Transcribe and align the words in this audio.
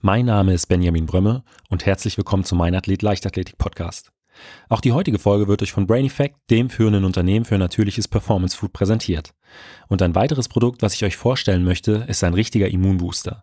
Mein 0.00 0.26
Name 0.26 0.54
ist 0.54 0.66
Benjamin 0.66 1.06
Brömme 1.06 1.42
und 1.70 1.84
herzlich 1.84 2.16
willkommen 2.16 2.44
zum 2.44 2.58
Mein 2.58 2.76
Athlet 2.76 3.02
Leichtathletik 3.02 3.58
Podcast. 3.58 4.12
Auch 4.68 4.80
die 4.80 4.92
heutige 4.92 5.18
Folge 5.18 5.48
wird 5.48 5.60
euch 5.60 5.72
von 5.72 5.88
Brain 5.88 6.04
Effect, 6.04 6.36
dem 6.50 6.70
führenden 6.70 7.04
Unternehmen 7.04 7.44
für 7.44 7.58
natürliches 7.58 8.06
Performance 8.06 8.56
Food, 8.56 8.72
präsentiert. 8.72 9.34
Und 9.88 10.00
ein 10.00 10.14
weiteres 10.14 10.46
Produkt, 10.46 10.82
was 10.82 10.94
ich 10.94 11.04
euch 11.04 11.16
vorstellen 11.16 11.64
möchte, 11.64 12.04
ist 12.06 12.22
ein 12.22 12.34
richtiger 12.34 12.68
Immunbooster. 12.68 13.42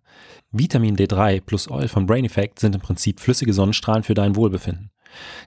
Vitamin 0.54 0.96
D3 0.96 1.42
plus 1.42 1.70
Oil 1.70 1.90
von 1.90 2.06
Brain 2.06 2.24
Effect 2.24 2.60
sind 2.60 2.74
im 2.74 2.80
Prinzip 2.80 3.20
flüssige 3.20 3.52
Sonnenstrahlen 3.52 4.04
für 4.04 4.14
dein 4.14 4.38
Wohlbefinden. 4.38 4.92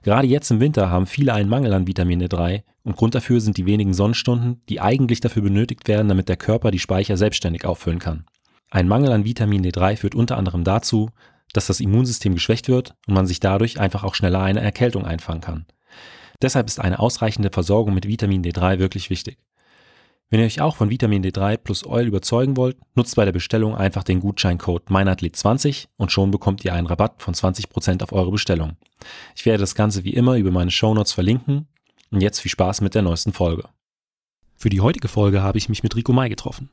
Gerade 0.03 0.27
jetzt 0.27 0.51
im 0.51 0.59
Winter 0.59 0.91
haben 0.91 1.07
viele 1.07 1.33
einen 1.33 1.49
Mangel 1.49 1.73
an 1.73 1.87
Vitamin 1.87 2.21
D3 2.21 2.61
und 2.83 2.97
Grund 2.97 3.15
dafür 3.15 3.41
sind 3.41 3.57
die 3.57 3.65
wenigen 3.65 3.95
Sonnenstunden, 3.95 4.61
die 4.69 4.79
eigentlich 4.79 5.21
dafür 5.21 5.41
benötigt 5.41 5.87
werden, 5.87 6.07
damit 6.07 6.29
der 6.29 6.37
Körper 6.37 6.69
die 6.69 6.77
Speicher 6.77 7.17
selbstständig 7.17 7.65
auffüllen 7.65 7.97
kann. 7.97 8.25
Ein 8.71 8.87
Mangel 8.87 9.11
an 9.11 9.25
Vitamin 9.25 9.63
D3 9.63 9.97
führt 9.97 10.15
unter 10.15 10.37
anderem 10.37 10.63
dazu, 10.63 11.09
dass 11.53 11.67
das 11.67 11.79
Immunsystem 11.79 12.35
geschwächt 12.35 12.67
wird 12.67 12.95
und 13.07 13.15
man 13.15 13.25
sich 13.25 13.39
dadurch 13.39 13.79
einfach 13.79 14.03
auch 14.03 14.15
schneller 14.15 14.41
eine 14.41 14.61
Erkältung 14.61 15.05
einfangen 15.05 15.41
kann. 15.41 15.65
Deshalb 16.41 16.67
ist 16.67 16.79
eine 16.79 16.99
ausreichende 16.99 17.49
Versorgung 17.51 17.93
mit 17.93 18.07
Vitamin 18.07 18.43
D3 18.43 18.79
wirklich 18.79 19.09
wichtig. 19.09 19.37
Wenn 20.29 20.41
ihr 20.41 20.45
euch 20.45 20.61
auch 20.61 20.75
von 20.75 20.91
Vitamin 20.91 21.23
D3 21.23 21.57
plus 21.57 21.85
Oil 21.87 22.05
überzeugen 22.05 22.55
wollt, 22.55 22.77
nutzt 22.93 23.15
bei 23.15 23.25
der 23.25 23.31
Bestellung 23.31 23.75
einfach 23.75 24.03
den 24.03 24.19
Gutscheincode 24.19 24.89
meinathlet20 24.89 25.87
und 25.97 26.11
schon 26.11 26.29
bekommt 26.29 26.63
ihr 26.63 26.73
einen 26.73 26.85
Rabatt 26.85 27.23
von 27.23 27.33
20% 27.33 28.03
auf 28.03 28.13
eure 28.13 28.31
Bestellung. 28.31 28.77
Ich 29.35 29.47
werde 29.47 29.61
das 29.61 29.73
Ganze 29.73 30.03
wie 30.03 30.13
immer 30.13 30.35
über 30.35 30.51
meine 30.51 30.69
Shownotes 30.69 31.13
verlinken 31.13 31.67
und 32.11 32.21
jetzt 32.21 32.39
viel 32.39 32.51
Spaß 32.51 32.81
mit 32.81 32.93
der 32.93 33.01
neuesten 33.01 33.33
Folge. 33.33 33.63
Für 34.55 34.69
die 34.69 34.81
heutige 34.81 35.07
Folge 35.07 35.41
habe 35.41 35.57
ich 35.57 35.67
mich 35.67 35.81
mit 35.81 35.95
Rico 35.95 36.13
Mai 36.13 36.29
getroffen. 36.29 36.69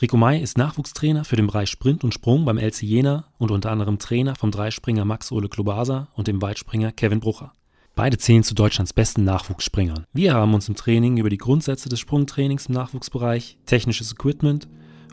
Rico 0.00 0.16
May 0.16 0.40
ist 0.40 0.56
Nachwuchstrainer 0.56 1.24
für 1.24 1.34
den 1.34 1.48
Bereich 1.48 1.70
Sprint 1.70 2.04
und 2.04 2.14
Sprung 2.14 2.44
beim 2.44 2.56
LC 2.56 2.82
Jena 2.82 3.24
und 3.36 3.50
unter 3.50 3.72
anderem 3.72 3.98
Trainer 3.98 4.36
vom 4.36 4.52
Dreispringer 4.52 5.04
Max 5.04 5.32
Ole 5.32 5.48
Klobasa 5.48 6.06
und 6.14 6.28
dem 6.28 6.40
Weitspringer 6.40 6.92
Kevin 6.92 7.18
Brucher. 7.18 7.52
Beide 7.96 8.16
zählen 8.16 8.44
zu 8.44 8.54
Deutschlands 8.54 8.92
besten 8.92 9.24
Nachwuchsspringern. 9.24 10.04
Wir 10.12 10.34
haben 10.34 10.54
uns 10.54 10.68
im 10.68 10.76
Training 10.76 11.16
über 11.16 11.30
die 11.30 11.36
Grundsätze 11.36 11.88
des 11.88 11.98
Sprungtrainings 11.98 12.66
im 12.66 12.76
Nachwuchsbereich, 12.76 13.58
technisches 13.66 14.12
Equipment 14.12 14.68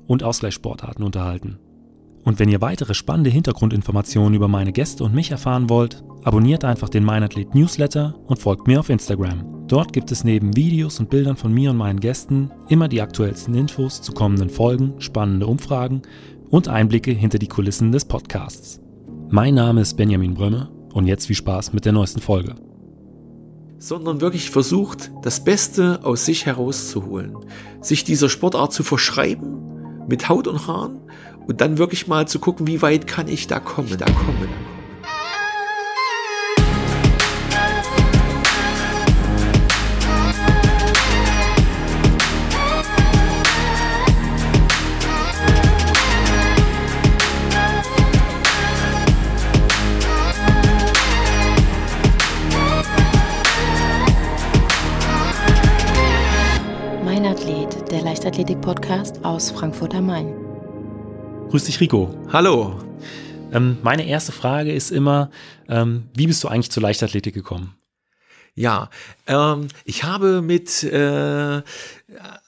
und 0.06 0.22
Ausgleichssportarten 0.22 1.04
unterhalten. 1.04 1.58
Und 2.26 2.40
wenn 2.40 2.50
ihr 2.50 2.60
weitere 2.60 2.96
spannende 2.96 3.30
Hintergrundinformationen 3.30 4.34
über 4.34 4.48
meine 4.48 4.74
Gäste 4.74 5.04
und 5.04 5.14
mich 5.14 5.30
erfahren 5.30 5.70
wollt, 5.70 6.04
abonniert 6.24 6.66
einfach 6.66 6.90
den 6.90 7.04
Meinathlet 7.04 7.54
Newsletter 7.54 8.16
und 8.26 8.40
folgt 8.40 8.68
mir 8.68 8.80
auf 8.80 8.90
Instagram. 8.90 9.68
Dort 9.68 9.94
gibt 9.94 10.12
es 10.12 10.24
neben 10.24 10.56
Videos 10.56 11.00
und 11.00 11.12
Bildern 11.12 11.38
von 11.38 11.54
mir 11.54 11.70
und 11.70 11.78
meinen 11.78 12.00
Gästen 12.00 12.52
immer 12.68 12.88
die 12.88 13.02
aktuellsten 13.02 13.54
Infos 13.54 14.02
zu 14.02 14.12
kommenden 14.12 14.50
Folgen, 14.50 14.96
spannende 15.00 15.46
Umfragen 15.46 16.02
und 16.50 16.68
Einblicke 16.68 17.12
hinter 17.12 17.38
die 17.38 17.48
Kulissen 17.48 17.92
des 17.92 18.06
Podcasts. 18.06 18.82
Mein 19.30 19.54
Name 19.54 19.82
ist 19.82 19.96
Benjamin 19.96 20.34
Brömme 20.34 20.72
und 20.94 21.06
jetzt 21.06 21.28
viel 21.28 21.36
Spaß 21.36 21.74
mit 21.74 21.86
der 21.86 21.94
neuesten 21.94 22.22
Folge. 22.22 22.56
Sondern 23.78 24.22
wirklich 24.22 24.50
versucht, 24.50 25.12
das 25.22 25.44
Beste 25.44 26.00
aus 26.04 26.26
sich 26.26 26.48
herauszuholen, 26.48 27.36
sich 27.82 28.04
dieser 28.04 28.30
Sportart 28.30 28.74
zu 28.74 28.82
verschreiben, 28.82 30.06
mit 30.08 30.30
Haut 30.30 30.48
und 30.48 30.68
Haaren 30.68 31.00
und 31.48 31.62
dann 31.62 31.78
wirklich 31.78 32.08
mal 32.08 32.28
zu 32.28 32.40
gucken, 32.40 32.68
wie 32.68 32.82
weit 32.82 33.08
kann 33.08 33.28
ich 33.28 33.48
da 33.48 33.60
kommen, 33.60 33.98
da 33.98 34.06
kommen. 34.06 34.50
Leichtathletik-Podcast 58.26 59.24
aus 59.24 59.52
Frankfurt 59.52 59.94
am 59.94 60.08
Main. 60.08 60.55
Grüß 61.50 61.66
dich, 61.66 61.80
Rico. 61.80 62.14
Hallo. 62.34 62.80
Ähm, 63.54 63.78
meine 63.84 64.06
erste 64.08 64.32
Frage 64.32 64.74
ist 64.74 64.92
immer, 64.92 65.30
ähm, 65.70 66.10
wie 66.14 66.28
bist 66.28 66.44
du 66.44 66.48
eigentlich 66.48 66.72
zur 66.72 66.84
Leichtathletik 66.84 67.34
gekommen? 67.34 67.76
Ja, 68.56 68.90
ähm, 69.28 69.68
ich 69.86 70.04
habe 70.04 70.42
mit 70.42 70.84
äh, 70.84 71.62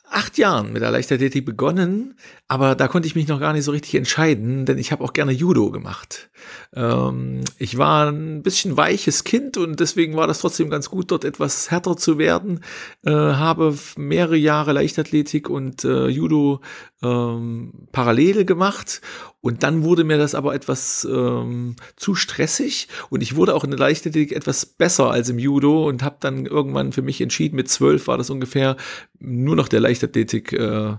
acht 0.09 0.37
Jahren 0.37 0.73
mit 0.73 0.81
der 0.81 0.91
Leichtathletik 0.91 1.45
begonnen, 1.45 2.15
aber 2.47 2.75
da 2.75 2.87
konnte 2.87 3.07
ich 3.07 3.15
mich 3.15 3.27
noch 3.27 3.39
gar 3.39 3.53
nicht 3.53 3.65
so 3.65 3.71
richtig 3.71 3.95
entscheiden, 3.95 4.65
denn 4.65 4.77
ich 4.77 4.91
habe 4.91 5.03
auch 5.03 5.13
gerne 5.13 5.33
Judo 5.33 5.69
gemacht. 5.69 6.29
Ähm, 6.73 7.41
ich 7.57 7.77
war 7.77 8.09
ein 8.09 8.41
bisschen 8.41 8.77
weiches 8.77 9.25
Kind 9.25 9.57
und 9.57 9.79
deswegen 9.79 10.15
war 10.15 10.27
das 10.27 10.39
trotzdem 10.39 10.69
ganz 10.69 10.89
gut, 10.89 11.11
dort 11.11 11.25
etwas 11.25 11.71
härter 11.71 11.97
zu 11.97 12.17
werden. 12.17 12.61
Äh, 13.05 13.11
habe 13.11 13.77
mehrere 13.97 14.37
Jahre 14.37 14.71
Leichtathletik 14.71 15.49
und 15.49 15.83
äh, 15.83 16.07
Judo 16.07 16.61
ähm, 17.03 17.73
parallel 17.91 18.45
gemacht 18.45 19.01
und 19.41 19.63
dann 19.63 19.83
wurde 19.83 20.03
mir 20.03 20.17
das 20.17 20.33
aber 20.33 20.55
etwas 20.55 21.07
ähm, 21.09 21.75
zu 21.95 22.15
stressig 22.15 22.87
und 23.09 23.21
ich 23.21 23.35
wurde 23.35 23.55
auch 23.55 23.63
in 23.63 23.69
der 23.69 23.79
Leichtathletik 23.79 24.35
etwas 24.35 24.65
besser 24.65 25.11
als 25.11 25.29
im 25.29 25.37
Judo 25.37 25.87
und 25.87 26.01
habe 26.01 26.17
dann 26.19 26.45
irgendwann 26.45 26.91
für 26.91 27.01
mich 27.01 27.21
entschieden, 27.21 27.55
mit 27.55 27.69
zwölf 27.69 28.07
war 28.07 28.17
das 28.17 28.29
ungefähr, 28.29 28.77
nur 29.19 29.55
noch 29.55 29.67
der 29.67 29.79
Leichtathletik 29.79 29.96
äh, 30.03 30.95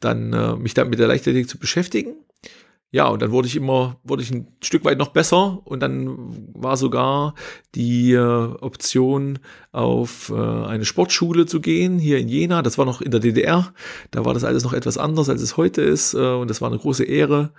dann 0.00 0.32
äh, 0.32 0.56
mich 0.56 0.74
dann 0.74 0.90
mit 0.90 0.98
der 0.98 1.08
Leichtathletik 1.08 1.48
zu 1.48 1.58
beschäftigen. 1.58 2.14
Ja, 2.92 3.06
und 3.06 3.22
dann 3.22 3.30
wurde 3.30 3.46
ich 3.46 3.54
immer, 3.54 4.00
wurde 4.02 4.22
ich 4.24 4.32
ein 4.32 4.48
Stück 4.62 4.84
weit 4.84 4.98
noch 4.98 5.10
besser 5.10 5.60
und 5.64 5.78
dann 5.78 6.16
war 6.54 6.76
sogar 6.76 7.34
die 7.76 8.12
äh, 8.12 8.18
Option, 8.18 9.38
auf 9.70 10.30
äh, 10.30 10.34
eine 10.34 10.84
Sportschule 10.84 11.46
zu 11.46 11.60
gehen, 11.60 12.00
hier 12.00 12.18
in 12.18 12.28
Jena. 12.28 12.62
Das 12.62 12.78
war 12.78 12.86
noch 12.86 13.00
in 13.00 13.12
der 13.12 13.20
DDR. 13.20 13.72
Da 14.10 14.24
war 14.24 14.34
das 14.34 14.42
alles 14.42 14.64
noch 14.64 14.72
etwas 14.72 14.98
anders, 14.98 15.28
als 15.28 15.40
es 15.40 15.56
heute 15.56 15.82
ist. 15.82 16.14
Äh, 16.14 16.34
und 16.34 16.50
das 16.50 16.60
war 16.60 16.68
eine 16.68 16.80
große 16.80 17.04
Ehre. 17.04 17.52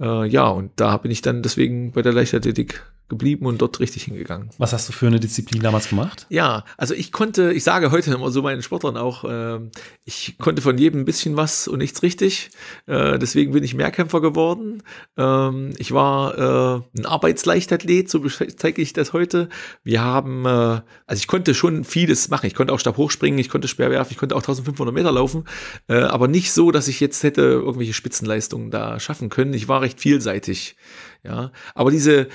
Äh, 0.00 0.28
ja, 0.28 0.46
und 0.46 0.70
da 0.76 0.96
bin 0.98 1.10
ich 1.10 1.20
dann 1.20 1.42
deswegen 1.42 1.90
bei 1.90 2.02
der 2.02 2.12
Leichtathletik 2.12 2.84
geblieben 3.08 3.46
und 3.46 3.62
dort 3.62 3.78
richtig 3.78 4.04
hingegangen. 4.04 4.50
Was 4.58 4.72
hast 4.72 4.88
du 4.88 4.92
für 4.92 5.06
eine 5.06 5.20
Disziplin 5.20 5.62
damals 5.62 5.88
gemacht? 5.88 6.26
Ja, 6.28 6.64
also 6.76 6.92
ich 6.92 7.12
konnte, 7.12 7.52
ich 7.52 7.62
sage 7.62 7.92
heute 7.92 8.12
immer 8.12 8.30
so 8.30 8.42
meinen 8.42 8.62
Sportlern 8.62 8.96
auch, 8.96 9.24
äh, 9.24 9.60
ich 10.04 10.36
konnte 10.38 10.60
von 10.60 10.76
jedem 10.76 11.00
ein 11.00 11.04
bisschen 11.04 11.36
was 11.36 11.68
und 11.68 11.78
nichts 11.78 12.02
richtig. 12.02 12.50
Äh, 12.86 13.18
deswegen 13.18 13.52
bin 13.52 13.62
ich 13.62 13.74
Mehrkämpfer 13.74 14.20
geworden. 14.20 14.82
Ähm, 15.16 15.72
ich 15.78 15.92
war 15.92 16.36
äh, 16.36 16.98
ein 16.98 17.06
Arbeitsleichtathlet, 17.06 18.10
so 18.10 18.26
zeige 18.28 18.82
ich 18.82 18.92
das 18.92 19.12
heute. 19.12 19.48
Wir 19.84 20.02
haben, 20.02 20.44
äh, 20.44 20.48
also 20.48 21.20
ich 21.20 21.28
konnte 21.28 21.54
schon 21.54 21.84
vieles 21.84 22.28
machen. 22.28 22.46
Ich 22.46 22.54
konnte 22.54 22.72
auch 22.72 22.80
Stab 22.80 22.96
hochspringen, 22.96 23.38
ich 23.38 23.48
konnte 23.48 23.68
Speer 23.68 23.90
werfen, 23.90 24.12
ich 24.12 24.18
konnte 24.18 24.34
auch 24.34 24.40
1500 24.40 24.92
Meter 24.92 25.12
laufen, 25.12 25.44
äh, 25.88 25.98
aber 25.98 26.26
nicht 26.26 26.52
so, 26.52 26.72
dass 26.72 26.88
ich 26.88 26.98
jetzt 26.98 27.22
hätte 27.22 27.42
irgendwelche 27.42 27.94
Spitzenleistungen 27.94 28.72
da 28.72 28.98
schaffen 28.98 29.28
können. 29.28 29.54
Ich 29.54 29.68
war 29.68 29.80
recht 29.80 30.00
vielseitig. 30.00 30.76
Ja, 31.24 31.50
aber 31.74 31.90
diese, 31.90 32.28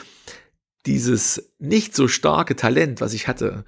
dieses 0.86 1.52
nicht 1.60 1.96
so 1.96 2.08
starke 2.08 2.56
Talent, 2.56 3.02
was 3.02 3.14
ich 3.14 3.28
hatte, 3.28 3.66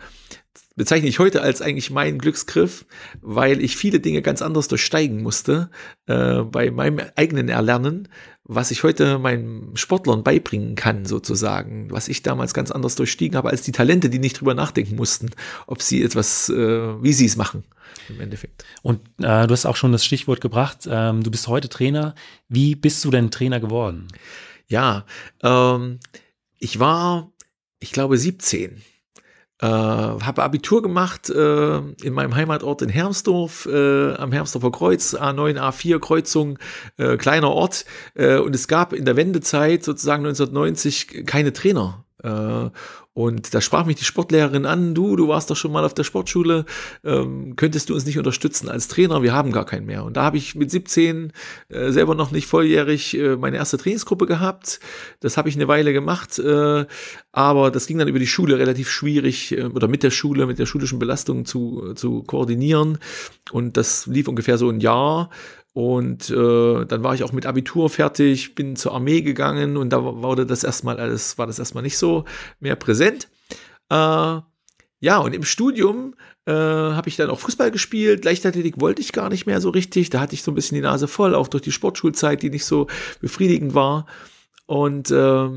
bezeichne 0.76 1.08
ich 1.08 1.20
heute 1.20 1.42
als 1.42 1.62
eigentlich 1.62 1.92
meinen 1.92 2.18
Glücksgriff, 2.18 2.86
weil 3.22 3.64
ich 3.64 3.78
viele 3.78 4.00
Dinge 4.00 4.22
ganz 4.22 4.42
anders 4.42 4.68
durchsteigen 4.68 5.22
musste 5.22 5.70
äh, 6.08 6.42
bei 6.42 6.72
meinem 6.72 7.00
eigenen 7.16 7.50
Erlernen, 7.50 8.10
was 8.44 8.72
ich 8.72 8.84
heute 8.84 9.20
meinen 9.20 9.76
Sportlern 9.78 10.24
beibringen 10.24 10.76
kann, 10.76 11.06
sozusagen, 11.06 11.92
was 11.92 12.08
ich 12.08 12.24
damals 12.24 12.54
ganz 12.54 12.72
anders 12.72 12.96
durchstiegen 12.96 13.38
habe 13.38 13.50
als 13.50 13.62
die 13.62 13.72
Talente, 13.72 14.10
die 14.10 14.20
nicht 14.20 14.40
drüber 14.40 14.54
nachdenken 14.54 14.96
mussten, 14.96 15.30
ob 15.68 15.82
sie 15.82 16.04
etwas, 16.04 16.50
äh, 16.50 17.04
wie 17.04 17.14
sie 17.14 17.26
es 17.26 17.36
machen 17.36 17.64
im 18.10 18.20
Endeffekt. 18.20 18.66
Und 18.82 19.00
äh, 19.20 19.48
du 19.48 19.52
hast 19.52 19.66
auch 19.66 19.76
schon 19.76 19.92
das 19.92 20.04
Stichwort 20.04 20.42
gebracht, 20.42 20.88
ähm, 20.90 21.24
du 21.24 21.32
bist 21.32 21.48
heute 21.48 21.70
Trainer. 21.70 22.16
Wie 22.50 22.76
bist 22.76 23.06
du 23.06 23.12
denn 23.12 23.32
Trainer 23.32 23.60
geworden? 23.60 24.08
Ja, 24.68 25.06
ähm, 25.44 26.00
ich 26.64 26.80
war, 26.80 27.34
ich 27.80 27.92
glaube, 27.92 28.18
17. 28.18 28.82
Äh, 29.60 29.66
habe 29.68 30.44
Abitur 30.44 30.82
gemacht 30.82 31.30
äh, 31.30 31.78
in 31.78 32.14
meinem 32.14 32.36
Heimatort 32.36 32.82
in 32.82 32.88
Hermsdorf, 32.88 33.66
äh, 33.66 34.14
am 34.14 34.32
Hermsdorfer 34.32 34.72
Kreuz, 34.72 35.14
A9, 35.14 35.60
A4 35.60 36.00
Kreuzung, 36.00 36.58
äh, 36.98 37.18
kleiner 37.18 37.50
Ort. 37.50 37.84
Äh, 38.16 38.38
und 38.38 38.56
es 38.56 38.70
gab 38.70 38.94
in 38.94 39.04
der 39.04 39.18
Wendezeit, 39.18 39.84
sozusagen 39.84 40.26
1990, 40.26 41.26
keine 41.26 41.52
Trainer. 41.52 42.06
Äh, 43.16 43.20
und 43.20 43.54
da 43.54 43.62
sprach 43.62 43.86
mich 43.86 43.98
die 43.98 44.06
Sportlehrerin 44.06 44.66
an, 44.66 44.96
du, 44.96 45.16
du 45.16 45.28
warst 45.28 45.50
doch 45.50 45.56
schon 45.56 45.72
mal 45.72 45.86
auf 45.86 45.94
der 45.94 46.04
Sportschule, 46.04 46.66
ähm, 47.04 47.56
könntest 47.56 47.90
du 47.90 47.94
uns 47.94 48.06
nicht 48.06 48.18
unterstützen 48.18 48.70
als 48.70 48.88
Trainer? 48.88 49.22
Wir 49.22 49.34
haben 49.34 49.52
gar 49.52 49.66
keinen 49.66 49.86
mehr. 49.86 50.04
Und 50.04 50.18
da 50.18 50.24
habe 50.24 50.38
ich 50.38 50.56
mit 50.56 50.72
17 50.72 51.32
äh, 51.70 51.92
selber 51.92 52.16
noch 52.16 52.32
nicht 52.32 52.48
volljährig 52.48 53.18
äh, 53.18 53.36
meine 53.36 53.58
erste 53.58 53.78
Trainingsgruppe 53.78 54.26
gehabt. 54.26 54.80
Das 55.20 55.38
habe 55.38 55.50
ich 55.50 55.56
eine 55.56 55.68
Weile 55.68 55.94
gemacht, 55.94 56.40
äh, 56.40 56.86
aber 57.32 57.72
das 57.72 57.88
ging 57.88 57.98
dann 57.98 58.08
über 58.08 58.20
die 58.20 58.28
Schule 58.28 58.58
relativ 58.58 58.90
schwierig 58.90 59.52
äh, 59.58 59.66
oder 59.66 59.88
mit 59.88 60.04
der 60.04 60.12
Schule, 60.12 60.46
mit 60.46 60.60
der 60.60 60.66
schulischen 60.66 61.00
Belastung 61.00 61.46
zu, 61.46 61.94
zu 61.94 62.24
koordinieren. 62.24 62.98
Und 63.52 63.78
das 63.78 64.08
lief 64.08 64.28
ungefähr 64.28 64.58
so 64.58 64.70
ein 64.70 64.80
Jahr. 64.80 65.30
Und 65.74 66.30
äh, 66.30 66.86
dann 66.86 67.04
war 67.04 67.16
ich 67.16 67.24
auch 67.24 67.32
mit 67.32 67.48
Abitur 67.48 67.90
fertig, 67.90 68.54
bin 68.54 68.76
zur 68.76 68.94
Armee 68.94 69.22
gegangen 69.22 69.76
und 69.76 69.90
da 69.90 70.04
wurde 70.04 70.46
das 70.46 70.64
erstmal 70.64 71.00
alles, 71.00 71.40
war 71.40 71.48
das 71.48 71.58
erstmal 71.58 71.84
nicht 71.84 71.98
so 71.98 72.26
mehr 72.60 72.76
präsent. 72.76 73.28
Äh, 73.90 74.40
ja, 75.04 75.18
und 75.18 75.34
im 75.34 75.44
Studium 75.44 76.16
äh, 76.46 76.52
habe 76.54 77.10
ich 77.10 77.16
dann 77.16 77.30
auch 77.30 77.40
Fußball 77.40 77.72
gespielt. 77.72 78.24
Leichtathletik 78.24 78.80
wollte 78.80 79.02
ich 79.02 79.14
gar 79.14 79.30
nicht 79.30 79.48
mehr 79.48 79.62
so 79.62 79.70
richtig. 79.70 80.12
Da 80.12 80.20
hatte 80.20 80.36
ich 80.36 80.44
so 80.44 80.52
ein 80.52 80.56
bisschen 80.56 80.76
die 80.76 80.82
Nase 80.82 81.08
voll, 81.08 81.34
auch 81.36 81.48
durch 81.48 81.64
die 81.64 81.72
Sportschulzeit, 81.72 82.42
die 82.42 82.52
nicht 82.52 82.66
so 82.66 82.88
befriedigend 83.20 83.74
war. 83.74 84.06
Und 84.68 85.12
äh, 85.12 85.50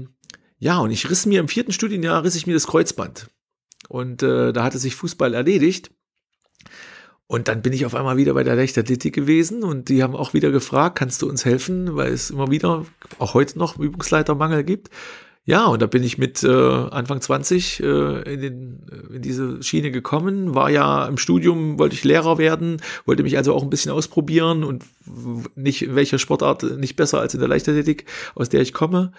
ja, 0.58 0.78
und 0.78 0.90
ich 0.90 1.10
riss 1.10 1.26
mir 1.26 1.40
im 1.40 1.48
vierten 1.48 1.72
Studienjahr 1.72 2.24
riss 2.24 2.36
ich 2.36 2.46
mir 2.46 2.54
das 2.54 2.66
Kreuzband. 2.66 3.28
Und 3.88 4.22
äh, 4.22 4.52
da 4.52 4.64
hatte 4.64 4.78
sich 4.78 4.96
Fußball 4.96 5.34
erledigt. 5.34 5.90
Und 7.28 7.49
dann 7.49 7.61
bin 7.61 7.73
ich 7.73 7.84
auf 7.84 7.94
einmal 7.94 8.17
wieder 8.17 8.34
bei 8.34 8.44
der 8.44 8.55
Leichtathletik 8.55 9.14
gewesen 9.14 9.64
und 9.64 9.88
die 9.88 10.02
haben 10.02 10.14
auch 10.14 10.32
wieder 10.32 10.52
gefragt, 10.52 10.96
kannst 10.99 11.23
du 11.23 11.28
uns 11.28 11.44
helfen, 11.44 11.96
weil 11.96 12.12
es 12.12 12.31
immer 12.31 12.50
wieder, 12.50 12.87
auch 13.19 13.34
heute 13.34 13.58
noch, 13.58 13.78
Übungsleitermangel 13.78 14.62
gibt. 14.62 14.90
Ja, 15.44 15.67
und 15.67 15.81
da 15.81 15.87
bin 15.87 16.02
ich 16.02 16.19
mit 16.19 16.43
äh, 16.43 16.49
Anfang 16.49 17.20
20 17.20 17.81
äh, 17.81 18.34
in, 18.34 18.40
den, 18.40 18.87
in 19.12 19.23
diese 19.23 19.62
Schiene 19.62 19.93
gekommen, 19.93 20.56
war 20.56 20.70
ja 20.70 21.06
im 21.06 21.19
Studium, 21.19 21.78
wollte 21.78 21.94
ich 21.94 22.02
Lehrer 22.02 22.37
werden, 22.38 22.82
wollte 23.05 23.23
mich 23.23 23.37
also 23.37 23.55
auch 23.55 23.62
ein 23.62 23.70
bisschen 23.70 23.93
ausprobieren 23.93 24.64
und 24.64 24.84
nicht 25.55 25.82
in 25.82 25.94
welcher 25.94 26.19
Sportart 26.19 26.64
nicht 26.79 26.96
besser 26.96 27.20
als 27.20 27.34
in 27.34 27.40
der 27.40 27.49
Leichtathletik, 27.49 28.06
aus 28.34 28.49
der 28.49 28.61
ich 28.61 28.72
komme. 28.72 29.12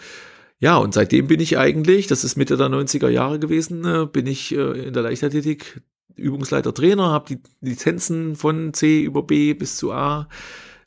Ja, 0.60 0.78
und 0.78 0.94
seitdem 0.94 1.28
bin 1.28 1.40
ich 1.40 1.58
eigentlich, 1.58 2.08
das 2.08 2.26
ist 2.26 2.36
Mitte 2.36 2.58
der 2.58 2.68
90er 2.68 3.10
Jahre 3.10 3.40
gewesen, 3.40 3.86
äh, 3.86 4.06
bin 4.06 4.28
ich 4.28 4.54
äh, 4.54 4.88
in 4.88 4.94
der 4.94 5.04
Leichtathletik 5.04 5.82
Übungsleiter 6.18 6.74
Trainer, 6.74 7.12
habe 7.12 7.36
die 7.36 7.40
Lizenzen 7.62 8.36
von 8.36 8.74
C 8.74 9.02
über 9.02 9.24
B 9.24 9.54
bis 9.54 9.78
zu 9.78 9.92
A 9.92 10.28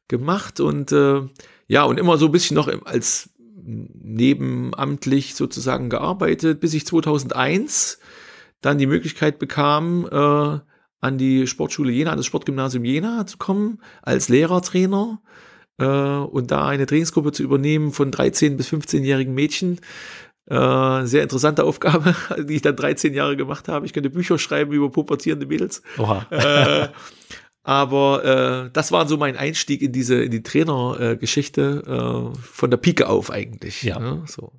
gemacht 0.09 0.61
und 0.61 0.93
äh, 0.93 1.23
ja, 1.69 1.85
und 1.85 1.99
immer 1.99 2.19
so 2.19 2.27
ein 2.27 2.33
bisschen 2.33 2.57
noch 2.57 2.69
als 2.85 3.31
nebenamtlich 3.63 5.35
sozusagen 5.35 5.89
gearbeitet, 5.89 6.61
bis 6.61 6.75
ich 6.75 6.87
2001 6.87 7.99
dann 8.61 8.79
die 8.79 8.87
Möglichkeit 8.87 9.39
bekam, 9.39 10.07
äh, 10.11 10.59
an 11.03 11.17
die 11.17 11.47
Sportschule 11.47 11.93
Jena, 11.93 12.11
an 12.11 12.19
das 12.19 12.27
Sportgymnasium 12.27 12.85
Jena 12.85 13.27
zu 13.27 13.39
kommen, 13.39 13.79
als 14.03 14.29
Lehrertrainer 14.29 15.23
äh, 15.79 15.85
und 15.85 16.51
da 16.51 16.67
eine 16.69 16.87
Trainingsgruppe 16.87 17.33
zu 17.33 17.43
übernehmen 17.43 17.93
von 17.93 18.11
13- 18.11 18.57
bis 18.57 18.69
15-jährigen 18.69 19.35
Mädchen. 19.35 19.81
Äh, 20.51 21.07
sehr 21.07 21.23
interessante 21.23 21.65
Aufgabe, 21.65 22.17
die 22.39 22.57
ich 22.57 22.63
dann 22.63 22.77
13 22.77 23.15
Jahre 23.15 23.37
gemacht 23.37 23.69
habe. 23.69 23.87
Ich 23.87 23.93
könnte 23.93 24.11
Bücher 24.11 24.39
schreiben 24.39 24.73
über 24.73 24.91
pubertierende 24.91 25.47
Mädels. 25.47 25.83
Oha. 25.97 26.27
Äh, 26.31 26.89
aber 27.63 28.25
äh, 28.67 28.71
das 28.73 28.91
war 28.91 29.07
so 29.07 29.17
mein 29.17 29.37
Einstieg 29.37 29.81
in 29.81 29.93
diese 29.93 30.23
in 30.23 30.31
die 30.31 30.43
Trainergeschichte 30.43 32.33
äh, 32.35 32.39
von 32.41 32.71
der 32.71 32.79
Pike 32.79 33.09
auf 33.09 33.31
eigentlich. 33.31 33.83
Ja. 33.83 34.01
Ne? 34.01 34.25
So. 34.27 34.53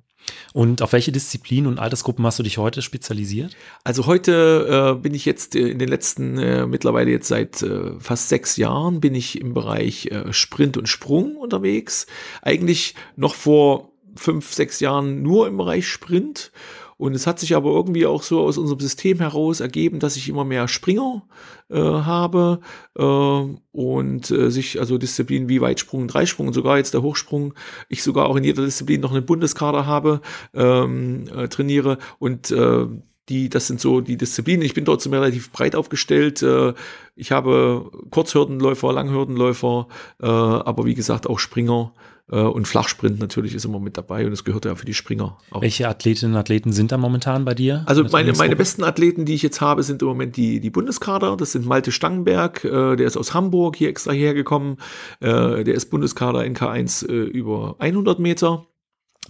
Und 0.52 0.82
auf 0.82 0.92
welche 0.92 1.12
Disziplinen 1.12 1.66
und 1.66 1.78
Altersgruppen 1.78 2.24
hast 2.24 2.38
du 2.38 2.42
dich 2.42 2.58
heute 2.58 2.80
spezialisiert? 2.80 3.56
Also 3.84 4.06
heute 4.06 4.94
äh, 4.96 5.00
bin 5.00 5.14
ich 5.14 5.24
jetzt 5.24 5.56
äh, 5.56 5.68
in 5.68 5.78
den 5.78 5.88
letzten, 5.88 6.38
äh, 6.38 6.66
mittlerweile 6.66 7.10
jetzt 7.10 7.28
seit 7.28 7.62
äh, 7.62 7.98
fast 7.98 8.28
sechs 8.28 8.56
Jahren, 8.56 9.00
bin 9.00 9.14
ich 9.14 9.40
im 9.40 9.52
Bereich 9.52 10.10
Sprint 10.30 10.76
und 10.76 10.88
Sprung 10.88 11.36
unterwegs. 11.36 12.06
Eigentlich 12.40 12.94
noch 13.16 13.34
vor 13.34 13.91
fünf, 14.16 14.52
sechs 14.52 14.80
Jahren 14.80 15.22
nur 15.22 15.46
im 15.46 15.56
Bereich 15.56 15.86
Sprint. 15.86 16.52
Und 16.96 17.14
es 17.14 17.26
hat 17.26 17.40
sich 17.40 17.56
aber 17.56 17.70
irgendwie 17.70 18.06
auch 18.06 18.22
so 18.22 18.40
aus 18.40 18.58
unserem 18.58 18.78
System 18.78 19.18
heraus 19.18 19.58
ergeben, 19.58 19.98
dass 19.98 20.14
ich 20.14 20.28
immer 20.28 20.44
mehr 20.44 20.68
Springer 20.68 21.26
äh, 21.68 21.80
habe 21.80 22.60
äh, 22.96 23.02
und 23.02 24.30
äh, 24.30 24.50
sich 24.50 24.78
also 24.78 24.98
Disziplinen 24.98 25.48
wie 25.48 25.60
Weitsprung, 25.60 26.06
Dreisprung 26.06 26.46
und 26.46 26.52
sogar 26.52 26.76
jetzt 26.76 26.94
der 26.94 27.02
Hochsprung, 27.02 27.54
ich 27.88 28.04
sogar 28.04 28.26
auch 28.26 28.36
in 28.36 28.44
jeder 28.44 28.64
Disziplin 28.64 29.00
noch 29.00 29.10
eine 29.10 29.22
Bundeskader 29.22 29.84
habe, 29.84 30.20
ähm, 30.54 31.24
äh, 31.34 31.48
trainiere. 31.48 31.98
Und 32.20 32.52
äh, 32.52 32.86
die, 33.28 33.48
das 33.48 33.66
sind 33.66 33.80
so 33.80 34.00
die 34.00 34.16
Disziplinen. 34.16 34.64
Ich 34.64 34.74
bin 34.74 34.84
trotzdem 34.84 35.12
relativ 35.12 35.52
breit 35.52 35.76
aufgestellt. 35.76 36.42
Äh, 36.42 36.74
ich 37.14 37.32
habe 37.32 37.90
Kurzhürdenläufer, 38.10 38.92
Langhürdenläufer, 38.92 39.88
äh, 40.20 40.26
aber 40.26 40.84
wie 40.84 40.94
gesagt 40.94 41.28
auch 41.28 41.38
Springer 41.38 41.92
äh, 42.30 42.36
und 42.36 42.66
Flachsprint 42.66 43.20
natürlich 43.20 43.54
ist 43.54 43.64
immer 43.64 43.78
mit 43.78 43.96
dabei 43.96 44.26
und 44.26 44.32
es 44.32 44.44
gehört 44.44 44.64
ja 44.64 44.74
für 44.74 44.86
die 44.86 44.94
Springer 44.94 45.38
auch. 45.50 45.62
Welche 45.62 45.88
Athletinnen 45.88 46.34
und 46.34 46.40
Athleten 46.40 46.72
sind 46.72 46.90
da 46.90 46.98
momentan 46.98 47.44
bei 47.44 47.54
dir? 47.54 47.84
Also 47.86 48.04
meine, 48.04 48.32
meine 48.32 48.56
besten 48.56 48.82
Athleten, 48.82 49.24
die 49.24 49.34
ich 49.34 49.42
jetzt 49.42 49.60
habe, 49.60 49.82
sind 49.82 50.02
im 50.02 50.08
Moment 50.08 50.36
die, 50.36 50.60
die 50.60 50.70
Bundeskader. 50.70 51.36
Das 51.36 51.52
sind 51.52 51.66
Malte 51.66 51.92
Stangenberg, 51.92 52.64
äh, 52.64 52.96
der 52.96 53.06
ist 53.06 53.16
aus 53.16 53.34
Hamburg 53.34 53.76
hier 53.76 53.88
extra 53.88 54.12
hergekommen. 54.12 54.78
Äh, 55.20 55.64
der 55.64 55.74
ist 55.74 55.90
Bundeskader 55.90 56.44
in 56.44 56.54
K1 56.54 57.08
äh, 57.08 57.12
über 57.12 57.76
100 57.78 58.18
Meter. 58.18 58.66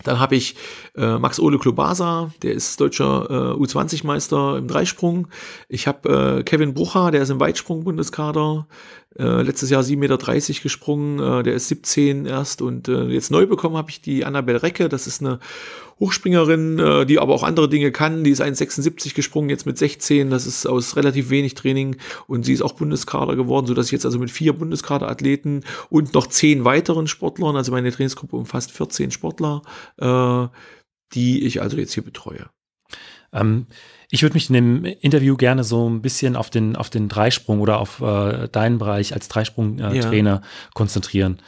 Dann 0.04 0.18
habe 0.18 0.36
ich 0.36 0.56
äh, 0.96 1.18
Max 1.18 1.38
Ole 1.38 1.58
Klobasa, 1.58 2.32
der 2.42 2.52
ist 2.52 2.80
deutscher 2.80 3.26
äh, 3.30 3.62
U20-Meister 3.62 4.56
im 4.58 4.66
Dreisprung. 4.66 5.28
Ich 5.68 5.86
habe 5.86 6.38
äh, 6.38 6.42
Kevin 6.42 6.74
Brucher, 6.74 7.10
der 7.10 7.22
ist 7.22 7.30
im 7.30 7.38
Weitsprung-Bundeskader. 7.38 8.66
Äh, 9.19 9.43
letztes 9.43 9.70
Jahr 9.70 9.82
7,30 9.82 9.97
Meter 9.97 10.62
gesprungen, 10.62 11.19
äh, 11.19 11.43
der 11.43 11.55
ist 11.55 11.69
17 11.69 12.26
erst. 12.26 12.62
Und 12.62 12.88
äh, 12.88 13.05
jetzt 13.09 13.31
neu 13.31 13.47
bekommen 13.47 13.76
habe 13.76 13.91
ich 13.91 14.00
die 14.00 14.25
Annabelle 14.25 14.62
Recke, 14.62 14.88
das 14.88 15.06
ist 15.06 15.20
eine 15.20 15.38
Hochspringerin, 16.00 16.79
äh, 16.79 17.06
die 17.06 17.19
aber 17.19 17.35
auch 17.35 17.43
andere 17.43 17.69
Dinge 17.69 17.93
kann. 17.93 18.25
Die 18.25 18.31
ist 18.31 18.43
1,76 18.43 19.14
gesprungen, 19.14 19.50
jetzt 19.50 19.67
mit 19.67 19.79
16. 19.79 20.31
Das 20.31 20.47
ist 20.47 20.67
aus 20.67 20.97
relativ 20.97 21.31
wenig 21.31 21.55
Training 21.55 21.97
und 22.26 22.44
sie 22.44 22.53
ist 22.53 22.62
auch 22.62 22.73
Bundeskader 22.73 23.37
geworden, 23.37 23.67
sodass 23.67 23.87
ich 23.87 23.93
jetzt 23.93 24.06
also 24.06 24.19
mit 24.19 24.31
vier 24.31 24.53
Bundeskaderathleten 24.53 25.64
und 25.91 26.14
noch 26.14 26.26
zehn 26.26 26.64
weiteren 26.64 27.06
Sportlern, 27.06 27.56
also 27.56 27.70
meine 27.73 27.93
Trainingsgruppe 27.93 28.37
umfasst 28.37 28.73
14 28.73 29.11
Sportler, 29.11 29.62
äh, 29.99 30.49
die 31.14 31.44
ich 31.44 31.61
also 31.61 31.76
jetzt 31.76 31.93
hier 31.93 32.03
betreue. 32.03 32.49
Ähm, 33.32 33.67
ich 34.12 34.23
würde 34.23 34.35
mich 34.35 34.50
in 34.50 34.55
dem 34.55 34.85
Interview 34.85 35.38
gerne 35.38 35.64
so 35.64 35.88
ein 35.88 36.03
bisschen 36.03 36.37
auf 36.37 36.50
den, 36.50 36.76
auf 36.76 36.91
den 36.91 37.09
Dreisprung 37.09 37.61
oder 37.61 37.79
auf 37.79 38.03
äh, 38.03 38.47
deinen 38.49 38.76
Bereich 38.76 39.14
als 39.14 39.26
Dreisprung-Trainer 39.29 40.31
ja. 40.31 40.70
konzentrieren. 40.75 41.38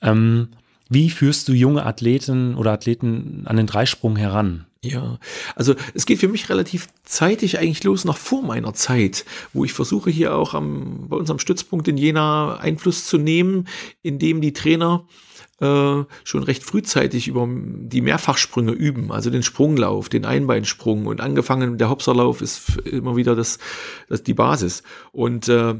Ähm, 0.00 0.50
wie 0.88 1.10
führst 1.10 1.48
du 1.48 1.52
junge 1.52 1.84
Athleten 1.84 2.54
oder 2.54 2.70
Athleten 2.70 3.42
an 3.46 3.56
den 3.56 3.66
Dreisprung 3.66 4.14
heran? 4.14 4.66
Ja, 4.84 5.18
also 5.56 5.74
es 5.94 6.06
geht 6.06 6.20
für 6.20 6.28
mich 6.28 6.48
relativ 6.48 6.86
zeitig 7.02 7.58
eigentlich 7.58 7.82
los, 7.82 8.04
noch 8.04 8.18
vor 8.18 8.42
meiner 8.42 8.72
Zeit, 8.72 9.24
wo 9.52 9.64
ich 9.64 9.72
versuche 9.72 10.10
hier 10.10 10.36
auch 10.36 10.54
am, 10.54 11.08
bei 11.08 11.16
unserem 11.16 11.40
Stützpunkt 11.40 11.88
in 11.88 11.96
Jena 11.96 12.56
Einfluss 12.56 13.04
zu 13.04 13.18
nehmen, 13.18 13.66
indem 14.02 14.40
die 14.40 14.52
Trainer 14.52 15.06
äh, 15.62 16.04
schon 16.24 16.42
recht 16.42 16.64
frühzeitig 16.64 17.28
über 17.28 17.48
die 17.48 18.00
Mehrfachsprünge 18.00 18.72
üben, 18.72 19.12
also 19.12 19.30
den 19.30 19.44
Sprunglauf, 19.44 20.08
den 20.08 20.24
Einbeinsprung 20.24 21.06
und 21.06 21.20
angefangen 21.20 21.78
der 21.78 21.88
Hopserlauf 21.88 22.42
ist 22.42 22.78
immer 22.78 23.16
wieder 23.16 23.36
das, 23.36 23.58
das 24.08 24.24
die 24.24 24.34
Basis. 24.34 24.82
Und 25.12 25.48
äh, 25.48 25.76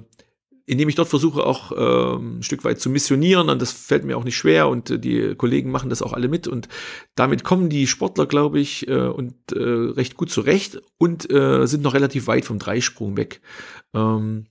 indem 0.67 0.89
ich 0.89 0.95
dort 0.95 1.09
versuche 1.09 1.45
auch 1.45 1.73
äh, 1.73 2.17
ein 2.17 2.43
Stück 2.45 2.63
weit 2.63 2.81
zu 2.81 2.89
missionieren 2.91 3.51
und 3.51 3.61
das 3.61 3.73
fällt 3.73 4.05
mir 4.05 4.17
auch 4.17 4.25
nicht 4.25 4.37
schwer 4.37 4.69
und 4.69 4.91
äh, 4.91 4.99
die 4.99 5.35
Kollegen 5.35 5.73
machen 5.73 5.91
das 5.91 6.03
auch 6.03 6.13
alle 6.13 6.29
mit 6.29 6.47
und 6.47 6.69
damit 7.17 7.43
kommen 7.43 7.69
die 7.69 7.89
Sportler, 7.89 8.27
glaube 8.27 8.61
ich, 8.61 8.87
äh, 8.87 9.09
und 9.09 9.35
äh, 9.53 9.59
recht 9.59 10.17
gut 10.17 10.31
zurecht 10.31 10.81
und 10.99 11.29
äh, 11.31 11.67
sind 11.67 11.83
noch 11.83 11.95
relativ 11.95 12.29
weit 12.29 12.45
vom 12.45 12.61
Dreisprung 12.61 13.17
weg. 13.17 13.41
Ähm, 13.95 14.47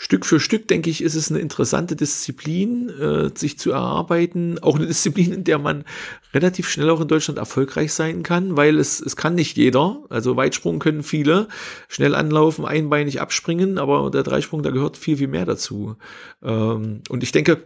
Stück 0.00 0.24
für 0.24 0.38
Stück, 0.38 0.68
denke 0.68 0.90
ich, 0.90 1.02
ist 1.02 1.16
es 1.16 1.28
eine 1.28 1.40
interessante 1.40 1.96
Disziplin, 1.96 2.88
äh, 2.88 3.30
sich 3.36 3.58
zu 3.58 3.72
erarbeiten. 3.72 4.60
Auch 4.60 4.76
eine 4.76 4.86
Disziplin, 4.86 5.32
in 5.32 5.42
der 5.42 5.58
man 5.58 5.84
relativ 6.32 6.68
schnell 6.68 6.88
auch 6.90 7.00
in 7.00 7.08
Deutschland 7.08 7.36
erfolgreich 7.36 7.92
sein 7.92 8.22
kann, 8.22 8.56
weil 8.56 8.78
es, 8.78 9.00
es 9.00 9.16
kann 9.16 9.34
nicht 9.34 9.56
jeder. 9.56 10.04
Also 10.08 10.36
Weitsprung 10.36 10.78
können 10.78 11.02
viele, 11.02 11.48
schnell 11.88 12.14
anlaufen, 12.14 12.64
einbeinig 12.64 13.20
abspringen, 13.20 13.76
aber 13.76 14.08
der 14.12 14.22
Dreisprung, 14.22 14.62
da 14.62 14.70
gehört 14.70 14.96
viel, 14.96 15.16
viel 15.16 15.26
mehr 15.26 15.46
dazu. 15.46 15.96
Ähm, 16.44 17.02
und 17.08 17.24
ich 17.24 17.32
denke, 17.32 17.64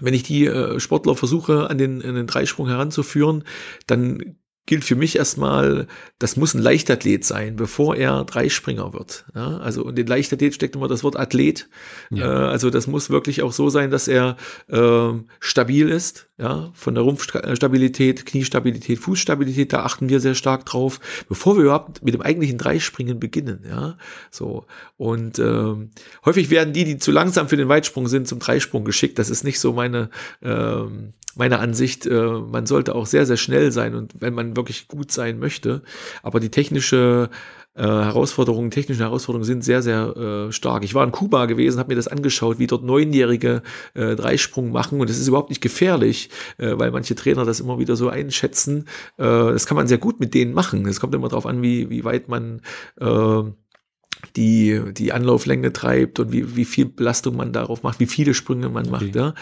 wenn 0.00 0.14
ich 0.14 0.22
die 0.22 0.46
äh, 0.46 0.80
Sportler 0.80 1.16
versuche, 1.16 1.68
an 1.68 1.76
den, 1.76 2.02
an 2.02 2.14
den 2.14 2.26
Dreisprung 2.26 2.66
heranzuführen, 2.66 3.44
dann 3.86 4.37
gilt 4.68 4.84
für 4.84 4.96
mich 4.96 5.16
erstmal, 5.16 5.86
das 6.18 6.36
muss 6.36 6.52
ein 6.52 6.60
Leichtathlet 6.60 7.24
sein, 7.24 7.56
bevor 7.56 7.96
er 7.96 8.24
Dreispringer 8.24 8.92
wird. 8.92 9.24
Ja, 9.34 9.56
also 9.58 9.88
in 9.88 9.96
den 9.96 10.06
Leichtathlet 10.06 10.54
steckt 10.54 10.76
immer 10.76 10.88
das 10.88 11.02
Wort 11.02 11.18
Athlet. 11.18 11.68
Ja. 12.10 12.44
Äh, 12.44 12.48
also 12.50 12.68
das 12.68 12.86
muss 12.86 13.08
wirklich 13.08 13.42
auch 13.42 13.52
so 13.52 13.70
sein, 13.70 13.90
dass 13.90 14.08
er 14.08 14.36
äh, 14.68 15.12
stabil 15.40 15.88
ist, 15.88 16.28
ja, 16.36 16.70
von 16.74 16.94
der 16.94 17.02
Rumpfstabilität, 17.02 18.26
Kniestabilität, 18.26 18.98
Fußstabilität, 18.98 19.72
da 19.72 19.84
achten 19.84 20.10
wir 20.10 20.20
sehr 20.20 20.34
stark 20.34 20.66
drauf, 20.66 21.00
bevor 21.30 21.56
wir 21.56 21.64
überhaupt 21.64 22.04
mit 22.04 22.12
dem 22.12 22.20
eigentlichen 22.20 22.58
Dreispringen 22.58 23.18
beginnen, 23.18 23.64
ja, 23.68 23.96
so. 24.30 24.66
Und 24.98 25.38
ähm, 25.38 25.92
häufig 26.26 26.50
werden 26.50 26.74
die, 26.74 26.84
die 26.84 26.98
zu 26.98 27.10
langsam 27.10 27.48
für 27.48 27.56
den 27.56 27.68
Weitsprung 27.68 28.06
sind, 28.06 28.28
zum 28.28 28.38
Dreisprung 28.38 28.84
geschickt. 28.84 29.18
Das 29.18 29.30
ist 29.30 29.44
nicht 29.44 29.60
so 29.60 29.72
meine 29.72 30.10
ähm, 30.42 31.14
meiner 31.38 31.60
Ansicht, 31.60 32.04
äh, 32.04 32.10
man 32.10 32.66
sollte 32.66 32.96
auch 32.96 33.06
sehr, 33.06 33.24
sehr 33.24 33.36
schnell 33.36 33.70
sein 33.70 33.94
und 33.94 34.12
wenn 34.18 34.34
man 34.34 34.56
wirklich 34.58 34.88
gut 34.88 35.10
sein 35.10 35.38
möchte. 35.38 35.82
Aber 36.22 36.40
die 36.40 36.50
technische 36.50 37.30
äh, 37.78 37.82
Herausforderungen, 37.82 38.70
technischen 38.70 39.02
Herausforderungen 39.02 39.44
sind 39.44 39.62
sehr, 39.62 39.82
sehr 39.82 40.16
äh, 40.16 40.52
stark. 40.52 40.82
Ich 40.82 40.94
war 40.94 41.04
in 41.04 41.12
Kuba 41.12 41.46
gewesen, 41.46 41.78
habe 41.78 41.90
mir 41.90 41.96
das 41.96 42.08
angeschaut, 42.08 42.58
wie 42.58 42.66
dort 42.66 42.82
Neunjährige 42.82 43.62
äh, 43.94 44.16
Dreisprung 44.16 44.72
machen 44.72 45.00
und 45.00 45.08
es 45.08 45.18
ist 45.18 45.28
überhaupt 45.28 45.50
nicht 45.50 45.62
gefährlich, 45.62 46.28
äh, 46.58 46.72
weil 46.76 46.90
manche 46.90 47.14
Trainer 47.14 47.44
das 47.44 47.60
immer 47.60 47.78
wieder 47.78 47.94
so 47.94 48.08
einschätzen. 48.08 48.86
Äh, 49.16 49.22
das 49.22 49.66
kann 49.66 49.76
man 49.76 49.86
sehr 49.86 49.98
gut 49.98 50.18
mit 50.18 50.34
denen 50.34 50.52
machen. 50.54 50.86
Es 50.86 50.98
kommt 50.98 51.14
immer 51.14 51.28
darauf 51.28 51.46
an, 51.46 51.62
wie, 51.62 51.88
wie 51.88 52.04
weit 52.04 52.28
man 52.28 52.62
äh, 53.00 53.42
die, 54.36 54.80
die 54.92 55.12
Anlauflänge 55.12 55.72
treibt 55.72 56.18
und 56.18 56.32
wie, 56.32 56.56
wie 56.56 56.64
viel 56.64 56.86
Belastung 56.86 57.36
man 57.36 57.52
darauf 57.52 57.82
macht, 57.82 58.00
wie 58.00 58.06
viele 58.06 58.34
Sprünge 58.34 58.68
man 58.68 58.86
okay. 58.86 58.90
macht. 58.90 59.16
Ja. 59.16 59.34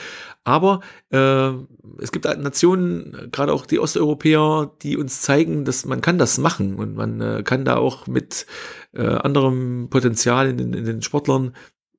Aber 0.44 0.80
äh, 1.10 1.50
es 1.98 2.12
gibt 2.12 2.26
halt 2.26 2.40
Nationen, 2.40 3.30
gerade 3.32 3.52
auch 3.52 3.66
die 3.66 3.80
Osteuropäer, 3.80 4.70
die 4.82 4.96
uns 4.96 5.22
zeigen, 5.22 5.64
dass 5.64 5.84
man 5.86 6.00
kann 6.00 6.18
das 6.18 6.38
machen 6.38 6.76
und 6.76 6.94
man 6.94 7.20
äh, 7.20 7.42
kann 7.42 7.64
da 7.64 7.76
auch 7.76 8.06
mit 8.06 8.46
äh, 8.92 9.02
anderem 9.02 9.88
Potenzial 9.90 10.48
in, 10.48 10.58
in 10.58 10.84
den 10.84 11.02
Sportlern 11.02 11.54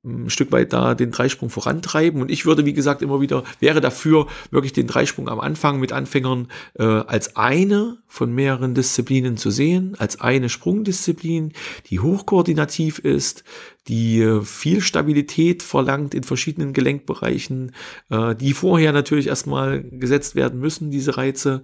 ein 0.08 0.30
Stück 0.30 0.52
weit 0.52 0.72
da 0.72 0.94
den 0.94 1.10
Dreisprung 1.10 1.50
vorantreiben. 1.50 2.20
Und 2.20 2.30
ich 2.30 2.46
würde, 2.46 2.64
wie 2.64 2.72
gesagt, 2.72 3.02
immer 3.02 3.20
wieder, 3.20 3.44
wäre 3.60 3.80
dafür, 3.80 4.26
wirklich 4.50 4.72
den 4.72 4.86
Dreisprung 4.86 5.28
am 5.28 5.40
Anfang 5.40 5.78
mit 5.80 5.92
Anfängern 5.92 6.48
äh, 6.78 6.84
als 6.84 7.36
eine 7.36 7.98
von 8.06 8.34
mehreren 8.34 8.74
Disziplinen 8.74 9.36
zu 9.36 9.50
sehen, 9.50 9.94
als 9.98 10.20
eine 10.20 10.48
Sprungdisziplin, 10.48 11.52
die 11.90 12.00
hochkoordinativ 12.00 12.98
ist, 12.98 13.44
die 13.88 14.20
äh, 14.20 14.42
viel 14.42 14.80
Stabilität 14.80 15.62
verlangt 15.62 16.14
in 16.14 16.22
verschiedenen 16.22 16.72
Gelenkbereichen, 16.72 17.72
äh, 18.10 18.34
die 18.34 18.52
vorher 18.52 18.92
natürlich 18.92 19.28
erstmal 19.28 19.82
gesetzt 19.82 20.34
werden 20.34 20.60
müssen, 20.60 20.90
diese 20.90 21.16
Reize. 21.16 21.62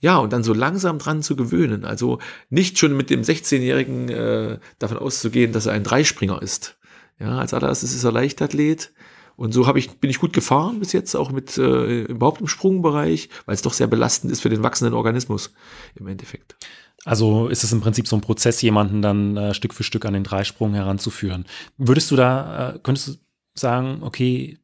Ja, 0.00 0.18
und 0.18 0.32
dann 0.32 0.42
so 0.42 0.52
langsam 0.52 0.98
dran 0.98 1.22
zu 1.22 1.36
gewöhnen. 1.36 1.84
Also 1.84 2.18
nicht 2.50 2.78
schon 2.78 2.96
mit 2.96 3.08
dem 3.08 3.22
16-Jährigen 3.22 4.08
äh, 4.08 4.58
davon 4.78 4.98
auszugehen, 4.98 5.52
dass 5.52 5.66
er 5.66 5.74
ein 5.74 5.84
Dreispringer 5.84 6.42
ist 6.42 6.76
ja, 7.22 7.38
als 7.38 7.54
allererstes 7.54 7.94
ist 7.94 8.04
er 8.04 8.12
Leichtathlet. 8.12 8.92
Und 9.36 9.52
so 9.52 9.66
habe 9.66 9.78
ich, 9.78 9.98
bin 9.98 10.10
ich 10.10 10.18
gut 10.18 10.32
gefahren 10.32 10.78
bis 10.78 10.92
jetzt, 10.92 11.14
auch 11.14 11.30
mit 11.30 11.56
äh, 11.56 12.02
überhaupt 12.02 12.40
im 12.40 12.48
Sprungbereich, 12.48 13.28
weil 13.46 13.54
es 13.54 13.62
doch 13.62 13.72
sehr 13.72 13.86
belastend 13.86 14.30
ist 14.30 14.40
für 14.40 14.50
den 14.50 14.62
wachsenden 14.62 14.94
Organismus 14.94 15.54
im 15.94 16.06
Endeffekt. 16.06 16.56
Also 17.04 17.48
ist 17.48 17.64
es 17.64 17.72
im 17.72 17.80
Prinzip 17.80 18.06
so 18.06 18.16
ein 18.16 18.20
Prozess, 18.20 18.60
jemanden 18.62 19.02
dann 19.02 19.36
äh, 19.36 19.54
Stück 19.54 19.74
für 19.74 19.82
Stück 19.84 20.04
an 20.04 20.12
den 20.12 20.24
Dreisprung 20.24 20.74
heranzuführen. 20.74 21.46
Würdest 21.78 22.10
du 22.10 22.16
da, 22.16 22.74
äh, 22.74 22.78
könntest 22.82 23.08
du 23.08 23.12
sagen, 23.54 24.02
okay, 24.02 24.58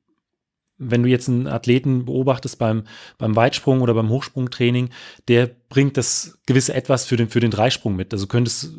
wenn 0.76 1.02
du 1.02 1.08
jetzt 1.08 1.28
einen 1.28 1.48
Athleten 1.48 2.04
beobachtest 2.04 2.58
beim, 2.58 2.84
beim 3.18 3.34
Weitsprung 3.34 3.80
oder 3.80 3.94
beim 3.94 4.10
Hochsprungtraining, 4.10 4.90
der 5.26 5.50
bringt 5.68 5.96
das 5.96 6.38
gewisse 6.46 6.74
Etwas 6.74 7.04
für 7.04 7.16
den, 7.16 7.28
für 7.28 7.40
den 7.40 7.50
Dreisprung 7.50 7.96
mit. 7.96 8.12
Also 8.12 8.28
könntest, 8.28 8.74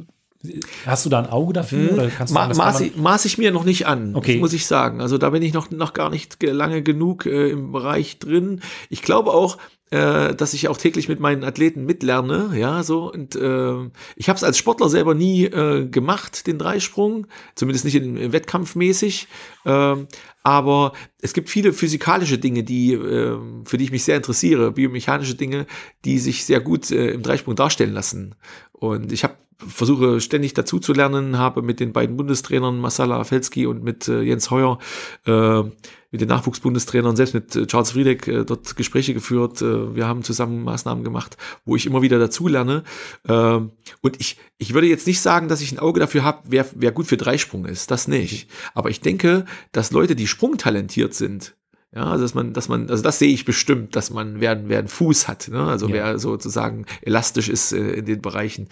Hast 0.86 1.06
du 1.06 1.10
da 1.10 1.20
ein 1.20 1.28
Auge 1.28 1.52
dafür? 1.54 1.90
Hm. 1.90 1.94
Oder 1.96 2.08
kannst 2.10 2.32
du 2.32 2.36
Ma 2.36 2.48
maß, 2.48 2.80
ich, 2.82 2.96
maß 2.96 3.26
ich 3.26 3.38
mir 3.38 3.52
noch 3.52 3.66
nicht 3.66 3.88
an, 3.88 4.16
okay. 4.16 4.38
muss 4.40 4.54
ich 4.54 4.66
sagen. 4.66 5.02
Also 5.02 5.18
da 5.18 5.32
bin 5.32 5.44
ich 5.44 5.54
noch, 5.54 5.70
noch 5.70 5.94
gar 5.94 6.10
nicht 6.10 6.42
lange 6.42 6.82
genug 6.82 7.26
äh, 7.26 7.50
im 7.50 7.74
Bereich 7.74 8.20
drin. 8.20 8.62
Ich 8.90 9.02
glaube 9.02 9.34
auch, 9.34 9.58
äh, 9.92 10.34
dass 10.36 10.54
ich 10.54 10.68
auch 10.68 10.78
täglich 10.78 11.10
mit 11.10 11.20
meinen 11.20 11.44
Athleten 11.44 11.84
mitlerne, 11.86 12.52
ja, 12.56 12.84
so 12.84 13.12
und 13.12 13.36
äh, 13.36 13.90
ich 14.16 14.30
habe 14.30 14.38
es 14.38 14.44
als 14.44 14.58
Sportler 14.58 14.88
selber 14.88 15.16
nie 15.16 15.46
äh, 15.46 15.88
gemacht, 15.88 16.46
den 16.48 16.60
Dreisprung, 16.60 17.28
zumindest 17.56 17.86
nicht 17.86 17.96
in, 17.96 18.16
in 18.16 18.32
Wettkampfmäßig, 18.32 19.28
äh, 19.66 19.96
aber 20.44 20.94
es 21.22 21.34
gibt 21.34 21.50
viele 21.50 21.74
physikalische 21.74 22.38
Dinge, 22.38 22.64
die 22.64 22.94
äh, 22.94 23.38
für 23.66 23.78
die 23.78 23.86
ich 23.86 23.92
mich 23.92 24.04
sehr 24.04 24.18
interessiere, 24.18 24.72
biomechanische 24.72 25.36
Dinge, 25.36 25.66
die 26.06 26.20
sich 26.20 26.46
sehr 26.46 26.60
gut 26.60 26.92
äh, 26.92 27.10
im 27.10 27.24
Dreisprung 27.24 27.56
darstellen 27.56 27.94
lassen 27.94 28.36
und 28.72 29.12
ich 29.12 29.24
habe 29.24 29.34
versuche 29.68 30.22
ständig 30.22 30.54
dazu 30.54 30.80
zu 30.80 30.94
lernen, 30.94 31.38
habe 31.38 31.62
mit 31.62 31.80
den 31.80 31.92
beiden 31.94 32.16
Bundestrainern 32.18 32.80
Masala 32.80 33.24
Felski 33.24 33.66
und 33.66 33.84
mit 33.84 34.08
äh, 34.08 34.22
Jens 34.22 34.52
Heuer, 34.52 34.80
äh, 35.26 35.64
mit 36.12 36.22
den 36.22 36.30
Nachwuchsbundestrainern, 36.30 37.16
selbst 37.16 37.34
mit 37.34 37.56
äh, 37.56 37.68
Charles 37.68 37.92
Friedeck 37.92 38.28
äh, 38.28 38.46
dort 38.46 38.76
Gespräche 38.76 39.14
geführt. 39.14 39.62
Äh, 39.62 39.96
wir 39.96 40.08
haben 40.08 40.24
zusammen 40.24 40.64
Maßnahmen 40.64 41.04
gemacht, 41.04 41.38
wo 41.66 41.76
ich 41.76 41.86
immer 41.86 42.02
wieder 42.02 42.20
dazu 42.20 42.48
lerne. 42.48 42.84
Äh, 43.28 43.34
und 43.34 44.20
ich, 44.20 44.38
ich 44.58 44.74
würde 44.74 44.88
jetzt 44.88 45.08
nicht 45.08 45.22
sagen, 45.22 45.50
dass 45.50 45.62
ich 45.62 45.72
ein 45.72 45.80
Auge 45.80 46.00
dafür 46.00 46.24
habe, 46.24 46.44
wer, 46.46 46.66
wer 46.76 46.92
gut 46.92 47.08
für 47.08 47.18
Dreisprung 47.18 47.66
ist. 47.66 47.92
Das 47.92 48.08
nicht. 48.08 48.50
Aber 48.74 48.90
ich 48.90 49.02
denke, 49.02 49.46
dass 49.72 49.92
Leute, 49.92 50.16
die 50.16 50.28
sprungtalentiert 50.28 51.14
sind, 51.14 51.56
ja, 51.94 52.04
also 52.04 52.24
dass 52.24 52.36
man, 52.36 52.54
dass 52.54 52.70
man, 52.70 52.90
also 52.90 53.02
das 53.02 53.18
sehe 53.18 53.34
ich 53.34 53.46
bestimmt, 53.46 53.96
dass 53.96 54.12
man, 54.12 54.40
wer, 54.40 54.70
wer 54.70 54.78
einen 54.78 54.88
Fuß 54.88 55.28
hat, 55.28 55.48
ne? 55.48 55.64
also 55.64 55.88
ja. 55.88 55.94
wer 55.94 56.20
sozusagen 56.20 56.86
elastisch 57.02 57.50
ist 57.50 57.72
äh, 57.72 57.94
in 57.94 58.06
den 58.06 58.22
Bereichen. 58.22 58.70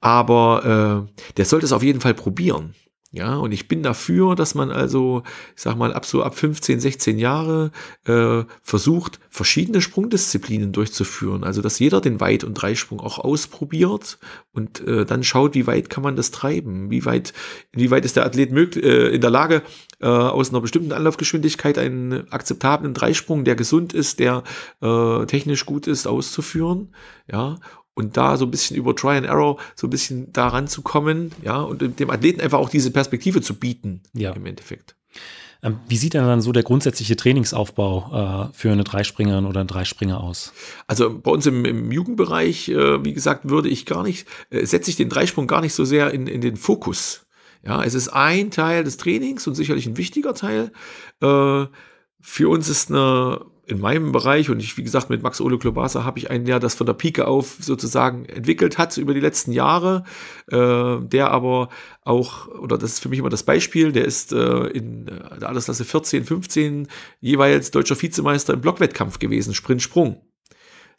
Aber 0.00 1.06
äh, 1.08 1.32
der 1.36 1.44
sollte 1.44 1.66
es 1.66 1.72
auf 1.72 1.82
jeden 1.82 2.00
Fall 2.00 2.14
probieren. 2.14 2.74
Ja, 3.10 3.36
und 3.36 3.52
ich 3.52 3.68
bin 3.68 3.82
dafür, 3.82 4.34
dass 4.34 4.54
man 4.54 4.70
also, 4.70 5.22
ich 5.56 5.62
sag 5.62 5.76
mal, 5.76 5.94
ab 5.94 6.04
so 6.04 6.22
ab 6.22 6.34
15, 6.36 6.78
16 6.78 7.18
Jahre 7.18 7.70
äh, 8.04 8.44
versucht, 8.60 9.18
verschiedene 9.30 9.80
Sprungdisziplinen 9.80 10.72
durchzuführen. 10.72 11.42
Also, 11.42 11.62
dass 11.62 11.78
jeder 11.78 12.02
den 12.02 12.20
Weit- 12.20 12.44
und 12.44 12.52
Dreisprung 12.52 13.00
auch 13.00 13.18
ausprobiert 13.18 14.18
und 14.52 14.86
äh, 14.86 15.06
dann 15.06 15.24
schaut, 15.24 15.54
wie 15.54 15.66
weit 15.66 15.88
kann 15.88 16.02
man 16.02 16.16
das 16.16 16.32
treiben, 16.32 16.90
wie 16.90 17.06
weit, 17.06 17.32
wie 17.72 17.90
weit 17.90 18.04
ist 18.04 18.16
der 18.16 18.26
Athlet 18.26 18.52
möglich, 18.52 18.84
äh, 18.84 19.08
in 19.08 19.22
der 19.22 19.30
Lage, 19.30 19.62
äh, 20.00 20.06
aus 20.06 20.50
einer 20.50 20.60
bestimmten 20.60 20.92
Anlaufgeschwindigkeit 20.92 21.78
einen 21.78 22.30
akzeptablen 22.30 22.92
Dreisprung, 22.92 23.44
der 23.44 23.56
gesund 23.56 23.94
ist, 23.94 24.18
der 24.18 24.42
äh, 24.82 25.24
technisch 25.24 25.64
gut 25.64 25.86
ist, 25.86 26.06
auszuführen. 26.06 26.94
Ja, 27.30 27.58
und 27.98 28.16
da 28.16 28.36
so 28.36 28.44
ein 28.44 28.50
bisschen 28.52 28.76
über 28.76 28.94
Try 28.94 29.16
and 29.16 29.26
Error 29.26 29.58
so 29.74 29.88
ein 29.88 29.90
bisschen 29.90 30.32
daran 30.32 30.68
zu 30.68 30.82
kommen, 30.82 31.32
ja, 31.42 31.60
und 31.60 31.98
dem 31.98 32.10
Athleten 32.10 32.40
einfach 32.40 32.60
auch 32.60 32.70
diese 32.70 32.92
Perspektive 32.92 33.42
zu 33.42 33.54
bieten, 33.54 34.02
ja. 34.14 34.32
im 34.32 34.46
Endeffekt. 34.46 34.94
Ähm, 35.64 35.80
wie 35.88 35.96
sieht 35.96 36.14
denn 36.14 36.24
dann 36.24 36.40
so 36.40 36.52
der 36.52 36.62
grundsätzliche 36.62 37.16
Trainingsaufbau 37.16 38.50
äh, 38.52 38.56
für 38.56 38.70
eine 38.70 38.84
Dreispringerin 38.84 39.46
oder 39.46 39.58
einen 39.58 39.68
Dreispringer 39.68 40.22
aus? 40.22 40.52
Also 40.86 41.18
bei 41.18 41.32
uns 41.32 41.46
im, 41.46 41.64
im 41.64 41.90
Jugendbereich, 41.90 42.68
äh, 42.68 43.04
wie 43.04 43.12
gesagt, 43.12 43.50
würde 43.50 43.68
ich 43.68 43.84
gar 43.84 44.04
nicht, 44.04 44.28
äh, 44.50 44.64
setze 44.64 44.90
ich 44.90 44.96
den 44.96 45.08
Dreisprung 45.08 45.48
gar 45.48 45.60
nicht 45.60 45.74
so 45.74 45.84
sehr 45.84 46.14
in, 46.14 46.28
in 46.28 46.40
den 46.40 46.56
Fokus. 46.56 47.26
Ja, 47.66 47.82
es 47.82 47.94
ist 47.94 48.10
ein 48.10 48.52
Teil 48.52 48.84
des 48.84 48.98
Trainings 48.98 49.48
und 49.48 49.56
sicherlich 49.56 49.88
ein 49.88 49.96
wichtiger 49.96 50.34
Teil. 50.34 50.70
Äh, 51.20 51.66
für 52.20 52.48
uns 52.48 52.68
ist 52.68 52.92
eine 52.92 53.44
in 53.68 53.80
meinem 53.80 54.12
Bereich 54.12 54.48
und 54.48 54.60
ich, 54.60 54.76
wie 54.78 54.82
gesagt, 54.82 55.10
mit 55.10 55.22
Max 55.22 55.40
Ole 55.40 55.58
Klobasa 55.58 56.02
habe 56.02 56.18
ich 56.18 56.30
einen, 56.30 56.46
der 56.46 56.58
das 56.58 56.74
von 56.74 56.86
der 56.86 56.94
Pike 56.94 57.26
auf 57.26 57.56
sozusagen 57.60 58.24
entwickelt 58.24 58.78
hat 58.78 58.96
über 58.96 59.12
die 59.12 59.20
letzten 59.20 59.52
Jahre, 59.52 60.04
äh, 60.50 60.96
der 61.00 61.30
aber 61.30 61.68
auch, 62.02 62.48
oder 62.48 62.78
das 62.78 62.94
ist 62.94 63.00
für 63.00 63.10
mich 63.10 63.18
immer 63.18 63.28
das 63.28 63.42
Beispiel, 63.42 63.92
der 63.92 64.06
ist 64.06 64.32
äh, 64.32 64.66
in 64.68 65.04
der 65.06 65.48
Altersklasse 65.48 65.84
14, 65.84 66.24
15 66.24 66.88
jeweils 67.20 67.70
deutscher 67.70 68.00
Vizemeister 68.00 68.54
im 68.54 68.62
Blockwettkampf 68.62 69.18
gewesen, 69.18 69.52
Sprint-Sprung. 69.52 70.22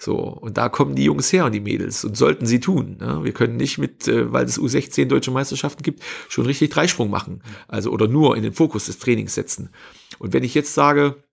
So, 0.02 0.16
und 0.16 0.58
da 0.58 0.70
kommen 0.70 0.96
die 0.96 1.04
Jungs 1.04 1.34
her 1.34 1.46
und 1.46 1.52
die 1.52 1.60
Mädels 1.60 2.06
und 2.06 2.16
sollten 2.16 2.46
sie 2.46 2.62
tun. 2.62 2.98
Ne? 3.02 3.20
Wir 3.24 3.34
können 3.34 3.58
nicht 3.58 3.80
mit, 3.80 4.08
äh, 4.08 4.32
weil 4.32 4.46
es 4.46 4.60
U16 4.60 5.06
deutsche 5.06 5.32
Meisterschaften 5.32 5.82
gibt, 5.82 6.04
schon 6.30 6.46
richtig 6.46 6.70
Dreisprung 6.70 7.10
machen. 7.10 7.42
Also, 7.68 7.90
oder 7.90 8.08
nur 8.08 8.38
in 8.38 8.44
den 8.44 8.54
Fokus 8.54 8.86
des 8.86 9.00
Trainings 9.00 9.34
setzen. 9.34 9.72
Und 10.20 10.34
wenn 10.34 10.44
ich 10.44 10.54
jetzt 10.54 10.74
sage, 10.74 11.16
äh, 11.16 11.29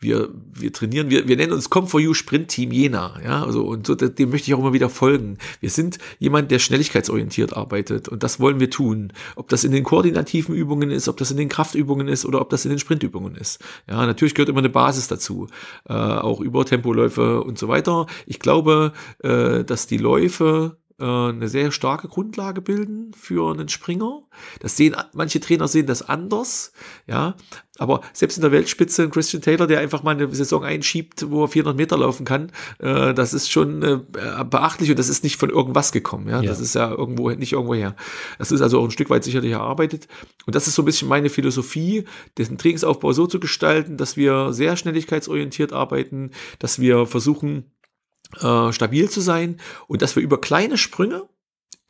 wir, 0.00 0.30
wir 0.54 0.72
trainieren, 0.72 1.10
wir, 1.10 1.28
wir 1.28 1.36
nennen 1.36 1.52
uns 1.52 1.68
Come 1.68 1.86
for 1.86 2.00
You 2.00 2.14
Sprint 2.14 2.48
Team 2.48 2.72
Jena, 2.72 3.20
ja, 3.22 3.44
also 3.44 3.64
und 3.64 3.86
so, 3.86 3.94
dem 3.94 4.30
möchte 4.30 4.48
ich 4.48 4.54
auch 4.54 4.58
immer 4.58 4.72
wieder 4.72 4.88
folgen. 4.88 5.36
Wir 5.60 5.70
sind 5.70 5.98
jemand, 6.18 6.50
der 6.50 6.58
schnelligkeitsorientiert 6.58 7.56
arbeitet 7.56 8.08
und 8.08 8.22
das 8.22 8.40
wollen 8.40 8.60
wir 8.60 8.70
tun. 8.70 9.12
Ob 9.36 9.48
das 9.48 9.64
in 9.64 9.72
den 9.72 9.84
koordinativen 9.84 10.54
Übungen 10.54 10.90
ist, 10.90 11.08
ob 11.08 11.18
das 11.18 11.30
in 11.30 11.36
den 11.36 11.48
Kraftübungen 11.48 12.08
ist 12.08 12.24
oder 12.24 12.40
ob 12.40 12.48
das 12.50 12.64
in 12.64 12.70
den 12.70 12.78
Sprintübungen 12.78 13.36
ist. 13.36 13.60
Ja, 13.88 14.06
natürlich 14.06 14.34
gehört 14.34 14.48
immer 14.48 14.60
eine 14.60 14.70
Basis 14.70 15.08
dazu, 15.08 15.48
äh, 15.88 15.92
auch 15.92 16.40
über 16.40 16.64
Tempoläufe 16.64 17.42
und 17.42 17.58
so 17.58 17.68
weiter. 17.68 18.06
Ich 18.26 18.40
glaube, 18.40 18.92
äh, 19.18 19.64
dass 19.64 19.86
die 19.86 19.98
Läufe 19.98 20.76
äh, 20.76 20.79
eine 21.04 21.48
sehr 21.48 21.72
starke 21.72 22.08
Grundlage 22.08 22.60
bilden 22.60 23.12
für 23.14 23.50
einen 23.52 23.68
Springer. 23.68 24.22
Das 24.60 24.76
sehen 24.76 24.96
manche 25.12 25.40
Trainer 25.40 25.68
sehen 25.68 25.86
das 25.86 26.02
anders, 26.02 26.72
ja. 27.06 27.34
Aber 27.78 28.02
selbst 28.12 28.36
in 28.36 28.42
der 28.42 28.52
Weltspitze 28.52 29.08
Christian 29.08 29.40
Taylor, 29.40 29.66
der 29.66 29.80
einfach 29.80 30.02
mal 30.02 30.10
eine 30.10 30.28
Saison 30.34 30.64
einschiebt, 30.64 31.30
wo 31.30 31.44
er 31.44 31.48
400 31.48 31.74
Meter 31.74 31.96
laufen 31.96 32.26
kann, 32.26 32.52
äh, 32.78 33.14
das 33.14 33.32
ist 33.32 33.50
schon 33.50 33.82
äh, 33.82 33.98
beachtlich 34.44 34.90
und 34.90 34.98
das 34.98 35.08
ist 35.08 35.24
nicht 35.24 35.38
von 35.38 35.48
irgendwas 35.48 35.90
gekommen, 35.90 36.28
ja? 36.28 36.42
ja. 36.42 36.48
Das 36.48 36.60
ist 36.60 36.74
ja 36.74 36.90
irgendwo 36.90 37.30
nicht 37.30 37.52
irgendwo 37.52 37.74
her. 37.74 37.96
Das 38.38 38.52
ist 38.52 38.60
also 38.60 38.80
auch 38.80 38.84
ein 38.84 38.90
Stück 38.90 39.08
weit 39.08 39.24
sicherlich 39.24 39.52
erarbeitet. 39.52 40.08
Und 40.44 40.54
das 40.54 40.68
ist 40.68 40.74
so 40.74 40.82
ein 40.82 40.84
bisschen 40.84 41.08
meine 41.08 41.30
Philosophie, 41.30 42.04
den 42.36 42.58
Trainingsaufbau 42.58 43.12
so 43.12 43.26
zu 43.26 43.40
gestalten, 43.40 43.96
dass 43.96 44.18
wir 44.18 44.52
sehr 44.52 44.76
schnelligkeitsorientiert 44.76 45.72
arbeiten, 45.72 46.32
dass 46.58 46.80
wir 46.80 47.06
versuchen 47.06 47.72
äh, 48.40 48.72
stabil 48.72 49.08
zu 49.10 49.20
sein 49.20 49.58
und 49.86 50.02
dass 50.02 50.16
wir 50.16 50.22
über 50.22 50.40
kleine 50.40 50.78
Sprünge 50.78 51.28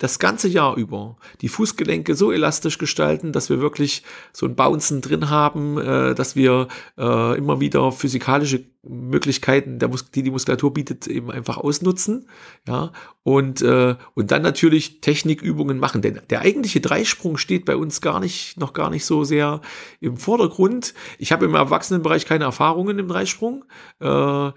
das 0.01 0.19
ganze 0.19 0.49
Jahr 0.49 0.77
über 0.77 1.17
die 1.43 1.49
Fußgelenke 1.49 2.15
so 2.15 2.33
elastisch 2.33 2.79
gestalten, 2.79 3.33
dass 3.33 3.51
wir 3.51 3.61
wirklich 3.61 4.03
so 4.33 4.47
ein 4.47 4.57
Bouncen 4.57 5.03
drin 5.03 5.29
haben, 5.29 5.79
äh, 5.79 6.15
dass 6.15 6.35
wir 6.35 6.69
äh, 6.97 7.37
immer 7.37 7.61
wieder 7.61 7.93
physikalische 7.93 8.65
Möglichkeiten, 8.83 9.79
die 10.15 10.23
die 10.23 10.31
Muskulatur 10.31 10.73
bietet, 10.73 11.07
eben 11.07 11.31
einfach 11.31 11.59
ausnutzen. 11.59 12.29
Ja, 12.67 12.93
und, 13.23 13.61
äh, 13.61 13.95
und 14.15 14.31
dann 14.31 14.41
natürlich 14.41 15.03
Technikübungen 15.03 15.79
machen. 15.79 16.01
Denn 16.01 16.21
der 16.31 16.41
eigentliche 16.41 16.81
Dreisprung 16.81 17.37
steht 17.37 17.67
bei 17.67 17.77
uns 17.77 18.01
gar 18.01 18.21
nicht, 18.21 18.59
noch 18.59 18.73
gar 18.73 18.89
nicht 18.89 19.05
so 19.05 19.23
sehr 19.25 19.61
im 20.01 20.17
Vordergrund. 20.17 20.95
Ich 21.19 21.31
habe 21.31 21.45
im 21.45 21.55
Erwachsenenbereich 21.55 22.25
keine 22.25 22.45
Erfahrungen 22.45 22.99
im 22.99 23.09
Dreisprung. 23.09 23.67
Äh, 24.01 24.51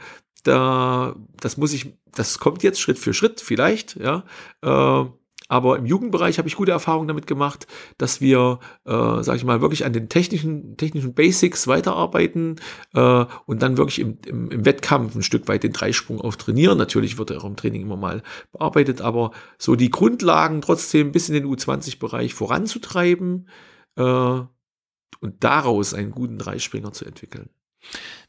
da, 0.43 1.15
das 1.39 1.57
muss 1.57 1.73
ich, 1.73 1.97
das 2.13 2.39
kommt 2.39 2.63
jetzt 2.63 2.79
Schritt 2.79 2.99
für 2.99 3.13
Schritt 3.13 3.41
vielleicht, 3.41 3.95
ja. 3.95 4.23
Äh, 4.61 5.05
aber 5.49 5.77
im 5.77 5.85
Jugendbereich 5.85 6.39
habe 6.39 6.47
ich 6.47 6.55
gute 6.55 6.71
Erfahrungen 6.71 7.07
damit 7.07 7.27
gemacht, 7.27 7.67
dass 7.97 8.21
wir, 8.21 8.59
äh, 8.85 9.21
sage 9.23 9.35
ich 9.35 9.43
mal, 9.43 9.61
wirklich 9.61 9.85
an 9.85 9.93
den 9.93 10.09
technischen, 10.09 10.77
technischen 10.77 11.13
Basics 11.13 11.67
weiterarbeiten 11.67 12.55
äh, 12.95 13.25
und 13.45 13.61
dann 13.61 13.77
wirklich 13.77 13.99
im, 13.99 14.17
im, 14.25 14.49
im, 14.49 14.65
Wettkampf 14.65 15.15
ein 15.15 15.21
Stück 15.21 15.47
weit 15.47 15.63
den 15.63 15.73
Dreisprung 15.73 16.21
auch 16.21 16.35
trainieren. 16.35 16.77
Natürlich 16.77 17.17
wird 17.17 17.29
er 17.29 17.39
auch 17.39 17.45
im 17.45 17.55
Training 17.55 17.83
immer 17.83 17.97
mal 17.97 18.23
bearbeitet, 18.51 19.01
aber 19.01 19.31
so 19.59 19.75
die 19.75 19.91
Grundlagen 19.91 20.61
trotzdem 20.61 21.11
bis 21.11 21.29
in 21.29 21.35
den 21.35 21.45
U20-Bereich 21.45 22.33
voranzutreiben 22.33 23.47
äh, 23.95 24.03
und 24.03 25.43
daraus 25.43 25.93
einen 25.93 26.11
guten 26.11 26.39
Dreispringer 26.39 26.93
zu 26.93 27.05
entwickeln. 27.05 27.49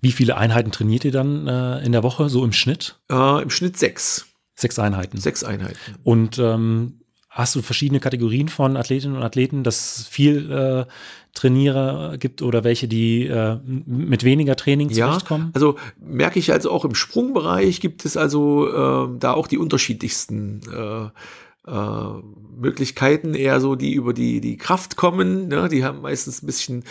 Wie 0.00 0.12
viele 0.12 0.36
Einheiten 0.36 0.70
trainiert 0.72 1.04
ihr 1.04 1.12
dann 1.12 1.46
äh, 1.46 1.84
in 1.84 1.92
der 1.92 2.02
Woche, 2.02 2.28
so 2.28 2.44
im 2.44 2.52
Schnitt? 2.52 2.98
Äh, 3.10 3.42
Im 3.42 3.50
Schnitt 3.50 3.78
sechs. 3.78 4.26
Sechs 4.54 4.78
Einheiten. 4.78 5.18
Sechs 5.18 5.42
Einheiten. 5.42 5.78
Und 6.04 6.38
ähm, 6.38 7.00
hast 7.30 7.54
du 7.54 7.62
verschiedene 7.62 8.00
Kategorien 8.00 8.48
von 8.48 8.76
Athletinnen 8.76 9.16
und 9.16 9.22
Athleten, 9.22 9.64
dass 9.64 10.06
viel 10.08 10.50
äh, 10.52 10.84
Trainierer 11.34 12.16
gibt 12.16 12.42
oder 12.42 12.62
welche, 12.62 12.86
die 12.86 13.26
äh, 13.26 13.58
mit 13.64 14.22
weniger 14.22 14.54
Training 14.54 14.92
zurechtkommen? 14.92 15.46
Ja, 15.46 15.50
also 15.54 15.76
merke 15.98 16.38
ich 16.38 16.52
also 16.52 16.70
auch 16.70 16.84
im 16.84 16.94
Sprungbereich 16.94 17.80
gibt 17.80 18.04
es 18.04 18.16
also 18.16 18.68
äh, 18.68 19.18
da 19.18 19.32
auch 19.32 19.48
die 19.48 19.58
unterschiedlichsten 19.58 20.60
äh, 20.72 21.08
äh, 21.66 22.22
Möglichkeiten, 22.56 23.34
eher 23.34 23.60
so, 23.60 23.74
die 23.74 23.94
über 23.94 24.12
die, 24.12 24.40
die 24.40 24.56
Kraft 24.56 24.96
kommen. 24.96 25.48
Ne? 25.48 25.68
Die 25.68 25.84
haben 25.84 26.02
meistens 26.02 26.42
ein 26.42 26.46
bisschen 26.46 26.84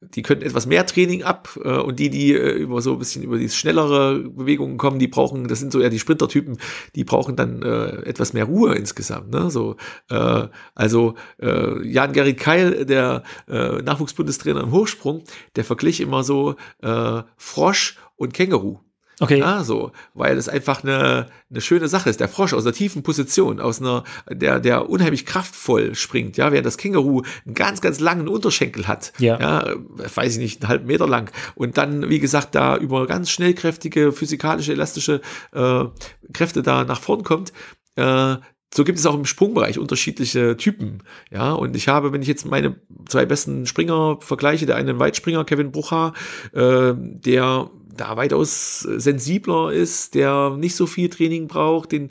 die 0.00 0.22
können 0.22 0.42
etwas 0.42 0.66
mehr 0.66 0.86
Training 0.86 1.22
ab 1.22 1.58
äh, 1.62 1.78
und 1.78 1.98
die, 1.98 2.10
die 2.10 2.32
äh, 2.32 2.52
über 2.52 2.80
so 2.80 2.92
ein 2.92 2.98
bisschen 2.98 3.22
über 3.22 3.36
die 3.38 3.48
schnellere 3.48 4.20
Bewegungen 4.20 4.76
kommen, 4.76 4.98
die 4.98 5.08
brauchen, 5.08 5.48
das 5.48 5.58
sind 5.58 5.72
so 5.72 5.80
eher 5.80 5.90
die 5.90 5.98
Sprintertypen, 5.98 6.58
die 6.94 7.04
brauchen 7.04 7.34
dann 7.34 7.62
äh, 7.62 8.02
etwas 8.06 8.32
mehr 8.32 8.44
Ruhe 8.44 8.74
insgesamt. 8.74 9.30
Ne? 9.30 9.50
So, 9.50 9.76
äh, 10.10 10.46
also 10.74 11.14
äh, 11.40 11.86
Jan 11.86 12.12
Gerrit 12.12 12.38
Keil, 12.38 12.86
der 12.86 13.24
äh, 13.48 13.82
Nachwuchsbundestrainer 13.82 14.62
im 14.62 14.70
Hochsprung, 14.70 15.24
der 15.56 15.64
verglich 15.64 16.00
immer 16.00 16.22
so 16.22 16.54
äh, 16.80 17.22
Frosch 17.36 17.98
und 18.16 18.34
Känguru. 18.34 18.80
Okay. 19.20 19.38
Ja, 19.38 19.64
so, 19.64 19.92
weil 20.14 20.36
es 20.36 20.48
einfach 20.48 20.84
eine, 20.84 21.26
eine 21.50 21.60
schöne 21.60 21.88
Sache 21.88 22.08
ist. 22.08 22.20
Der 22.20 22.28
Frosch 22.28 22.52
aus 22.52 22.64
einer 22.64 22.74
tiefen 22.74 23.02
Position, 23.02 23.60
aus 23.60 23.80
einer, 23.80 24.04
der, 24.30 24.60
der 24.60 24.88
unheimlich 24.88 25.26
kraftvoll 25.26 25.94
springt, 25.94 26.36
ja, 26.36 26.52
während 26.52 26.66
das 26.66 26.78
Känguru 26.78 27.22
einen 27.44 27.54
ganz, 27.54 27.80
ganz 27.80 27.98
langen 28.00 28.28
Unterschenkel 28.28 28.86
hat. 28.86 29.12
Ja. 29.18 29.40
ja 29.40 29.74
weiß 30.14 30.34
ich 30.34 30.38
nicht, 30.38 30.62
einen 30.62 30.68
halben 30.68 30.86
Meter 30.86 31.08
lang. 31.08 31.30
Und 31.54 31.78
dann, 31.78 32.08
wie 32.08 32.20
gesagt, 32.20 32.54
da 32.54 32.76
über 32.76 33.06
ganz 33.06 33.30
schnellkräftige, 33.30 34.12
physikalische, 34.12 34.72
elastische 34.72 35.20
äh, 35.52 35.84
Kräfte 36.32 36.62
da 36.62 36.84
nach 36.84 37.00
vorn 37.00 37.24
kommt. 37.24 37.52
Äh, 37.96 38.36
so 38.72 38.84
gibt 38.84 38.98
es 38.98 39.06
auch 39.06 39.14
im 39.14 39.24
Sprungbereich 39.24 39.78
unterschiedliche 39.78 40.56
Typen. 40.56 41.02
Ja, 41.30 41.52
und 41.52 41.74
ich 41.74 41.88
habe, 41.88 42.12
wenn 42.12 42.22
ich 42.22 42.28
jetzt 42.28 42.44
meine 42.44 42.76
zwei 43.08 43.24
besten 43.24 43.66
Springer 43.66 44.18
vergleiche, 44.20 44.66
der 44.66 44.76
eine 44.76 44.98
Weitspringer, 44.98 45.44
Kevin 45.44 45.72
Brucher, 45.72 46.12
äh, 46.52 46.92
der 46.94 47.70
da 47.96 48.16
weitaus 48.16 48.80
sensibler 48.80 49.72
ist, 49.72 50.14
der 50.14 50.50
nicht 50.56 50.76
so 50.76 50.86
viel 50.86 51.08
Training 51.08 51.48
braucht, 51.48 51.92
den 51.92 52.10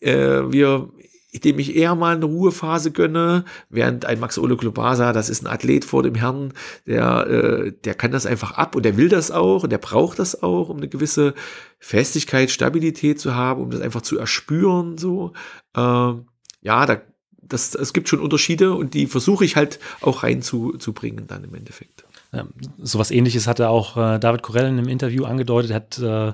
äh, 0.00 0.42
wir 0.50 0.90
dem 1.34 1.58
ich 1.58 1.76
eher 1.76 1.94
mal 1.94 2.16
eine 2.16 2.24
Ruhephase 2.24 2.90
gönne, 2.90 3.44
während 3.68 4.06
ein 4.06 4.18
Max 4.18 4.38
Ole 4.38 4.56
Klobasa, 4.56 5.12
das 5.12 5.28
ist 5.28 5.42
ein 5.42 5.46
Athlet 5.46 5.84
vor 5.84 6.02
dem 6.02 6.14
Herrn, 6.14 6.54
der, 6.86 7.26
äh, 7.26 7.72
der 7.84 7.94
kann 7.94 8.12
das 8.12 8.24
einfach 8.24 8.52
ab 8.52 8.74
und 8.74 8.84
der 8.84 8.96
will 8.96 9.08
das 9.08 9.30
auch 9.30 9.62
und 9.62 9.70
der 9.70 9.78
braucht 9.78 10.18
das 10.18 10.42
auch, 10.42 10.70
um 10.70 10.78
eine 10.78 10.88
gewisse 10.88 11.34
Festigkeit, 11.78 12.50
Stabilität 12.50 13.20
zu 13.20 13.34
haben, 13.34 13.62
um 13.62 13.70
das 13.70 13.80
einfach 13.80 14.02
zu 14.02 14.18
erspüren, 14.18 14.96
so. 14.96 15.32
Ähm, 15.76 16.26
ja, 16.62 16.86
da, 16.86 17.00
das, 17.42 17.74
es 17.74 17.92
gibt 17.92 18.08
schon 18.08 18.20
Unterschiede 18.20 18.74
und 18.74 18.94
die 18.94 19.06
versuche 19.06 19.44
ich 19.44 19.56
halt 19.56 19.78
auch 20.00 20.22
reinzubringen 20.22 21.26
dann 21.26 21.44
im 21.44 21.54
Endeffekt. 21.54 22.04
Ähm, 22.32 22.48
sowas 22.76 23.10
ähnliches 23.10 23.46
hatte 23.46 23.68
auch 23.68 23.96
äh, 23.96 24.18
David 24.18 24.42
Korell 24.42 24.66
in 24.66 24.78
einem 24.78 24.88
Interview 24.88 25.24
angedeutet, 25.24 25.72
hat 25.72 25.98
äh, 25.98 26.32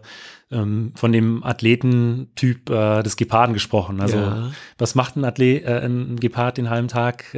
ähm, 0.50 0.92
von 0.96 1.12
dem 1.12 1.44
Athletentyp 1.44 2.68
äh, 2.70 3.02
des 3.02 3.16
Geparden 3.16 3.54
gesprochen. 3.54 4.00
Also 4.00 4.16
ja. 4.16 4.50
was 4.78 4.94
macht 4.94 5.16
ein 5.16 5.24
Athlet, 5.24 5.66
ein 5.66 6.16
Gepard 6.16 6.56
den 6.58 6.70
halben 6.70 6.88
Tag? 6.88 7.36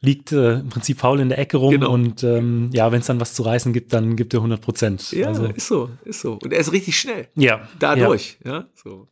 Liegt 0.00 0.32
äh, 0.32 0.56
im 0.56 0.68
Prinzip 0.68 1.00
faul 1.00 1.18
in 1.18 1.30
der 1.30 1.38
Ecke 1.38 1.56
rum 1.56 1.70
genau. 1.70 1.90
und 1.90 2.22
ähm, 2.24 2.68
ja, 2.74 2.92
wenn 2.92 3.00
es 3.00 3.06
dann 3.06 3.20
was 3.20 3.32
zu 3.32 3.42
reißen 3.42 3.72
gibt, 3.72 3.94
dann 3.94 4.16
gibt 4.16 4.34
er 4.34 4.40
100 4.40 4.60
Prozent. 4.60 5.10
Ja, 5.12 5.28
also, 5.28 5.46
ist 5.46 5.66
so, 5.66 5.88
ist 6.04 6.20
so. 6.20 6.38
Und 6.42 6.52
er 6.52 6.58
ist 6.58 6.72
richtig 6.72 6.98
schnell. 6.98 7.28
Ja. 7.36 7.66
Dadurch, 7.78 8.36
ja, 8.44 8.52
ja 8.52 8.66
so. 8.74 9.08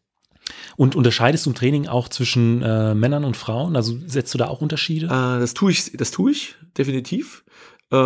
Und 0.76 0.96
unterscheidest 0.96 1.46
du 1.46 1.50
im 1.50 1.56
Training 1.56 1.86
auch 1.86 2.08
zwischen 2.08 2.62
äh, 2.62 2.94
Männern 2.94 3.24
und 3.24 3.36
Frauen? 3.36 3.76
Also 3.76 3.96
setzt 4.06 4.34
du 4.34 4.38
da 4.38 4.48
auch 4.48 4.60
Unterschiede? 4.60 5.06
Äh, 5.06 5.40
das 5.40 5.54
tue 5.54 5.72
ich, 5.72 5.92
das 5.92 6.10
tue 6.10 6.32
ich 6.32 6.56
definitiv. 6.76 7.44
Äh, 7.92 7.96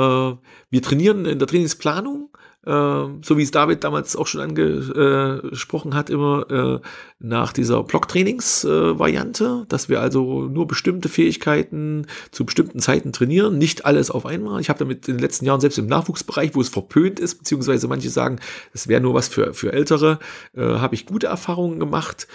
wir 0.71 0.83
trainieren 0.83 1.25
in 1.25 1.39
der 1.39 1.49
Trainingsplanung 1.49 2.31
ähm, 2.67 3.21
so 3.25 3.39
wie 3.39 3.45
es 3.45 3.53
David 3.53 3.85
damals 3.85 4.17
auch 4.17 4.27
schon 4.27 4.41
angesprochen 4.41 5.95
hat, 5.95 6.11
immer 6.11 6.51
äh, 6.51 6.81
nach 7.21 7.53
dieser 7.53 7.85
Blocktrainings-Variante, 7.85 9.67
dass 9.69 9.89
wir 9.89 10.01
also 10.01 10.43
nur 10.43 10.67
bestimmte 10.67 11.09
Fähigkeiten 11.09 12.07
zu 12.33 12.45
bestimmten 12.45 12.81
Zeiten 12.81 13.13
trainieren, 13.13 13.57
nicht 13.57 13.87
alles 13.87 14.11
auf 14.11 14.27
einmal. 14.27 14.61
Ich 14.61 14.69
habe 14.69 14.81
damit 14.81 15.07
in 15.07 15.15
den 15.15 15.23
letzten 15.23 15.47
Jahren, 15.47 15.61
selbst 15.61 15.79
im 15.79 15.87
Nachwuchsbereich, 15.87 16.57
wo 16.57 16.61
es 16.61 16.69
verpönt 16.69 17.21
ist, 17.21 17.37
beziehungsweise 17.39 17.87
manche 17.87 18.11
sagen, 18.11 18.41
es 18.75 18.89
wäre 18.89 19.01
nur 19.01 19.15
was 19.15 19.29
für, 19.29 19.55
für 19.55 19.73
Ältere, 19.73 20.19
äh, 20.57 20.63
habe 20.63 20.97
ich 20.97 21.07
gute 21.07 21.29
Erfahrungen 21.29 21.79
gemacht. 21.79 22.27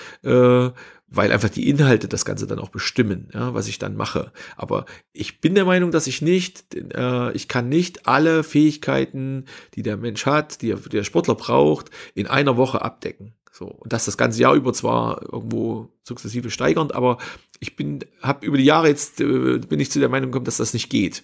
Weil 1.14 1.34
einfach 1.34 1.50
die 1.50 1.68
Inhalte 1.68 2.08
das 2.08 2.24
Ganze 2.24 2.48
dann 2.48 2.60
auch 2.60 2.70
bestimmen, 2.70 3.28
ja, 3.34 3.54
was 3.54 3.68
ich 3.68 3.78
dann 3.80 3.98
mache. 3.98 4.32
Aber 4.56 4.86
ich 5.12 5.42
bin 5.42 5.56
der 5.56 5.66
Meinung, 5.66 5.92
dass 5.92 6.08
ich 6.08 6.22
nicht, 6.22 6.74
äh, 6.74 7.34
ich 7.34 7.50
kann 7.50 7.68
nicht 7.68 8.08
alle 8.08 8.44
Fähigkeiten, 8.44 9.46
die 9.76 9.84
der 9.84 9.98
Mensch 9.98 10.26
hat, 10.26 10.62
die, 10.62 10.74
die 10.74 10.90
der 10.90 11.04
Sportler 11.04 11.36
braucht, 11.36 11.90
in 12.16 12.28
einer 12.28 12.56
Woche 12.56 12.82
abdecken. 12.82 13.34
So 13.52 13.66
und 13.66 13.92
das 13.92 14.06
das 14.06 14.18
ganze 14.18 14.42
Jahr 14.42 14.56
über 14.56 14.74
zwar 14.74 15.22
irgendwo 15.22 15.90
sukzessive 16.04 16.50
steigernd, 16.50 16.96
aber 16.96 17.18
ich 17.60 17.76
bin, 17.76 18.00
habe 18.22 18.46
über 18.46 18.58
die 18.58 18.64
Jahre 18.64 18.88
jetzt 18.88 19.20
äh, 19.20 19.60
bin 19.60 19.80
ich 19.80 19.92
zu 19.92 20.00
der 20.00 20.10
Meinung 20.10 20.32
gekommen, 20.32 20.46
dass 20.46 20.58
das 20.58 20.74
nicht 20.74 20.90
geht. 20.90 21.24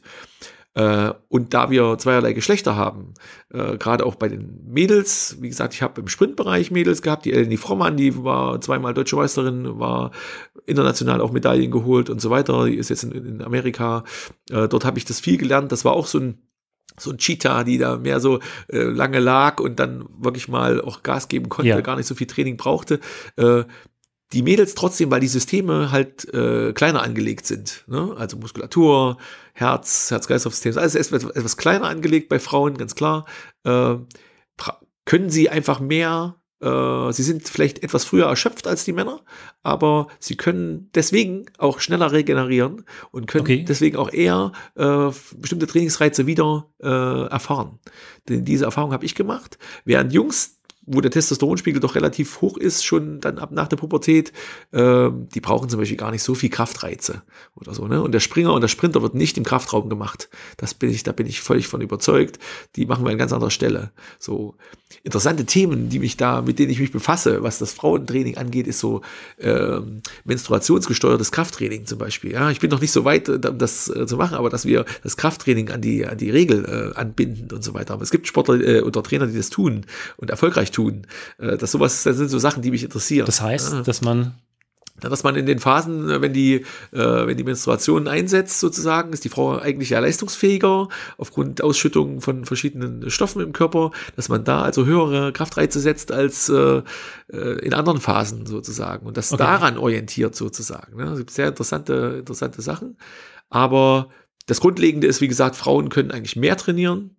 Äh, 0.73 1.13
und 1.27 1.53
da 1.53 1.71
wir 1.71 1.97
zweierlei 1.97 2.34
Geschlechter 2.34 2.75
haben, 2.75 3.13
äh, 3.51 3.77
gerade 3.77 4.06
auch 4.06 4.15
bei 4.15 4.30
den 4.30 4.63
Mädels, 4.67 5.38
wie 5.41 5.49
gesagt, 5.49 5.73
ich 5.73 5.82
habe 5.82 6.01
im 6.01 6.08
Sprintbereich 6.08 6.71
Mädels 6.71 7.01
gehabt, 7.01 7.25
die 7.25 7.34
Eleni 7.34 7.58
Frommann, 7.58 7.97
die 7.97 8.23
war 8.23 8.62
zweimal 8.62 8.93
deutsche 8.93 9.15
Meisterin, 9.15 9.80
war 9.80 10.12
international 10.65 11.21
auch 11.21 11.32
Medaillen 11.32 11.71
geholt 11.71 12.10
und 12.10 12.21
so 12.21 12.30
weiter, 12.30 12.65
die 12.65 12.75
ist 12.75 12.89
jetzt 12.89 13.03
in, 13.03 13.12
in 13.12 13.41
Amerika. 13.41 14.03
Äh, 14.51 14.67
dort 14.67 14.86
habe 14.86 14.99
ich 14.99 15.06
das 15.06 15.19
viel 15.19 15.38
gelernt. 15.38 15.71
Das 15.71 15.84
war 15.84 15.93
auch 15.93 16.08
so 16.08 16.19
ein 16.19 16.47
so 16.99 17.12
ein 17.12 17.17
Cheetah, 17.17 17.63
die 17.63 17.77
da 17.77 17.97
mehr 17.97 18.19
so 18.19 18.39
äh, 18.69 18.80
lange 18.80 19.19
lag 19.19 19.60
und 19.60 19.80
dann 19.80 20.06
wirklich 20.17 20.47
mal 20.47 20.82
auch 20.82 21.03
Gas 21.03 21.27
geben 21.27 21.47
konnte, 21.47 21.69
ja. 21.69 21.82
gar 21.82 21.95
nicht 21.95 22.08
so 22.08 22.15
viel 22.15 22.25
Training 22.25 22.58
brauchte. 22.58 22.99
Äh, 23.36 23.65
die 24.34 24.42
Mädels 24.42 24.76
trotzdem, 24.76 25.10
weil 25.10 25.22
die 25.22 25.28
Systeme 25.28 25.92
halt 25.92 26.32
äh, 26.34 26.74
kleiner 26.74 27.02
angelegt 27.02 27.46
sind. 27.46 27.84
Ne? 27.88 28.13
Also 28.18 28.38
Muskulatur, 28.38 29.18
Herz, 29.54 30.12
Herz-Kreislauf-System, 30.12 30.78
alles 30.78 30.96
ist 30.96 31.13
etwas, 31.13 31.32
etwas 31.36 31.58
kleiner 31.58 31.88
angelegt 31.88 32.28
bei 32.28 32.40
Frauen, 32.40 32.78
ganz 32.78 32.96
klar. 32.96 33.26
Äh, 33.63 33.96
können 35.06 35.30
sie 35.30 35.50
einfach 35.50 35.80
mehr, 35.80 36.36
äh, 36.60 37.13
sie 37.13 37.24
sind 37.24 37.48
vielleicht 37.48 37.82
etwas 37.84 38.04
früher 38.04 38.26
erschöpft 38.26 38.68
als 38.68 38.84
die 38.84 38.92
Männer, 38.92 39.22
aber 39.63 40.08
sie 40.20 40.36
können 40.36 40.90
deswegen 40.94 41.46
auch 41.58 41.80
schneller 41.80 42.12
regenerieren 42.12 42.84
und 43.12 43.28
können 43.28 43.44
okay. 43.44 43.63
deswegen 43.66 43.96
auch 43.96 44.12
eher 44.12 44.52
äh, 44.76 45.10
bestimmte 45.38 45.68
Trainingsreize 45.68 46.28
wieder 46.28 46.70
äh, 46.84 47.30
erfahren. 47.30 47.80
Denn 48.28 48.44
diese 48.44 48.66
Erfahrung 48.66 48.92
habe 48.92 49.06
ich 49.06 49.16
gemacht. 49.16 49.58
Während 49.86 50.12
Jungs 50.12 50.57
wo 50.88 51.02
der 51.02 51.12
Testosteronspiegel 51.12 51.82
doch 51.82 51.95
relativ 51.95 52.39
hoch 52.41 52.58
ist, 52.58 52.86
schon 52.86 53.19
dann 53.19 53.38
ab 53.39 53.52
nach 53.52 53.67
der 53.67 53.76
Pubertät, 53.76 54.32
äh, 54.71 55.10
die 55.34 55.41
brauchen 55.41 55.67
zum 55.69 55.80
Beispiel 55.80 55.97
gar 55.97 56.12
nicht 56.12 56.23
so 56.23 56.34
viel 56.34 56.50
Kraftreize 56.50 57.23
oder 57.56 57.73
so. 57.73 57.88
Ne? 57.88 58.02
Und 58.02 58.13
der 58.13 58.21
Springer 58.21 58.54
und 58.54 58.62
der 58.62 58.69
Sprinter 58.69 59.02
wird 59.02 59.13
nicht 59.13 59.38
im 59.38 59.43
Kraftraum 59.43 59.89
gemacht. 59.89 60.30
Das 60.56 60.73
bin 60.73 60.89
ich, 60.89 61.04
da 61.04 61.12
bin 61.12 61.28
ich 61.28 61.41
völlig 61.41 61.67
von 61.67 61.82
überzeugt. 61.82 62.39
Die 62.78 62.86
machen 62.86 63.04
wir 63.04 63.12
an 63.12 63.17
ganz 63.17 63.34
anderer 63.34 63.52
Stelle. 63.52 63.91
So 64.17 64.56
interessante 65.04 65.45
Themen, 65.45 65.89
die 65.89 66.00
mich 66.00 66.15
da, 66.15 66.41
mit 66.41 66.58
denen 66.58 66.71
ich 66.71 66.80
mich 66.80 66.93
befasse, 66.93 67.43
was 67.43 67.60
das 67.60 67.73
Frauentraining 67.73 68.38
angeht, 68.38 68.67
ist 68.67 68.80
so 68.80 69.02
äh, 69.38 69.80
menstruationsgesteuertes 70.23 71.34
Krafttraining 71.34 71.86
zum 71.86 71.97
Beispiel. 71.97 72.32
Ja, 72.32 72.50
ich 72.50 72.62
bin 72.62 72.69
noch 72.69 72.80
nicht 72.80 72.93
so 72.93 73.04
weit, 73.04 73.28
um 73.28 73.58
das 73.58 73.89
äh, 73.89 74.08
zu 74.08 74.15
machen, 74.15 74.36
aber 74.36 74.50
dass 74.50 74.65
wir 74.65 74.86
das 75.04 75.17
Krafttraining 75.17 75.69
an 75.69 75.82
die 75.82 76.06
an 76.06 76.17
die 76.17 76.30
Regel 76.30 76.93
äh, 76.95 76.97
anbinden 76.97 77.52
und 77.52 77.63
so 77.63 77.73
weiter. 77.73 77.93
Aber 77.93 78.04
es 78.04 78.12
gibt 78.12 78.28
Sportler 78.28 78.62
äh, 78.62 78.82
oder 78.82 79.04
Trainer, 79.04 79.28
die 79.28 79.36
das 79.36 79.50
tun 79.50 79.86
und 80.15 80.30
erfolgreich 80.30 80.71
tun. 80.71 80.77
Äh, 81.38 81.58
das 81.58 81.72
sowas, 81.72 82.04
das 82.04 82.18
sind 82.18 82.30
so 82.30 82.40
Sachen, 82.40 82.62
die 82.62 82.72
mich 82.72 82.84
interessieren. 82.84 83.26
Das 83.26 83.42
heißt, 83.42 83.74
ja. 83.74 83.82
dass 83.82 84.02
man 84.02 84.36
dass 85.00 85.24
man 85.24 85.36
in 85.36 85.46
den 85.46 85.60
Phasen, 85.60 86.22
wenn 86.22 86.34
die, 86.34 86.66
äh, 86.92 87.28
wenn 87.28 87.38
die 87.38 87.44
Menstruation 87.44 88.08
einsetzt, 88.08 88.60
sozusagen, 88.60 89.13
ist 89.13 89.24
die 89.24 89.30
Frau 89.30 89.58
eigentlich 89.60 89.92
ja 89.92 90.00
leistungsfähiger 90.00 90.88
aufgrund 91.18 91.62
Ausschüttung 91.62 92.22
von 92.22 92.46
verschiedenen 92.46 93.10
Stoffen 93.12 93.42
im 93.42 93.54
Körper, 93.54 93.92
dass 94.16 94.30
man 94.30 94.44
da 94.44 94.63
also 94.63 94.86
höhere 94.86 95.32
Kraftreize 95.34 95.80
setzt 95.80 96.12
als 96.12 96.50
äh, 96.50 96.82
äh 97.32 97.60
in 97.60 97.74
anderen 97.74 98.00
Phasen 98.00 98.46
sozusagen 98.46 99.06
und 99.06 99.18
das 99.18 99.32
okay. 99.32 99.44
daran 99.44 99.78
orientiert 99.78 100.36
sozusagen. 100.36 100.98
Ne? 100.98 101.12
Es 101.12 101.20
gibt 101.20 101.32
sehr 101.32 101.50
interessante, 101.50 102.16
interessante 102.20 102.62
Sachen. 102.62 102.98
Aber 103.50 104.10
das 104.48 104.60
Grundlegende 104.62 105.08
ist, 105.08 105.22
wie 105.22 105.28
gesagt, 105.28 105.56
Frauen 105.56 105.90
können 105.90 106.12
eigentlich 106.12 106.36
mehr 106.36 106.58
trainieren 106.58 107.16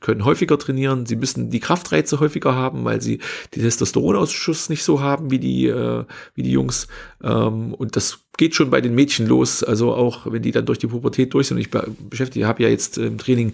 können 0.00 0.24
häufiger 0.24 0.58
trainieren, 0.58 1.06
sie 1.06 1.16
müssen 1.16 1.50
die 1.50 1.60
Kraftreize 1.60 2.20
häufiger 2.20 2.54
haben, 2.54 2.84
weil 2.84 3.00
sie 3.00 3.20
die 3.54 3.60
Testosteronausschuss 3.60 4.68
nicht 4.68 4.84
so 4.84 5.00
haben 5.00 5.30
wie 5.30 5.38
die, 5.38 5.66
äh, 5.66 6.04
wie 6.34 6.42
die 6.42 6.52
Jungs. 6.52 6.88
Ähm, 7.22 7.74
und 7.74 7.96
das 7.96 8.20
geht 8.36 8.54
schon 8.54 8.70
bei 8.70 8.80
den 8.80 8.94
Mädchen 8.94 9.26
los, 9.26 9.62
also 9.62 9.94
auch 9.94 10.30
wenn 10.30 10.42
die 10.42 10.52
dann 10.52 10.66
durch 10.66 10.78
die 10.78 10.88
Pubertät 10.88 11.32
durch 11.34 11.48
sind. 11.48 11.58
Ich 11.58 11.70
beschäftige, 11.70 12.46
habe 12.46 12.62
ja 12.62 12.68
jetzt 12.68 12.98
im 12.98 13.18
Training 13.18 13.52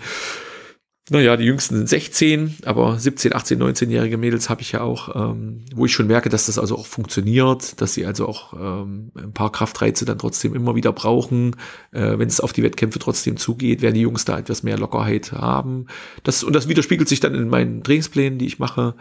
naja, 1.11 1.37
die 1.37 1.45
jüngsten 1.45 1.77
sind 1.77 1.89
16, 1.89 2.59
aber 2.65 2.97
17, 2.97 3.35
18, 3.35 3.61
19-jährige 3.61 4.17
Mädels 4.17 4.49
habe 4.49 4.63
ich 4.63 4.71
ja 4.71 4.83
auch, 4.83 5.33
ähm, 5.33 5.65
wo 5.75 5.85
ich 5.85 5.93
schon 5.93 6.07
merke, 6.07 6.29
dass 6.29 6.47
das 6.47 6.61
also 6.61 6.77
auch 6.79 6.87
funktioniert, 6.87 7.81
dass 7.81 7.95
sie 7.95 8.07
also 8.07 8.29
auch 8.29 8.53
ähm, 8.53 9.11
ein 9.17 9.33
paar 9.33 9.51
Kraftreize 9.51 10.05
dann 10.05 10.19
trotzdem 10.19 10.55
immer 10.55 10.77
wieder 10.77 10.93
brauchen. 10.93 11.57
Äh, 11.91 12.19
wenn 12.19 12.29
es 12.29 12.41
auf 12.41 12.53
die 12.53 12.63
Wettkämpfe 12.63 13.01
trotzdem 13.01 13.37
zugeht, 13.37 13.83
werden 13.83 13.97
die 13.97 14.03
Jungs 14.03 14.25
da 14.25 14.39
etwas 14.39 14.63
mehr 14.63 14.79
Lockerheit 14.79 15.33
haben. 15.33 15.87
Das, 16.23 16.45
und 16.45 16.53
das 16.53 16.69
widerspiegelt 16.69 17.09
sich 17.09 17.19
dann 17.19 17.35
in 17.35 17.49
meinen 17.49 17.83
Trainingsplänen, 17.83 18.39
die 18.39 18.47
ich 18.47 18.61
mache, 18.61 18.95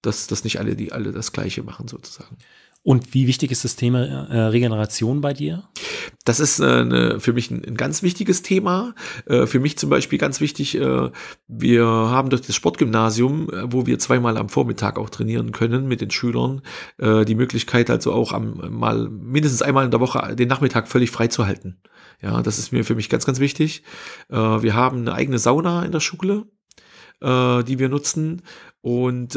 dass, 0.00 0.28
dass 0.28 0.44
nicht 0.44 0.58
alle, 0.58 0.74
die 0.74 0.92
alle 0.92 1.12
das 1.12 1.32
Gleiche 1.32 1.62
machen 1.62 1.86
sozusagen. 1.86 2.38
Und 2.84 3.14
wie 3.14 3.28
wichtig 3.28 3.52
ist 3.52 3.64
das 3.64 3.76
Thema 3.76 4.00
äh, 4.00 4.40
Regeneration 4.46 5.20
bei 5.20 5.32
dir? 5.32 5.68
Das 6.24 6.40
ist 6.40 6.58
äh, 6.58 7.20
für 7.20 7.32
mich 7.32 7.50
ein, 7.50 7.76
ganz 7.76 8.02
wichtiges 8.02 8.42
Thema. 8.42 8.94
Äh, 9.26 9.46
für 9.46 9.60
mich 9.60 9.78
zum 9.78 9.88
Beispiel 9.88 10.18
ganz 10.18 10.40
wichtig, 10.40 10.76
äh, 10.76 11.10
wir 11.46 11.86
haben 11.86 12.30
durch 12.30 12.42
das 12.42 12.56
Sportgymnasium, 12.56 13.48
wo 13.66 13.86
wir 13.86 14.00
zweimal 14.00 14.36
am 14.36 14.48
Vormittag 14.48 14.98
auch 14.98 15.10
trainieren 15.10 15.52
können 15.52 15.86
mit 15.86 16.00
den 16.00 16.10
Schülern, 16.10 16.62
die 16.98 17.34
Möglichkeit 17.34 17.90
also 17.90 18.12
auch 18.12 18.32
am, 18.32 18.60
mal 18.70 19.08
mindestens 19.08 19.62
einmal 19.62 19.84
in 19.84 19.90
der 19.90 20.00
Woche 20.00 20.34
den 20.36 20.48
Nachmittag 20.48 20.88
völlig 20.88 21.10
frei 21.10 21.28
zu 21.28 21.46
halten. 21.46 21.80
Ja, 22.20 22.42
das 22.42 22.58
ist 22.58 22.72
mir 22.72 22.84
für 22.84 22.94
mich 22.94 23.08
ganz, 23.08 23.26
ganz 23.26 23.40
wichtig. 23.40 23.82
wir 24.28 24.74
haben 24.74 25.00
eine 25.00 25.14
eigene 25.14 25.38
Sauna 25.38 25.84
in 25.84 25.92
der 25.92 26.00
Schule, 26.00 26.46
die 27.20 27.78
wir 27.78 27.88
nutzen. 27.88 28.42
Und 28.80 29.36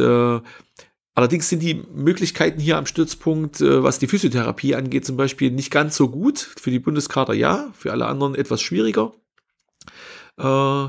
Allerdings 1.15 1.47
sind 1.47 1.61
die 1.63 1.81
Möglichkeiten 1.95 2.59
hier 2.59 2.77
am 2.77 2.85
Stützpunkt, 2.85 3.61
äh, 3.61 3.81
was 3.81 3.99
die 3.99 4.07
Physiotherapie 4.07 4.75
angeht, 4.75 5.05
zum 5.05 5.15
Beispiel 5.15 5.49
nicht 5.49 5.71
ganz 5.71 5.95
so 5.95 6.09
gut. 6.09 6.39
Für 6.59 6.71
die 6.71 6.79
Bundeskader 6.79 7.33
ja, 7.33 7.71
für 7.73 7.93
alle 7.93 8.05
anderen 8.05 8.35
etwas 8.35 8.61
schwieriger. 8.61 9.13
Äh, 10.37 10.87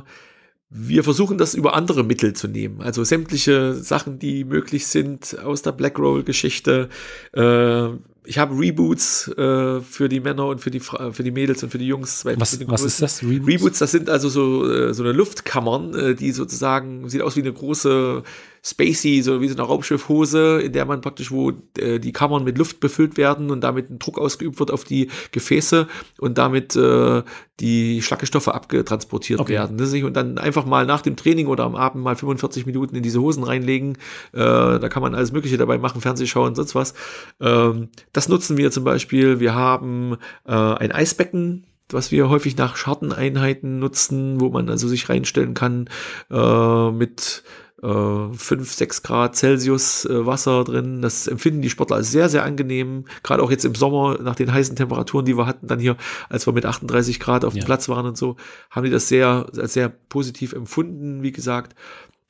wir 0.68 1.04
versuchen 1.04 1.38
das 1.38 1.54
über 1.54 1.74
andere 1.74 2.02
Mittel 2.02 2.32
zu 2.32 2.48
nehmen. 2.48 2.82
Also 2.82 3.04
sämtliche 3.04 3.74
Sachen, 3.74 4.18
die 4.18 4.42
möglich 4.44 4.88
sind 4.88 5.38
aus 5.38 5.62
der 5.62 5.70
Blackroll-Geschichte. 5.70 6.88
Äh, 7.32 7.88
ich 8.28 8.38
habe 8.38 8.58
Reboots 8.58 9.28
äh, 9.28 9.80
für 9.80 10.08
die 10.08 10.18
Männer 10.18 10.46
und 10.48 10.60
für 10.60 10.72
die, 10.72 10.80
für 10.80 11.22
die 11.22 11.30
Mädels 11.30 11.62
und 11.62 11.70
für 11.70 11.78
die 11.78 11.86
Jungs. 11.86 12.24
Was, 12.24 12.58
was 12.66 12.82
ist 12.82 13.00
das? 13.00 13.22
Reboots? 13.22 13.46
Reboots, 13.46 13.78
das 13.78 13.92
sind 13.92 14.10
also 14.10 14.28
so, 14.28 14.92
so 14.92 15.04
eine 15.04 15.12
Luftkammern, 15.12 16.16
die 16.16 16.32
sozusagen, 16.32 17.08
sieht 17.08 17.22
aus 17.22 17.36
wie 17.36 17.42
eine 17.42 17.52
große 17.52 18.24
spacey, 18.66 19.22
so 19.22 19.40
wie 19.40 19.48
so 19.48 19.54
eine 19.54 19.62
Raumschiffhose, 19.62 20.60
in 20.60 20.72
der 20.72 20.86
man 20.86 21.00
praktisch, 21.00 21.30
wo 21.30 21.52
äh, 21.78 22.00
die 22.00 22.12
Kammern 22.12 22.42
mit 22.42 22.58
Luft 22.58 22.80
befüllt 22.80 23.16
werden 23.16 23.50
und 23.50 23.60
damit 23.60 23.90
ein 23.90 24.00
Druck 24.00 24.18
ausgeübt 24.18 24.58
wird 24.58 24.72
auf 24.72 24.82
die 24.82 25.08
Gefäße 25.30 25.86
und 26.18 26.36
damit 26.36 26.74
äh, 26.74 27.22
die 27.60 28.02
Schlackestoffe 28.02 28.52
abgetransportiert 28.52 29.38
okay. 29.38 29.52
werden. 29.52 29.76
Ne? 29.76 30.04
Und 30.04 30.14
dann 30.14 30.38
einfach 30.38 30.66
mal 30.66 30.84
nach 30.84 31.02
dem 31.02 31.14
Training 31.14 31.46
oder 31.46 31.62
am 31.62 31.76
Abend 31.76 32.02
mal 32.02 32.16
45 32.16 32.66
Minuten 32.66 32.96
in 32.96 33.04
diese 33.04 33.20
Hosen 33.20 33.44
reinlegen. 33.44 33.98
Äh, 34.32 34.40
da 34.40 34.88
kann 34.88 35.02
man 35.02 35.14
alles 35.14 35.30
Mögliche 35.30 35.58
dabei 35.58 35.78
machen, 35.78 36.00
Fernseh 36.00 36.26
schauen, 36.26 36.56
sonst 36.56 36.74
was. 36.74 36.94
Ähm, 37.40 37.90
das 38.12 38.28
nutzen 38.28 38.56
wir 38.56 38.72
zum 38.72 38.82
Beispiel. 38.82 39.38
Wir 39.38 39.54
haben 39.54 40.16
äh, 40.44 40.52
ein 40.52 40.90
Eisbecken 40.90 41.66
was 41.90 42.10
wir 42.10 42.28
häufig 42.28 42.56
nach 42.56 42.74
Scharteneinheiten 42.74 43.78
nutzen, 43.78 44.40
wo 44.40 44.48
man 44.48 44.68
also 44.68 44.88
sich 44.88 45.08
reinstellen 45.08 45.54
kann 45.54 45.88
äh, 46.32 46.90
mit 46.90 47.44
äh, 47.82 48.32
5, 48.32 48.72
6 48.72 49.02
Grad 49.02 49.36
Celsius 49.36 50.04
äh, 50.04 50.26
Wasser 50.26 50.64
drin. 50.64 51.02
Das 51.02 51.26
empfinden 51.26 51.62
die 51.62 51.70
Sportler 51.70 51.96
als 51.96 52.10
sehr, 52.10 52.28
sehr 52.28 52.44
angenehm. 52.44 53.04
Gerade 53.22 53.42
auch 53.42 53.50
jetzt 53.50 53.64
im 53.64 53.74
Sommer 53.74 54.18
nach 54.22 54.34
den 54.34 54.52
heißen 54.52 54.76
Temperaturen, 54.76 55.24
die 55.24 55.36
wir 55.36 55.46
hatten, 55.46 55.66
dann 55.66 55.78
hier, 55.78 55.96
als 56.28 56.46
wir 56.46 56.52
mit 56.52 56.64
38 56.64 57.20
Grad 57.20 57.44
auf 57.44 57.52
dem 57.52 57.60
ja. 57.60 57.64
Platz 57.66 57.88
waren 57.88 58.06
und 58.06 58.16
so, 58.16 58.36
haben 58.70 58.84
die 58.84 58.90
das 58.90 59.08
sehr, 59.08 59.46
sehr 59.52 59.88
positiv 59.88 60.52
empfunden, 60.52 61.22
wie 61.22 61.32
gesagt. 61.32 61.74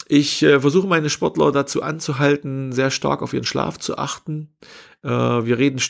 Ich 0.08 0.42
äh, 0.42 0.60
versuche 0.60 0.86
meine 0.86 1.10
Sportler 1.10 1.50
dazu 1.50 1.82
anzuhalten, 1.82 2.72
sehr 2.72 2.90
stark 2.90 3.22
auf 3.22 3.32
ihren 3.32 3.44
Schlaf 3.44 3.78
zu 3.78 3.98
achten. 3.98 4.54
Äh, 5.02 5.10
wir 5.10 5.58
reden 5.58 5.80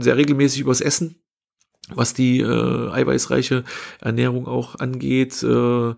sehr 0.00 0.16
regelmäßig 0.16 0.62
übers 0.62 0.80
Essen, 0.80 1.22
was 1.94 2.12
die 2.12 2.40
äh, 2.40 2.90
eiweißreiche 2.90 3.64
Ernährung 4.00 4.48
auch 4.48 4.76
angeht. 4.76 5.42
Äh, 5.42 5.94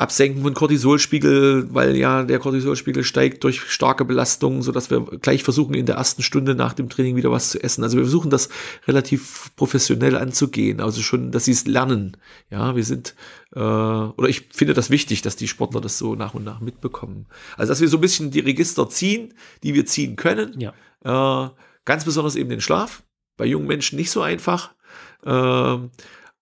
Absenken 0.00 0.42
von 0.42 0.54
Cortisolspiegel, 0.54 1.68
weil 1.74 1.94
ja 1.94 2.22
der 2.22 2.38
Cortisolspiegel 2.38 3.04
steigt 3.04 3.44
durch 3.44 3.60
starke 3.60 4.06
Belastung, 4.06 4.62
so 4.62 4.72
dass 4.72 4.90
wir 4.90 5.02
gleich 5.02 5.42
versuchen 5.42 5.74
in 5.74 5.84
der 5.84 5.96
ersten 5.96 6.22
Stunde 6.22 6.54
nach 6.54 6.72
dem 6.72 6.88
Training 6.88 7.16
wieder 7.16 7.30
was 7.30 7.50
zu 7.50 7.62
essen. 7.62 7.84
Also 7.84 7.98
wir 7.98 8.04
versuchen 8.04 8.30
das 8.30 8.48
relativ 8.88 9.50
professionell 9.56 10.16
anzugehen, 10.16 10.80
also 10.80 11.02
schon, 11.02 11.32
dass 11.32 11.44
sie 11.44 11.52
es 11.52 11.66
lernen. 11.66 12.16
Ja, 12.48 12.76
wir 12.76 12.84
sind 12.84 13.14
äh, 13.54 13.58
oder 13.58 14.28
ich 14.28 14.48
finde 14.54 14.72
das 14.72 14.88
wichtig, 14.88 15.20
dass 15.20 15.36
die 15.36 15.48
Sportler 15.48 15.82
das 15.82 15.98
so 15.98 16.14
nach 16.14 16.32
und 16.32 16.44
nach 16.44 16.60
mitbekommen. 16.60 17.26
Also 17.58 17.70
dass 17.70 17.82
wir 17.82 17.88
so 17.88 17.98
ein 17.98 18.02
bisschen 18.02 18.30
die 18.30 18.40
Register 18.40 18.88
ziehen, 18.88 19.34
die 19.62 19.74
wir 19.74 19.84
ziehen 19.84 20.16
können. 20.16 20.58
Ja. 20.58 20.72
Äh, 21.04 21.50
ganz 21.84 22.06
besonders 22.06 22.36
eben 22.36 22.48
den 22.48 22.62
Schlaf. 22.62 23.02
Bei 23.36 23.44
jungen 23.44 23.66
Menschen 23.66 23.96
nicht 23.96 24.10
so 24.10 24.22
einfach. 24.22 24.72
Äh, 25.26 25.78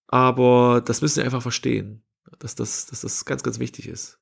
aber 0.07 0.83
das 0.85 1.03
müssen 1.03 1.17
sie 1.17 1.25
einfach 1.25 1.43
verstehen 1.43 2.05
dass 2.39 2.55
das, 2.55 2.87
dass 2.87 3.03
das 3.03 3.25
ganz, 3.25 3.43
ganz 3.43 3.59
wichtig 3.59 3.89
ist. 3.89 4.19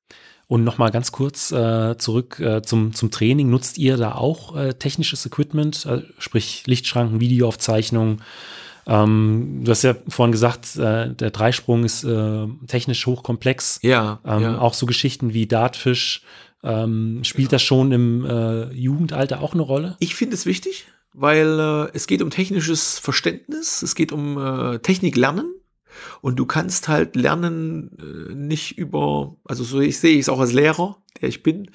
Und 0.49 0.63
nochmal 0.63 0.93
ganz 0.93 1.11
kurz 1.11 1.51
äh, 1.51 1.97
zurück 1.99 2.39
äh, 2.39 2.63
zum, 2.63 2.95
zum 2.95 3.11
Training. 3.11 3.51
Nutzt 3.51 3.79
ihr 3.79 3.97
da 3.97 4.15
auch 4.15 4.57
äh, 4.57 4.75
technisches 4.75 5.27
Equipment, 5.27 5.85
äh, 5.87 6.03
sprich 6.19 6.65
Lichtschranken, 6.67 7.21
Videoaufzeichnungen? 7.21 8.23
Ähm, 8.87 9.63
du 9.65 9.71
hast 9.73 9.83
ja 9.83 9.97
vorhin 10.07 10.31
gesagt, 10.31 10.77
äh, 10.77 11.13
der 11.13 11.33
Dreisprung 11.33 11.83
ist 11.85 12.05
äh, 12.05 12.47
technisch 12.69 13.07
hochkomplex. 13.07 13.81
Ja, 13.83 14.21
ähm, 14.25 14.43
ja. 14.43 14.59
Auch 14.59 14.75
so 14.75 14.87
Geschichten 14.87 15.35
wie 15.35 15.47
Dartfish. 15.47 16.23
Ähm, 16.63 17.25
spielt 17.25 17.53
das 17.53 17.63
schon 17.63 17.93
im 17.93 18.71
Jugendalter 18.73 19.41
auch 19.41 19.53
eine 19.53 19.63
Rolle? 19.63 19.97
Ich 20.01 20.15
finde 20.15 20.35
es 20.35 20.47
wichtig, 20.47 20.87
weil 21.13 21.91
es 21.93 22.07
geht 22.07 22.23
um 22.23 22.31
technisches 22.31 22.99
Verständnis, 22.99 23.83
es 23.83 23.95
geht 23.95 24.11
um 24.11 24.79
Technik 24.83 25.17
lernen 25.17 25.53
und 26.21 26.37
du 26.37 26.47
kannst 26.47 26.89
halt 26.89 27.17
lernen, 27.17 27.91
äh, 27.99 28.35
nicht 28.35 28.79
über, 28.79 29.37
also 29.45 29.65
so 29.65 29.81
ich 29.81 29.99
sehe 29.99 30.15
ich 30.15 30.21
es 30.21 30.29
auch 30.29 30.41
als 30.41 30.53
Lehrer, 30.53 30.97
der 31.21 31.29
ich 31.29 31.43
bin, 31.43 31.67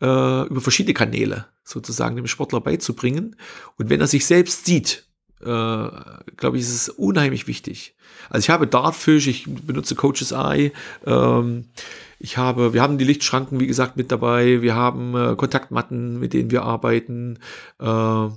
äh, 0.00 0.46
über 0.46 0.60
verschiedene 0.60 0.94
Kanäle 0.94 1.46
sozusagen 1.64 2.16
dem 2.16 2.26
Sportler 2.26 2.60
beizubringen. 2.60 3.36
Und 3.76 3.90
wenn 3.90 4.00
er 4.00 4.06
sich 4.06 4.26
selbst 4.26 4.66
sieht, 4.66 5.06
äh, 5.40 5.44
glaube 5.44 6.56
ich, 6.56 6.62
ist 6.62 6.74
es 6.74 6.88
unheimlich 6.88 7.46
wichtig. 7.46 7.94
Also 8.28 8.44
ich 8.44 8.50
habe 8.50 8.66
Dartfish, 8.66 9.26
ich 9.26 9.46
benutze 9.46 9.94
Coaches 9.94 10.32
Eye, 10.32 10.72
ähm, 11.06 11.66
ich 12.18 12.36
habe, 12.36 12.74
wir 12.74 12.82
haben 12.82 12.98
die 12.98 13.04
Lichtschranken, 13.04 13.60
wie 13.60 13.66
gesagt, 13.66 13.96
mit 13.96 14.12
dabei, 14.12 14.60
wir 14.60 14.74
haben 14.74 15.16
äh, 15.16 15.36
Kontaktmatten, 15.36 16.20
mit 16.20 16.34
denen 16.34 16.50
wir 16.50 16.62
arbeiten. 16.62 17.38
Äh, 17.78 18.28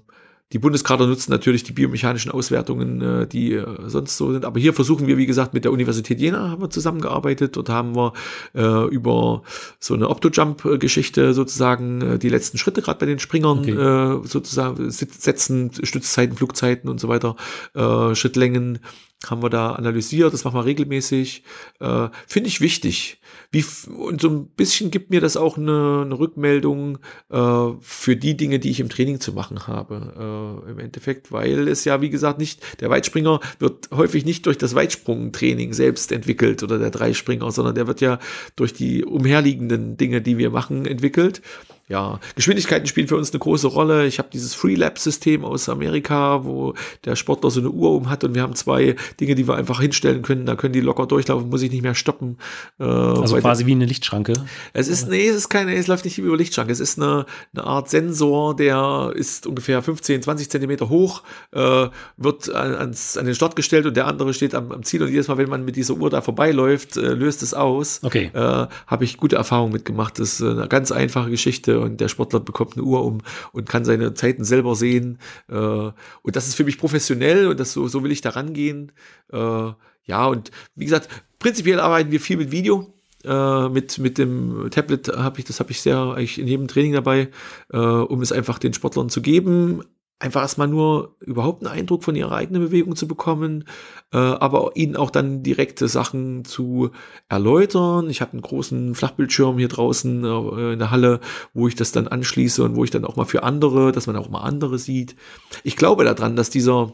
die 0.51 0.59
Bundeskader 0.59 1.07
nutzen 1.07 1.31
natürlich 1.31 1.63
die 1.63 1.71
biomechanischen 1.71 2.31
Auswertungen, 2.31 3.01
äh, 3.01 3.27
die 3.27 3.53
äh, 3.53 3.65
sonst 3.87 4.17
so 4.17 4.31
sind. 4.31 4.45
Aber 4.45 4.59
hier 4.59 4.73
versuchen 4.73 5.07
wir, 5.07 5.17
wie 5.17 5.25
gesagt, 5.25 5.53
mit 5.53 5.65
der 5.65 5.71
Universität 5.71 6.19
Jena 6.19 6.49
haben 6.51 6.61
wir 6.61 6.69
zusammengearbeitet. 6.69 7.55
Dort 7.55 7.69
haben 7.69 7.95
wir 7.95 8.13
äh, 8.53 8.87
über 8.89 9.41
so 9.79 9.95
eine 9.95 10.09
Optojump-Geschichte 10.09 11.33
sozusagen 11.33 12.01
äh, 12.01 12.19
die 12.19 12.29
letzten 12.29 12.59
Schritte 12.59 12.83
gerade 12.83 12.99
bei 12.99 13.05
den 13.07 13.19
Springern 13.19 13.59
okay. 13.59 13.71
äh, 13.71 14.27
sozusagen 14.27 14.91
setzen, 14.91 15.71
Stützzeiten, 15.81 16.37
Flugzeiten 16.37 16.87
und 16.89 16.99
so 16.99 17.07
weiter, 17.07 17.35
äh, 17.73 18.13
Schrittlängen 18.13 18.79
haben 19.25 19.41
wir 19.41 19.49
da 19.49 19.71
analysiert, 19.71 20.33
das 20.33 20.43
machen 20.43 20.59
wir 20.59 20.65
regelmäßig. 20.65 21.43
Finde 21.79 22.49
ich 22.49 22.59
wichtig. 22.59 23.21
Wie, 23.53 23.63
und 23.91 24.19
so 24.19 24.29
ein 24.29 24.47
bisschen 24.47 24.89
gibt 24.89 25.11
mir 25.11 25.21
das 25.21 25.37
auch 25.37 25.59
eine, 25.59 26.01
eine 26.05 26.17
Rückmeldung 26.17 26.97
äh, 27.29 27.67
für 27.81 28.15
die 28.15 28.35
Dinge, 28.35 28.57
die 28.57 28.71
ich 28.71 28.79
im 28.79 28.89
Training 28.89 29.19
zu 29.19 29.31
machen 29.31 29.67
habe. 29.67 30.63
Äh, 30.67 30.71
Im 30.71 30.79
Endeffekt, 30.79 31.31
weil 31.31 31.67
es 31.67 31.85
ja, 31.85 32.01
wie 32.01 32.09
gesagt, 32.09 32.39
nicht, 32.39 32.81
der 32.81 32.89
Weitspringer 32.89 33.39
wird 33.59 33.91
häufig 33.91 34.25
nicht 34.25 34.47
durch 34.47 34.57
das 34.57 34.73
Weitsprungtraining 34.73 35.73
selbst 35.73 36.11
entwickelt 36.11 36.63
oder 36.63 36.79
der 36.79 36.89
Dreispringer, 36.89 37.51
sondern 37.51 37.75
der 37.75 37.85
wird 37.85 38.01
ja 38.01 38.17
durch 38.55 38.73
die 38.73 39.05
umherliegenden 39.05 39.97
Dinge, 39.97 40.23
die 40.23 40.39
wir 40.39 40.49
machen, 40.49 40.87
entwickelt 40.87 41.43
ja, 41.93 42.19
Geschwindigkeiten 42.33 42.87
spielen 42.87 43.07
für 43.07 43.15
uns 43.15 43.31
eine 43.31 43.39
große 43.39 43.67
Rolle. 43.67 44.07
Ich 44.07 44.17
habe 44.17 44.27
dieses 44.33 44.55
Free-Lab-System 44.55 45.45
aus 45.45 45.69
Amerika, 45.69 46.43
wo 46.43 46.73
der 47.05 47.15
Sportler 47.15 47.51
so 47.51 47.59
eine 47.59 47.69
Uhr 47.69 47.91
um 47.91 48.09
hat 48.09 48.23
und 48.23 48.33
wir 48.33 48.41
haben 48.41 48.55
zwei 48.55 48.95
Dinge, 49.19 49.35
die 49.35 49.47
wir 49.47 49.53
einfach 49.53 49.79
hinstellen 49.79 50.23
können. 50.23 50.47
Da 50.47 50.55
können 50.55 50.73
die 50.73 50.81
locker 50.81 51.05
durchlaufen, 51.05 51.49
muss 51.49 51.61
ich 51.61 51.71
nicht 51.71 51.83
mehr 51.83 51.93
stoppen. 51.93 52.39
Äh, 52.79 52.85
also 52.85 53.37
quasi 53.37 53.67
wie 53.67 53.73
eine 53.73 53.85
Lichtschranke. 53.85 54.33
Es 54.73 54.87
ist, 54.87 55.07
nee, 55.07 55.27
es 55.27 55.35
ist 55.35 55.49
keine, 55.49 55.75
es 55.75 55.85
läuft 55.85 56.05
nicht 56.05 56.17
über 56.17 56.35
Lichtschranke. 56.35 56.73
Es 56.73 56.79
ist 56.79 56.97
eine, 56.97 57.27
eine 57.55 57.63
Art 57.63 57.91
Sensor, 57.91 58.55
der 58.55 59.11
ist 59.13 59.45
ungefähr 59.45 59.83
15, 59.83 60.23
20 60.23 60.49
Zentimeter 60.49 60.89
hoch, 60.89 61.21
äh, 61.51 61.89
wird 62.17 62.49
ans, 62.49 63.17
an 63.17 63.25
den 63.27 63.35
Start 63.35 63.55
gestellt 63.55 63.85
und 63.85 63.95
der 63.95 64.07
andere 64.07 64.33
steht 64.33 64.55
am, 64.55 64.71
am 64.71 64.81
Ziel 64.81 65.03
und 65.03 65.09
jedes 65.09 65.27
Mal, 65.27 65.37
wenn 65.37 65.49
man 65.49 65.63
mit 65.63 65.75
dieser 65.75 65.93
Uhr 65.93 66.09
da 66.09 66.21
vorbeiläuft, 66.21 66.97
äh, 66.97 67.13
löst 67.13 67.43
es 67.43 67.53
aus. 67.53 67.99
Okay. 68.01 68.31
Äh, 68.33 68.39
habe 68.87 69.03
ich 69.03 69.17
gute 69.17 69.35
Erfahrungen 69.35 69.73
mitgemacht. 69.73 70.17
Das 70.17 70.39
ist 70.39 70.41
eine 70.41 70.67
ganz 70.67 70.91
einfache 70.91 71.29
Geschichte 71.29 71.82
und 71.83 72.01
der 72.01 72.07
Sportler 72.07 72.39
bekommt 72.39 72.73
eine 72.73 72.83
Uhr 72.83 73.03
um 73.03 73.19
und 73.51 73.69
kann 73.69 73.85
seine 73.85 74.13
Zeiten 74.13 74.43
selber 74.43 74.75
sehen. 74.75 75.19
Äh, 75.49 75.55
und 75.55 76.35
das 76.35 76.47
ist 76.47 76.55
für 76.55 76.63
mich 76.63 76.77
professionell 76.77 77.47
und 77.47 77.59
das 77.59 77.73
so, 77.73 77.87
so 77.87 78.03
will 78.03 78.11
ich 78.11 78.21
da 78.21 78.31
rangehen. 78.31 78.91
Äh, 79.31 79.71
ja, 80.05 80.25
und 80.25 80.51
wie 80.75 80.85
gesagt, 80.85 81.09
prinzipiell 81.39 81.79
arbeiten 81.79 82.11
wir 82.11 82.19
viel 82.19 82.37
mit 82.37 82.51
Video. 82.51 82.93
Äh, 83.23 83.69
mit, 83.69 83.99
mit 83.99 84.17
dem 84.17 84.67
Tablet 84.69 85.07
habe 85.07 85.39
ich, 85.39 85.45
das 85.45 85.59
habe 85.61 85.71
ich 85.71 85.81
sehr 85.81 85.97
eigentlich 85.97 86.39
in 86.39 86.47
jedem 86.47 86.67
Training 86.67 86.93
dabei, 86.93 87.29
äh, 87.71 87.77
um 87.77 88.21
es 88.21 88.33
einfach 88.33 88.59
den 88.59 88.73
Sportlern 88.73 89.09
zu 89.09 89.21
geben 89.21 89.81
einfach 90.19 90.41
erstmal 90.41 90.67
nur 90.67 91.15
überhaupt 91.19 91.65
einen 91.65 91.75
Eindruck 91.77 92.03
von 92.03 92.15
ihrer 92.15 92.31
eigenen 92.31 92.61
Bewegung 92.61 92.95
zu 92.95 93.07
bekommen, 93.07 93.65
äh, 94.13 94.17
aber 94.17 94.71
ihnen 94.75 94.95
auch 94.95 95.09
dann 95.09 95.43
direkte 95.43 95.87
Sachen 95.87 96.45
zu 96.45 96.91
erläutern. 97.27 98.09
Ich 98.09 98.21
habe 98.21 98.33
einen 98.33 98.41
großen 98.41 98.95
Flachbildschirm 98.95 99.57
hier 99.57 99.67
draußen 99.67 100.23
äh, 100.23 100.73
in 100.73 100.79
der 100.79 100.91
Halle, 100.91 101.19
wo 101.53 101.67
ich 101.67 101.75
das 101.75 101.91
dann 101.91 102.07
anschließe 102.07 102.63
und 102.63 102.75
wo 102.75 102.83
ich 102.83 102.91
dann 102.91 103.05
auch 103.05 103.17
mal 103.17 103.25
für 103.25 103.43
andere, 103.43 103.91
dass 103.91 104.07
man 104.07 104.15
auch 104.15 104.29
mal 104.29 104.41
andere 104.41 104.79
sieht. 104.79 105.15
Ich 105.63 105.75
glaube 105.75 106.05
daran, 106.05 106.35
dass 106.35 106.49
dieser 106.49 106.93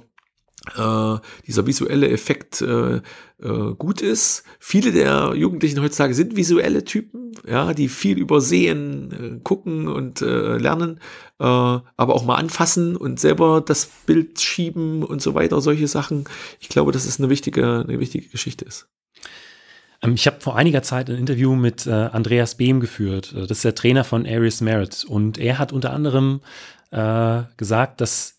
äh, 0.78 1.20
dieser 1.48 1.66
visuelle 1.66 2.10
Effekt 2.10 2.62
äh, 2.62 3.02
äh, 3.42 3.74
gut 3.78 4.02
ist. 4.02 4.44
Viele 4.60 4.92
der 4.92 5.34
Jugendlichen 5.36 5.82
heutzutage 5.82 6.14
sind 6.14 6.36
visuelle 6.36 6.84
Typen, 6.84 7.32
ja, 7.48 7.74
die 7.74 7.88
viel 7.88 8.18
übersehen, 8.18 9.12
äh, 9.12 9.40
gucken 9.44 9.88
und 9.88 10.22
äh, 10.22 10.58
lernen, 10.58 11.00
äh, 11.40 11.44
aber 11.44 12.16
auch 12.16 12.26
mal 12.26 12.36
anfassen 12.36 12.96
und 12.96 13.20
selber 13.20 13.62
das 13.62 13.90
Bild 14.06 14.40
schieben 14.40 15.04
und 15.04 15.22
so 15.22 15.34
weiter, 15.34 15.62
solche 15.62 15.88
Sachen. 15.88 16.26
Ich 16.60 16.70
glaube, 16.70 16.92
dass 16.92 17.06
es 17.06 17.20
eine 17.20 17.30
wichtige, 17.30 17.86
eine 17.88 18.00
wichtige 18.00 18.28
Geschichte 18.28 18.66
ist. 18.66 18.90
Ähm, 20.02 20.14
ich 20.14 20.28
habe 20.28 20.40
vor 20.40 20.56
einiger 20.56 20.84
Zeit 20.84 21.10
ein 21.10 21.18
Interview 21.18 21.56
mit 21.56 21.88
äh, 21.88 21.92
Andreas 21.92 22.56
Behm 22.56 22.80
geführt. 22.80 23.34
Das 23.36 23.52
ist 23.52 23.66
der 23.66 23.76
Trainer 23.76 24.04
von 24.04 24.26
Aries 24.26 24.62
Merit. 24.62 25.06
Und 25.06 25.38
er 25.38 25.58
hat 25.58 25.74
unter 25.74 25.92
anderem 25.92 26.42
äh, 26.92 27.44
gesagt, 27.58 28.02
dass 28.02 28.36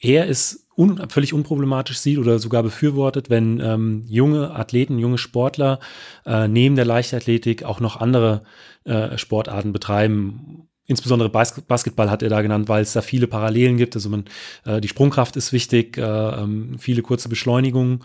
er 0.00 0.28
es 0.28 0.67
un 0.78 1.10
völlig 1.10 1.34
unproblematisch 1.34 1.98
sieht 1.98 2.18
oder 2.18 2.38
sogar 2.38 2.62
befürwortet, 2.62 3.30
wenn 3.30 3.60
ähm, 3.60 4.04
junge 4.06 4.54
Athleten, 4.54 4.98
junge 4.98 5.18
Sportler 5.18 5.80
äh, 6.24 6.46
neben 6.46 6.76
der 6.76 6.84
Leichtathletik 6.84 7.64
auch 7.64 7.80
noch 7.80 8.00
andere 8.00 8.42
äh, 8.84 9.18
Sportarten 9.18 9.72
betreiben. 9.72 10.68
Insbesondere 10.86 11.30
Bas 11.30 11.60
Basketball 11.62 12.10
hat 12.10 12.22
er 12.22 12.28
da 12.28 12.42
genannt, 12.42 12.68
weil 12.68 12.82
es 12.82 12.92
da 12.92 13.02
viele 13.02 13.26
Parallelen 13.26 13.76
gibt. 13.76 13.96
Also 13.96 14.08
man, 14.08 14.24
äh, 14.64 14.80
die 14.80 14.88
Sprungkraft 14.88 15.36
ist 15.36 15.52
wichtig, 15.52 15.98
äh, 15.98 16.02
ähm, 16.02 16.78
viele 16.78 17.02
kurze 17.02 17.28
Beschleunigungen. 17.28 18.04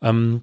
Ähm, 0.00 0.42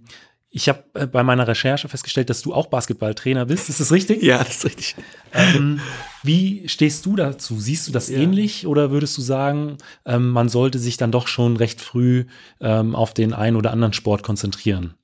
ich 0.52 0.68
habe 0.68 0.84
äh, 0.96 1.06
bei 1.06 1.24
meiner 1.24 1.48
Recherche 1.48 1.88
festgestellt, 1.88 2.30
dass 2.30 2.42
du 2.42 2.54
auch 2.54 2.68
Basketballtrainer 2.68 3.46
bist. 3.46 3.70
Ist 3.70 3.80
das 3.80 3.92
richtig? 3.92 4.24
ja, 4.24 4.40
das 4.40 4.58
ist 4.58 4.66
richtig. 4.66 4.96
Ähm, 5.32 5.80
wie 6.24 6.68
stehst 6.68 7.06
du 7.06 7.16
dazu? 7.16 7.60
Siehst 7.60 7.88
du 7.88 7.92
das 7.92 8.10
ja. 8.10 8.18
ähnlich 8.18 8.66
oder 8.66 8.90
würdest 8.90 9.18
du 9.18 9.22
sagen, 9.22 9.78
ähm, 10.06 10.30
man 10.30 10.50
sollte 10.50 10.80
sich 10.80 10.98
dann 10.98 11.12
doch 11.12 11.28
schon 11.28 11.56
recht 11.58 11.82
früh 11.82 12.26
ähm, 12.62 12.96
auf 12.96 13.14
den 13.14 13.34
einen 13.34 13.58
oder 13.58 13.72
anderen 13.72 13.94
Sport 13.94 14.24
konzentrieren? 14.24 14.96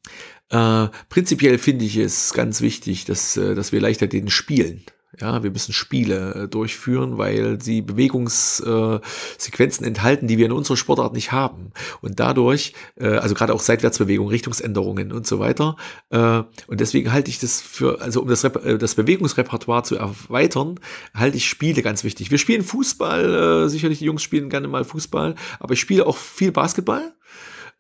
Äh, 0.50 0.88
prinzipiell 1.10 1.58
finde 1.58 1.86
ich 1.86 1.98
es 1.98 2.34
ganz 2.34 2.62
wichtig, 2.62 3.06
dass, 3.06 3.38
äh, 3.38 3.54
dass 3.54 3.72
wir 3.72 3.82
leichter 3.82 4.08
den 4.08 4.30
spielen. 4.30 4.84
Ja, 5.20 5.44
wir 5.44 5.52
müssen 5.52 5.74
Spiele 5.74 6.44
äh, 6.44 6.48
durchführen, 6.48 7.18
weil 7.18 7.62
sie 7.62 7.82
Bewegungssequenzen 7.82 9.86
äh, 9.86 9.88
enthalten, 9.88 10.28
die 10.28 10.38
wir 10.38 10.46
in 10.46 10.52
unserer 10.52 10.78
Sportart 10.78 11.14
nicht 11.14 11.32
haben. 11.32 11.72
Und 12.02 12.20
dadurch, 12.20 12.74
äh, 13.00 13.08
also 13.08 13.36
gerade 13.36 13.54
auch 13.54 13.62
Seitwärtsbewegung, 13.62 14.28
Richtungsänderungen 14.28 15.12
und 15.12 15.26
so 15.26 15.40
weiter. 15.40 15.76
Äh, 16.10 16.44
und 16.68 16.80
deswegen 16.80 17.14
halte 17.14 17.30
ich 17.30 17.40
das 17.40 17.62
für, 17.62 18.02
also 18.02 18.22
um 18.22 18.28
das, 18.28 18.44
äh, 18.44 18.78
das 18.78 18.96
Bewegungsrepertoire 18.96 19.84
zu 19.84 19.96
erweitern, 19.96 20.80
halte 21.14 21.38
ich 21.38 21.48
Spiele 21.48 21.82
ganz 21.82 22.04
wichtig. 22.04 22.32
Wir 22.32 22.38
spielen 22.38 22.64
Fußball, 22.64 23.66
äh, 23.66 23.70
sicherlich 23.70 24.00
die 24.00 24.06
Jungs 24.06 24.24
spielen 24.24 24.50
gerne 24.50 24.68
mal 24.68 24.84
Fußball, 24.84 25.36
aber 25.60 25.74
ich 25.74 25.80
spiele 25.80 26.06
auch 26.06 26.18
viel 26.18 26.52
Basketball. 26.52 27.14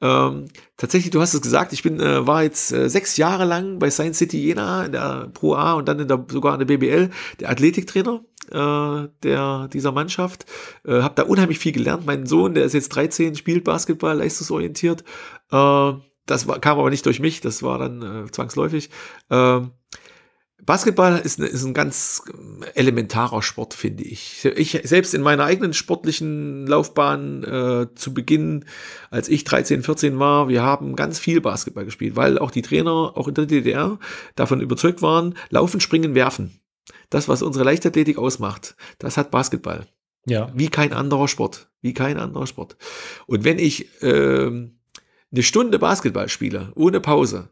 Ähm, 0.01 0.47
tatsächlich, 0.77 1.11
du 1.11 1.21
hast 1.21 1.33
es 1.33 1.41
gesagt, 1.41 1.73
ich 1.73 1.83
bin, 1.83 1.99
äh, 1.99 2.27
war 2.27 2.43
jetzt 2.43 2.71
äh, 2.71 2.89
sechs 2.89 3.17
Jahre 3.17 3.45
lang 3.45 3.79
bei 3.79 3.89
Science 3.89 4.17
City 4.17 4.37
Jena 4.39 4.85
in 4.85 4.91
der 4.91 5.29
Pro 5.33 5.53
A 5.55 5.73
und 5.73 5.87
dann 5.87 5.99
in 5.99 6.07
der, 6.07 6.25
sogar 6.29 6.53
in 6.53 6.59
der 6.59 6.65
BBL, 6.65 7.09
der 7.39 7.49
Athletiktrainer 7.49 8.21
äh, 8.51 9.07
der, 9.23 9.69
dieser 9.71 9.91
Mannschaft. 9.91 10.45
Äh, 10.85 11.01
habe 11.01 11.15
da 11.15 11.23
unheimlich 11.23 11.59
viel 11.59 11.71
gelernt. 11.71 12.05
Mein 12.05 12.25
Sohn, 12.25 12.53
der 12.53 12.65
ist 12.65 12.73
jetzt 12.73 12.89
13, 12.89 13.35
spielt 13.35 13.63
Basketball, 13.63 14.17
leistungsorientiert. 14.17 15.03
Äh, 15.51 15.93
das 16.25 16.47
war, 16.47 16.59
kam 16.59 16.79
aber 16.79 16.89
nicht 16.89 17.05
durch 17.05 17.19
mich, 17.19 17.41
das 17.41 17.61
war 17.63 17.77
dann 17.77 18.01
äh, 18.01 18.31
zwangsläufig. 18.31 18.89
Äh, 19.29 19.61
Basketball 20.65 21.19
ist, 21.19 21.39
ist 21.39 21.63
ein 21.63 21.75
ganz 21.75 22.23
elementarer 22.73 23.43
Sport, 23.43 23.75
finde 23.75 24.03
ich. 24.03 24.45
Ich 24.45 24.81
selbst 24.83 25.13
in 25.13 25.21
meiner 25.21 25.43
eigenen 25.43 25.73
sportlichen 25.73 26.65
Laufbahn 26.65 27.43
äh, 27.43 27.87
zu 27.93 28.13
Beginn, 28.13 28.65
als 29.11 29.29
ich 29.29 29.43
13, 29.43 29.83
14 29.83 30.17
war, 30.17 30.49
wir 30.49 30.63
haben 30.63 30.95
ganz 30.95 31.19
viel 31.19 31.39
Basketball 31.39 31.85
gespielt, 31.85 32.15
weil 32.15 32.39
auch 32.39 32.49
die 32.49 32.63
Trainer, 32.63 33.13
auch 33.15 33.27
in 33.27 33.35
der 33.35 33.45
DDR, 33.45 33.99
davon 34.35 34.59
überzeugt 34.59 35.03
waren, 35.03 35.35
laufen, 35.49 35.79
springen, 35.79 36.15
werfen. 36.15 36.59
Das, 37.11 37.27
was 37.27 37.43
unsere 37.43 37.65
Leichtathletik 37.65 38.17
ausmacht, 38.17 38.75
das 38.97 39.17
hat 39.17 39.29
Basketball. 39.29 39.85
Ja. 40.25 40.51
Wie 40.55 40.69
kein 40.69 40.93
anderer 40.93 41.27
Sport. 41.27 41.69
Wie 41.81 41.93
kein 41.93 42.17
anderer 42.17 42.47
Sport. 42.47 42.77
Und 43.27 43.43
wenn 43.43 43.59
ich 43.59 44.01
äh, 44.01 44.47
eine 44.47 45.43
Stunde 45.43 45.77
Basketball 45.77 46.29
spiele, 46.29 46.71
ohne 46.75 46.99
Pause, 46.99 47.49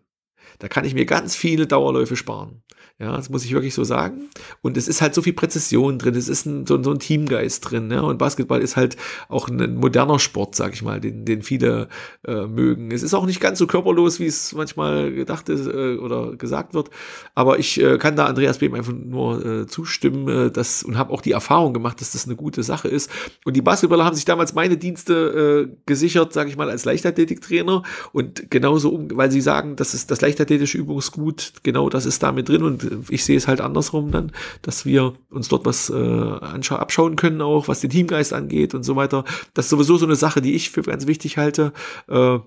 da 0.60 0.68
kann 0.68 0.86
ich 0.86 0.94
mir 0.94 1.06
ganz 1.06 1.36
viele 1.36 1.68
Dauerläufe 1.68 2.16
sparen. 2.16 2.64
Ja, 3.00 3.18
das 3.18 3.30
muss 3.30 3.44
ich 3.44 3.52
wirklich 3.52 3.74
so 3.74 3.84
sagen. 3.84 4.30
Und 4.62 4.78
es 4.78 4.88
ist 4.88 5.02
halt 5.02 5.16
so 5.16 5.24
viel 5.24 5.34
Präzision 5.34 5.98
drin, 5.98 6.16
es 6.16 6.30
ist 6.30 6.46
ein, 6.46 6.68
so, 6.68 6.82
so, 6.82 6.92
ein 6.92 7.00
Teamgeist 7.00 7.70
drin. 7.70 7.90
Ja? 7.90 8.02
Und 8.02 8.20
Basketball 8.20 8.62
ist 8.62 8.78
halt 8.78 8.98
auch 9.30 9.50
ein 9.50 9.76
moderner 9.76 10.20
Sport, 10.20 10.56
sag 10.56 10.74
ich 10.74 10.84
mal, 10.84 11.02
den, 11.02 11.26
den 11.26 11.42
viele 11.42 11.90
äh, 12.26 12.46
mögen. 12.46 12.92
Es 12.92 13.02
ist 13.02 13.16
auch 13.16 13.26
nicht 13.26 13.42
ganz 13.42 13.58
so 13.58 13.66
körperlos, 13.66 14.20
wie 14.20 14.28
es 14.28 14.54
manchmal 14.54 15.12
gedacht 15.12 15.50
ist 15.50 15.66
äh, 15.66 15.98
oder 15.98 16.36
gesagt 16.38 16.76
wird. 16.76 16.92
Aber 17.34 17.58
ich 17.58 17.82
äh, 17.82 17.98
kann 17.98 18.16
da 18.16 18.28
Andreas 18.28 18.60
Behm 18.60 18.76
einfach 18.76 18.94
nur 18.94 19.44
äh, 19.44 19.68
zustimmen 19.68 20.28
äh, 20.28 20.52
dass, 20.52 20.84
und 20.84 20.98
habe 20.98 21.12
auch 21.12 21.22
die 21.22 21.32
Erfahrung 21.32 21.74
gemacht, 21.74 22.00
dass 22.00 22.12
das 22.12 22.26
eine 22.26 22.36
gute 22.36 22.62
Sache 22.62 22.88
ist. 22.88 23.10
Und 23.44 23.56
die 23.56 23.62
Basketballer 23.62 24.06
haben 24.06 24.16
sich 24.16 24.26
damals 24.26 24.54
meine 24.54 24.78
Dienste 24.78 25.68
äh, 25.72 25.76
gesichert, 25.88 26.32
sag 26.32 26.48
ich 26.48 26.58
mal, 26.58 26.70
als 26.70 26.86
Leichtathletiktrainer. 26.86 27.82
Und 28.12 28.52
genauso, 28.52 29.08
weil 29.14 29.32
sie 29.32 29.42
sagen, 29.42 29.76
das 29.76 29.96
ist 29.96 30.12
das 30.12 30.22
leichtathletische 30.34 30.78
Übungsgut, 30.78 31.54
genau 31.64 31.90
das 31.90 32.06
ist 32.06 32.24
damit 32.24 32.50
drin. 32.50 32.64
Und 32.64 32.88
ich 33.10 33.24
sehe 33.24 33.38
es 33.38 33.48
halt 33.48 33.62
andersrum 33.62 34.12
dann, 34.12 34.32
dass 34.62 34.86
wir 34.86 35.14
uns 35.30 35.48
dort 35.48 35.66
was 35.66 35.90
äh, 35.90 35.94
abschauen 35.94 37.16
können, 37.16 37.42
auch 37.42 37.68
was 37.68 37.82
den 37.82 37.90
Teamgeist 37.90 38.34
angeht 38.34 38.74
und 38.74 38.84
so 38.84 38.96
weiter. 38.96 39.24
Das 39.54 39.66
ist 39.66 39.70
sowieso 39.70 39.98
so 39.98 40.06
eine 40.06 40.16
Sache, 40.16 40.42
die 40.42 40.56
ich 40.56 40.72
für 40.72 40.82
ganz 40.82 41.08
wichtig 41.08 41.38
halte. 41.38 41.74
Äh, 42.08 42.40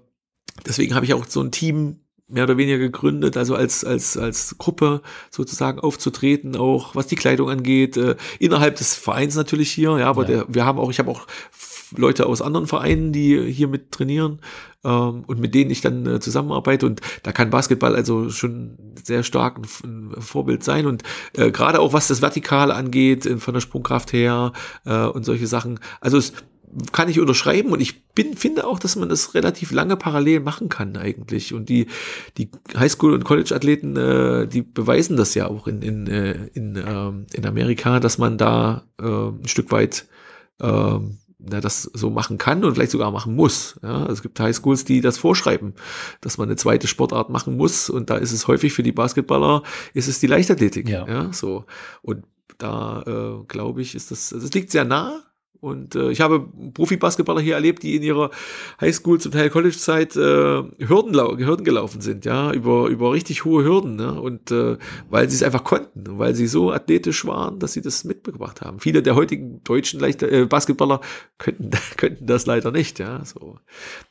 deswegen 0.67 0.95
habe 0.95 1.07
ich 1.07 1.15
auch 1.15 1.27
so 1.27 1.41
ein 1.41 1.53
Team 1.53 2.01
mehr 2.29 2.43
oder 2.43 2.57
weniger 2.57 2.79
gegründet, 2.79 3.37
also 3.37 3.55
als, 3.55 3.85
als, 3.85 4.17
als 4.17 4.59
Gruppe 4.59 5.01
sozusagen 5.31 5.79
aufzutreten, 5.79 6.57
auch 6.57 6.97
was 6.97 7.07
die 7.07 7.15
Kleidung 7.15 7.49
angeht, 7.49 7.97
äh, 7.97 8.17
innerhalb 8.41 8.75
des 8.75 8.97
Vereins 8.97 9.37
natürlich 9.37 9.71
hier, 9.71 9.97
ja, 9.99 10.09
aber 10.09 10.23
ja. 10.23 10.29
Der, 10.29 10.47
wir 10.49 10.65
haben 10.65 10.81
auch, 10.81 10.91
ich 10.91 10.99
habe 10.99 11.11
auch 11.11 11.29
Leute 11.99 12.27
aus 12.27 12.43
anderen 12.43 12.67
Vereinen, 12.67 13.13
die 13.13 13.51
hier 13.53 13.69
mit 13.69 13.93
trainieren 13.93 14.41
ähm, 14.85 15.25
und 15.27 15.41
mit 15.41 15.55
denen 15.55 15.71
ich 15.71 15.81
dann 15.81 16.07
äh, 16.07 16.21
zusammenarbeite. 16.21 16.87
Und 16.87 17.01
da 17.23 17.33
kann 17.33 17.51
Basketball 17.51 17.95
also 17.95 18.31
schon 18.31 18.79
sehr 19.03 19.23
stark 19.23 19.59
ein, 19.59 20.13
ein 20.17 20.23
Vorbild 20.23 20.65
sein. 20.65 20.87
Und 20.87 21.03
äh, 21.35 21.51
gerade 21.51 21.81
auch 21.81 21.93
was 21.93 22.09
das 22.09 22.23
Vertikale 22.23 22.75
angeht, 22.75 23.29
von 23.39 23.55
der 23.55 23.61
Sprungkraft 23.61 24.13
her 24.13 24.53
äh, 24.85 25.07
und 25.07 25.25
solche 25.25 25.47
Sachen, 25.47 25.81
also 26.01 26.19
es 26.19 26.33
kann 26.93 27.09
ich 27.09 27.21
unterschreiben 27.21 27.73
und 27.73 27.81
ich 27.81 28.05
bin, 28.09 28.37
finde 28.37 28.67
auch, 28.67 28.79
dass 28.79 28.97
man 28.97 29.09
das 29.09 29.35
relativ 29.35 29.73
lange 29.73 29.97
parallel 29.97 30.41
machen 30.41 30.69
kann 30.69 30.97
eigentlich. 30.97 31.55
Und 31.55 31.69
die, 31.69 31.87
die 32.37 32.51
Highschool- 32.75 33.15
und 33.15 33.25
College-Athleten, 33.25 33.97
äh, 33.97 34.47
die 34.47 34.63
beweisen 34.63 35.17
das 35.17 35.35
ja 35.35 35.47
auch 35.47 35.67
in, 35.67 35.83
in, 35.83 36.07
äh, 36.07 36.49
in, 36.55 36.77
ähm, 36.77 37.27
in 37.33 37.47
Amerika, 37.47 38.01
dass 38.01 38.19
man 38.19 38.39
da 38.39 38.85
äh, 39.01 39.05
ein 39.05 39.47
Stück 39.49 39.71
weit 39.71 40.07
äh, 40.61 40.99
na, 41.49 41.61
das 41.61 41.83
so 41.83 42.11
machen 42.11 42.39
kann 42.39 42.65
und 42.65 42.75
vielleicht 42.75 42.93
sogar 42.93 43.11
machen 43.11 43.35
muss. 43.35 43.79
Ja, 43.83 44.07
es 44.07 44.23
gibt 44.23 44.39
Highschools, 44.41 44.85
die 44.85 45.01
das 45.01 45.19
vorschreiben, 45.19 45.75
dass 46.21 46.39
man 46.39 46.49
eine 46.49 46.57
zweite 46.57 46.87
Sportart 46.87 47.31
machen 47.31 47.57
muss. 47.57 47.91
Und 47.91 48.11
da 48.11 48.17
ist 48.17 48.33
es 48.33 48.49
häufig 48.49 48.73
für 48.73 48.83
die 48.83 48.93
Basketballer, 48.93 49.63
ist 49.95 50.09
es 50.09 50.21
die 50.21 50.27
Leichtathletik. 50.27 50.89
Ja, 50.89 51.07
ja 51.07 51.33
so. 51.33 51.65
Und 52.03 52.25
da 52.59 53.03
äh, 53.07 53.45
glaube 53.49 53.83
ich, 53.83 53.95
ist 53.95 54.11
das, 54.11 54.31
das 54.31 54.51
liegt 54.53 54.71
sehr 54.71 54.85
nah 54.85 55.26
und 55.61 55.95
äh, 55.95 56.11
ich 56.11 56.21
habe 56.21 56.49
Profi-Basketballer 56.75 57.41
hier 57.41 57.55
erlebt, 57.55 57.83
die 57.83 57.97
in 57.97 58.03
ihrer 58.03 58.31
Highschool, 58.81 59.21
zum 59.21 59.33
Teil 59.33 59.51
College-Zeit 59.51 60.17
äh, 60.17 60.21
Hürden, 60.21 61.15
Hürden 61.15 61.65
gelaufen 61.65 62.01
sind, 62.01 62.25
ja, 62.25 62.53
über, 62.53 62.89
über 62.89 63.13
richtig 63.13 63.45
hohe 63.45 63.65
Hürden. 63.65 63.97
Ne? 63.97 64.21
Und 64.21 64.51
äh, 64.51 64.77
weil 65.11 65.29
sie 65.29 65.37
es 65.37 65.43
einfach 65.43 65.65
konnten, 65.65 66.19
weil 66.19 66.35
sie 66.35 66.47
so 66.47 66.73
athletisch 66.73 67.25
waren, 67.27 67.59
dass 67.59 67.73
sie 67.73 67.83
das 67.83 68.05
mitgebracht 68.05 68.61
haben. 68.61 68.81
Viele 68.81 69.03
der 69.03 69.15
heutigen 69.15 69.63
deutschen 69.65 70.01
Leichter, 70.01 70.31
äh, 70.31 70.47
Basketballer 70.47 71.01
könnten, 71.39 71.71
könnten 71.97 72.27
das 72.27 72.47
leider 72.47 72.71
nicht, 72.71 72.99
ja. 72.99 73.25
So. 73.25 73.59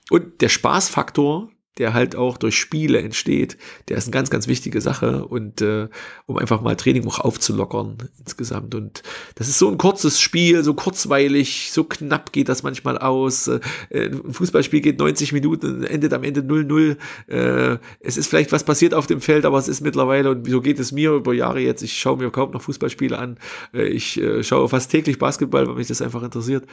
Und 0.10 0.42
der 0.42 0.50
Spaßfaktor, 0.50 1.50
der 1.78 1.94
halt 1.94 2.16
auch 2.16 2.38
durch 2.38 2.58
Spiele 2.58 3.02
entsteht, 3.02 3.58
der 3.90 3.98
ist 3.98 4.06
eine 4.06 4.12
ganz, 4.12 4.30
ganz 4.30 4.48
wichtige 4.48 4.82
Sache 4.82 5.26
und 5.26 5.62
äh, 5.62 5.88
um 6.26 6.38
einfach 6.38 6.62
mal 6.62 6.76
Training 6.76 7.06
auch 7.08 7.20
aufzulockern 7.20 7.98
insgesamt. 8.20 8.76
Und 8.76 9.04
das 9.36 9.50
ist 9.50 9.60
so 9.60 9.70
ein 9.70 9.78
kurzes 9.78 10.20
Spiel, 10.20 10.64
so 10.64 10.74
kurzweilig, 10.74 11.72
so 11.72 11.84
knapp 11.84 12.32
geht 12.32 12.50
das 12.50 12.64
manchmal 12.64 12.98
aus. 12.98 13.48
Äh, 13.48 13.60
ein 13.92 14.34
Fußballspiel 14.34 14.82
geht 14.82 15.00
90 15.00 15.34
Minuten, 15.34 15.84
endet 15.84 16.14
am 16.14 16.24
Ende 16.24 16.42
0-0. 16.42 16.98
Äh, 17.28 17.78
es 18.00 18.18
ist 18.18 18.28
vielleicht 18.28 18.52
was 18.52 18.64
passiert 18.64 18.94
auf 18.94 19.08
dem 19.08 19.22
Feld, 19.22 19.46
aber 19.46 19.58
es 19.58 19.68
ist 19.68 19.82
mittlerweile, 19.82 20.32
und 20.32 20.50
so 20.50 20.62
geht 20.62 20.80
es 20.80 20.92
mir 20.92 21.12
über 21.12 21.34
Jahre 21.34 21.60
jetzt, 21.60 21.82
ich 21.82 22.00
schaue 22.00 22.18
mir 22.18 22.30
kaum 22.32 22.52
noch 22.52 22.62
Fußballspiele 22.62 23.18
an. 23.18 23.38
Äh, 23.74 23.88
ich 23.88 24.20
äh, 24.20 24.44
schaue 24.44 24.70
fast 24.70 24.92
täglich 24.92 25.20
Basketball, 25.20 25.68
weil 25.68 25.76
mich 25.76 25.88
das 25.88 26.02
einfach 26.02 26.24
interessiert. 26.24 26.66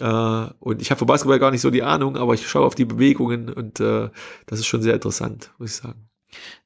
Äh, 0.00 0.46
und 0.60 0.82
ich 0.82 0.90
habe 0.90 0.98
von 0.98 1.06
Basketball 1.06 1.38
gar 1.38 1.50
nicht 1.50 1.60
so 1.60 1.70
die 1.70 1.82
Ahnung, 1.82 2.16
aber 2.16 2.34
ich 2.34 2.46
schaue 2.46 2.66
auf 2.66 2.74
die 2.74 2.84
Bewegungen 2.84 3.48
und 3.48 3.80
äh, 3.80 4.10
das 4.46 4.60
ist 4.60 4.66
schon 4.66 4.82
sehr 4.82 4.94
interessant, 4.94 5.50
muss 5.58 5.70
ich 5.70 5.76
sagen. 5.76 6.08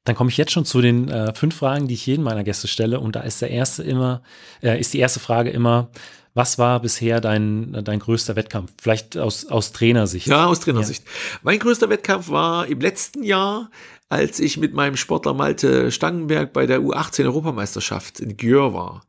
Dann 0.03 0.15
komme 0.15 0.29
ich 0.29 0.37
jetzt 0.37 0.51
schon 0.51 0.65
zu 0.65 0.81
den 0.81 1.09
äh, 1.09 1.33
fünf 1.33 1.55
Fragen, 1.55 1.87
die 1.87 1.93
ich 1.93 2.05
jedem 2.05 2.23
meiner 2.23 2.43
Gäste 2.43 2.67
stelle. 2.67 2.99
Und 2.99 3.15
da 3.15 3.21
ist 3.21 3.41
der 3.41 3.51
erste 3.51 3.83
immer, 3.83 4.23
äh, 4.61 4.79
ist 4.79 4.93
die 4.93 4.99
erste 4.99 5.19
Frage 5.19 5.51
immer, 5.51 5.91
was 6.33 6.57
war 6.57 6.79
bisher 6.79 7.19
dein, 7.19 7.83
dein 7.83 7.99
größter 7.99 8.35
Wettkampf? 8.35 8.71
Vielleicht 8.81 9.17
aus, 9.17 9.47
aus 9.47 9.73
Trainersicht. 9.73 10.27
Ja, 10.27 10.45
aus 10.45 10.61
Trainersicht. 10.61 11.03
Ja. 11.05 11.39
Mein 11.43 11.59
größter 11.59 11.89
Wettkampf 11.89 12.29
war 12.29 12.67
im 12.67 12.79
letzten 12.79 13.23
Jahr, 13.23 13.69
als 14.07 14.39
ich 14.39 14.57
mit 14.57 14.73
meinem 14.73 14.95
Sportler 14.95 15.33
Malte 15.33 15.91
Stangenberg 15.91 16.53
bei 16.53 16.65
der 16.65 16.79
U18 16.79 17.25
Europameisterschaft 17.25 18.19
in 18.19 18.37
Gjör 18.37 18.73
war. 18.73 19.01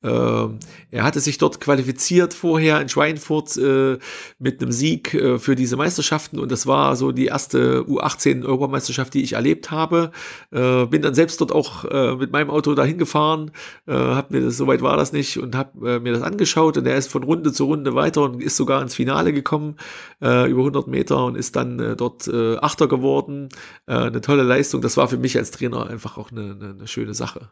Ähm, 0.00 0.60
er 0.92 1.02
hatte 1.02 1.18
sich 1.18 1.38
dort 1.38 1.60
qualifiziert 1.60 2.32
vorher 2.32 2.80
in 2.80 2.88
Schweinfurt 2.88 3.56
äh, 3.56 3.98
mit 4.38 4.62
einem 4.62 4.70
Sieg 4.70 5.12
äh, 5.14 5.38
für 5.40 5.56
diese 5.56 5.76
Meisterschaften 5.76 6.38
und 6.38 6.52
das 6.52 6.68
war 6.68 6.94
so 6.94 7.10
die 7.10 7.26
erste 7.26 7.82
U18-Europameisterschaft, 7.82 9.12
die 9.12 9.22
ich 9.22 9.32
erlebt 9.32 9.72
habe. 9.72 10.12
Äh, 10.52 10.86
bin 10.86 11.02
dann 11.02 11.14
selbst 11.14 11.40
dort 11.40 11.50
auch 11.50 11.84
äh, 11.84 12.14
mit 12.14 12.30
meinem 12.30 12.50
Auto 12.50 12.74
dahin 12.74 12.96
gefahren, 12.96 13.50
äh, 13.86 13.92
hab 13.92 14.30
mir 14.30 14.40
das, 14.40 14.56
soweit 14.56 14.82
war 14.82 14.96
das 14.96 15.12
nicht 15.12 15.36
und 15.38 15.56
habe 15.56 15.96
äh, 15.96 15.98
mir 15.98 16.12
das 16.12 16.22
angeschaut 16.22 16.76
und 16.76 16.86
er 16.86 16.96
ist 16.96 17.10
von 17.10 17.24
Runde 17.24 17.52
zu 17.52 17.64
Runde 17.64 17.96
weiter 17.96 18.22
und 18.22 18.40
ist 18.40 18.56
sogar 18.56 18.80
ins 18.82 18.94
Finale 18.94 19.32
gekommen, 19.32 19.76
über 20.20 20.38
100 20.40 20.86
Meter 20.86 21.24
und 21.24 21.36
ist 21.36 21.56
dann 21.56 21.96
dort 21.96 22.28
Achter 22.28 22.88
geworden. 22.88 23.48
Eine 23.86 24.20
tolle 24.20 24.42
Leistung. 24.42 24.80
Das 24.80 24.96
war 24.96 25.08
für 25.08 25.16
mich 25.16 25.36
als 25.36 25.50
Trainer 25.50 25.88
einfach 25.88 26.18
auch 26.18 26.30
eine, 26.30 26.56
eine, 26.58 26.70
eine 26.70 26.86
schöne 26.86 27.14
Sache. 27.14 27.50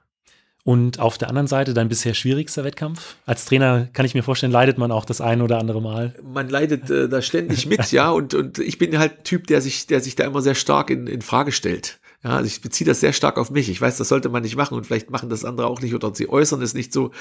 Und 0.67 0.99
auf 0.99 1.17
der 1.17 1.29
anderen 1.29 1.47
Seite 1.47 1.75
dein 1.75 1.89
bisher 1.89 2.13
schwierigster 2.13 2.65
Wettkampf? 2.65 3.15
Als 3.25 3.45
Trainer 3.45 3.87
kann 3.93 4.05
ich 4.05 4.15
mir 4.17 4.25
vorstellen, 4.25 4.51
leidet 4.51 4.79
man 4.79 4.91
auch 4.91 5.05
das 5.05 5.21
ein 5.21 5.41
oder 5.41 5.61
andere 5.61 5.81
Mal. 5.81 6.17
Man 6.25 6.49
leidet 6.49 6.91
äh, 6.91 7.09
da 7.09 7.23
ständig 7.23 7.67
mit, 7.67 7.93
ja. 7.93 8.11
Und, 8.11 8.35
und 8.35 8.59
ich 8.59 8.77
bin 8.77 8.99
halt 8.99 9.19
ein 9.19 9.23
Typ, 9.23 9.47
der 9.47 9.61
sich, 9.61 9.87
der 9.87 10.01
sich 10.01 10.17
da 10.17 10.25
immer 10.25 10.43
sehr 10.43 10.57
stark 10.57 10.91
in, 10.91 11.07
in 11.07 11.23
Frage 11.23 11.53
stellt. 11.53 12.01
Ja, 12.25 12.31
also 12.31 12.49
ich 12.49 12.63
beziehe 12.63 12.85
das 12.85 12.99
sehr 12.99 13.13
stark 13.13 13.39
auf 13.39 13.53
mich. 13.53 13.69
Ich 13.69 13.81
weiß, 13.81 13.97
das 13.97 14.09
sollte 14.09 14.29
man 14.29 14.43
nicht 14.43 14.57
machen 14.57 14.77
und 14.77 14.85
vielleicht 14.85 15.09
machen 15.09 15.29
das 15.29 15.45
andere 15.45 15.69
auch 15.69 15.81
nicht 15.81 15.95
oder 15.95 16.13
sie 16.13 16.29
äußern 16.29 16.61
es 16.63 16.75
nicht 16.75 16.93
so. 16.93 17.13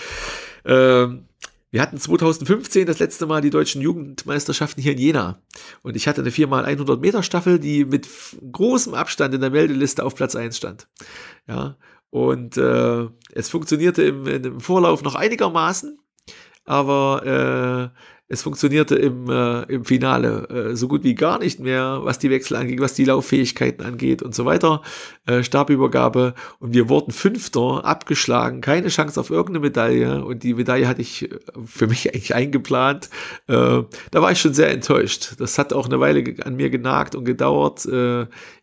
Ähm, 0.65 1.25
wir 1.69 1.83
hatten 1.83 1.99
2015 1.99 2.87
das 2.87 2.97
letzte 2.97 3.27
Mal 3.27 3.41
die 3.41 3.51
deutschen 3.51 3.79
Jugendmeisterschaften 3.79 4.81
hier 4.81 4.93
in 4.93 4.97
Jena. 4.97 5.41
Und 5.83 5.95
ich 5.95 6.07
hatte 6.07 6.21
eine 6.21 6.31
4x100 6.31 6.97
Meter 6.97 7.21
Staffel, 7.21 7.59
die 7.59 7.85
mit 7.85 8.07
großem 8.51 8.95
Abstand 8.95 9.35
in 9.35 9.41
der 9.41 9.51
Meldeliste 9.51 10.03
auf 10.03 10.15
Platz 10.15 10.35
1 10.35 10.57
stand. 10.57 10.87
Ja, 11.47 11.77
und 12.15 12.55
äh, 12.55 13.09
es 13.33 13.49
funktionierte 13.49 14.03
im, 14.03 14.25
im 14.25 14.61
Vorlauf 14.61 15.03
noch 15.03 15.15
einigermaßen, 15.15 15.99
aber 16.63 17.91
äh, 17.93 17.99
es 18.29 18.41
funktionierte 18.41 18.95
im, 18.95 19.29
äh, 19.29 19.63
im 19.63 19.83
Finale 19.83 20.47
äh, 20.49 20.75
so 20.77 20.87
gut 20.87 21.03
wie 21.03 21.13
gar 21.13 21.39
nicht 21.39 21.59
mehr, 21.59 21.99
was 22.03 22.17
die 22.17 22.29
Wechsel 22.29 22.55
angeht, 22.55 22.79
was 22.79 22.93
die 22.93 23.03
Lauffähigkeiten 23.03 23.85
angeht 23.85 24.23
und 24.23 24.33
so 24.33 24.45
weiter. 24.45 24.81
Äh, 25.25 25.43
Stabübergabe 25.43 26.35
und 26.59 26.73
wir 26.73 26.87
wurden 26.87 27.11
Fünfter, 27.11 27.83
abgeschlagen, 27.83 28.61
keine 28.61 28.87
Chance 28.87 29.19
auf 29.19 29.29
irgendeine 29.29 29.59
Medaille 29.59 30.23
und 30.23 30.41
die 30.43 30.53
Medaille 30.53 30.87
hatte 30.87 31.01
ich 31.01 31.29
äh, 31.29 31.37
für 31.65 31.87
mich 31.87 32.09
eigentlich 32.13 32.33
eingeplant. 32.33 33.09
Da 33.47 33.85
war 34.11 34.31
ich 34.31 34.39
schon 34.39 34.53
sehr 34.53 34.71
enttäuscht. 34.71 35.35
Das 35.39 35.57
hat 35.57 35.73
auch 35.73 35.87
eine 35.87 35.99
Weile 35.99 36.23
an 36.43 36.55
mir 36.55 36.69
genagt 36.69 37.13
und 37.13 37.25
gedauert. 37.25 37.85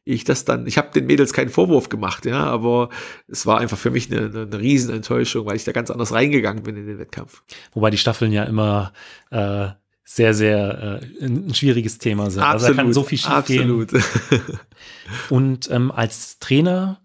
Ich 0.04 0.24
das 0.24 0.44
dann, 0.44 0.66
ich 0.66 0.78
habe 0.78 0.90
den 0.92 1.06
Mädels 1.06 1.32
keinen 1.32 1.50
Vorwurf 1.50 1.88
gemacht, 1.88 2.26
ja, 2.26 2.44
aber 2.44 2.88
es 3.28 3.46
war 3.46 3.60
einfach 3.60 3.78
für 3.78 3.90
mich 3.90 4.10
eine, 4.10 4.26
eine, 4.26 4.42
eine 4.42 4.58
Riesenenttäuschung, 4.58 5.46
weil 5.46 5.56
ich 5.56 5.64
da 5.64 5.72
ganz 5.72 5.90
anders 5.90 6.12
reingegangen 6.12 6.64
bin 6.64 6.76
in 6.76 6.86
den 6.86 6.98
Wettkampf. 6.98 7.42
Wobei 7.72 7.90
die 7.90 7.98
Staffeln 7.98 8.32
ja 8.32 8.42
immer 8.44 8.92
äh, 9.30 9.68
sehr, 10.04 10.34
sehr 10.34 11.00
äh, 11.00 11.24
ein 11.24 11.54
schwieriges 11.54 11.98
Thema 11.98 12.30
sind. 12.30 12.42
Absolut, 12.42 12.62
also 12.62 12.74
da 12.74 12.82
kann 12.82 12.92
so 12.92 13.02
viel 13.04 13.18
schief 13.18 13.30
absolut. 13.30 13.90
gehen. 13.90 14.02
Und 15.30 15.70
ähm, 15.70 15.90
als 15.90 16.38
Trainer 16.38 17.00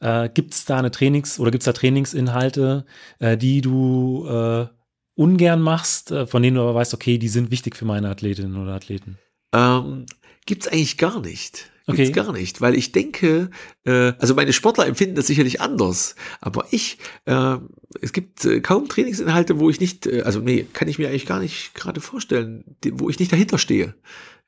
äh, 0.00 0.28
gibt 0.28 0.54
es 0.54 0.64
da 0.64 0.78
eine 0.78 0.90
Trainings- 0.90 1.40
oder 1.40 1.50
gibt 1.50 1.62
es 1.62 1.64
da 1.64 1.72
Trainingsinhalte, 1.72 2.84
äh, 3.18 3.36
die 3.36 3.62
du 3.62 4.26
äh, 4.28 4.66
ungern 5.14 5.60
machst, 5.60 6.10
äh, 6.10 6.26
von 6.26 6.42
denen 6.42 6.56
du 6.56 6.62
aber 6.62 6.74
weißt, 6.74 6.94
okay, 6.94 7.18
die 7.18 7.28
sind 7.28 7.50
wichtig 7.50 7.76
für 7.76 7.84
meine 7.84 8.10
Athletinnen 8.10 8.56
oder 8.56 8.74
Athleten? 8.74 9.18
Ähm, 9.54 10.06
gibt 10.46 10.64
es 10.64 10.72
eigentlich 10.72 10.98
gar 10.98 11.20
nicht. 11.20 11.71
Okay. 11.86 12.04
Gibt's 12.04 12.16
gar 12.16 12.32
nicht, 12.32 12.60
weil 12.60 12.76
ich 12.76 12.92
denke, 12.92 13.50
äh, 13.84 14.12
also 14.18 14.34
meine 14.34 14.52
Sportler 14.52 14.86
empfinden 14.86 15.16
das 15.16 15.26
sicherlich 15.26 15.60
anders, 15.60 16.14
aber 16.40 16.66
ich, 16.70 16.98
äh, 17.24 17.56
es 18.00 18.12
gibt 18.12 18.44
äh, 18.44 18.60
kaum 18.60 18.88
Trainingsinhalte, 18.88 19.58
wo 19.58 19.68
ich 19.68 19.80
nicht, 19.80 20.06
äh, 20.06 20.22
also 20.22 20.40
nee, 20.40 20.66
kann 20.72 20.86
ich 20.86 20.98
mir 20.98 21.08
eigentlich 21.08 21.26
gar 21.26 21.40
nicht 21.40 21.74
gerade 21.74 22.00
vorstellen, 22.00 22.64
die, 22.84 22.98
wo 22.98 23.10
ich 23.10 23.18
nicht 23.18 23.32
dahinter 23.32 23.58
stehe. 23.58 23.94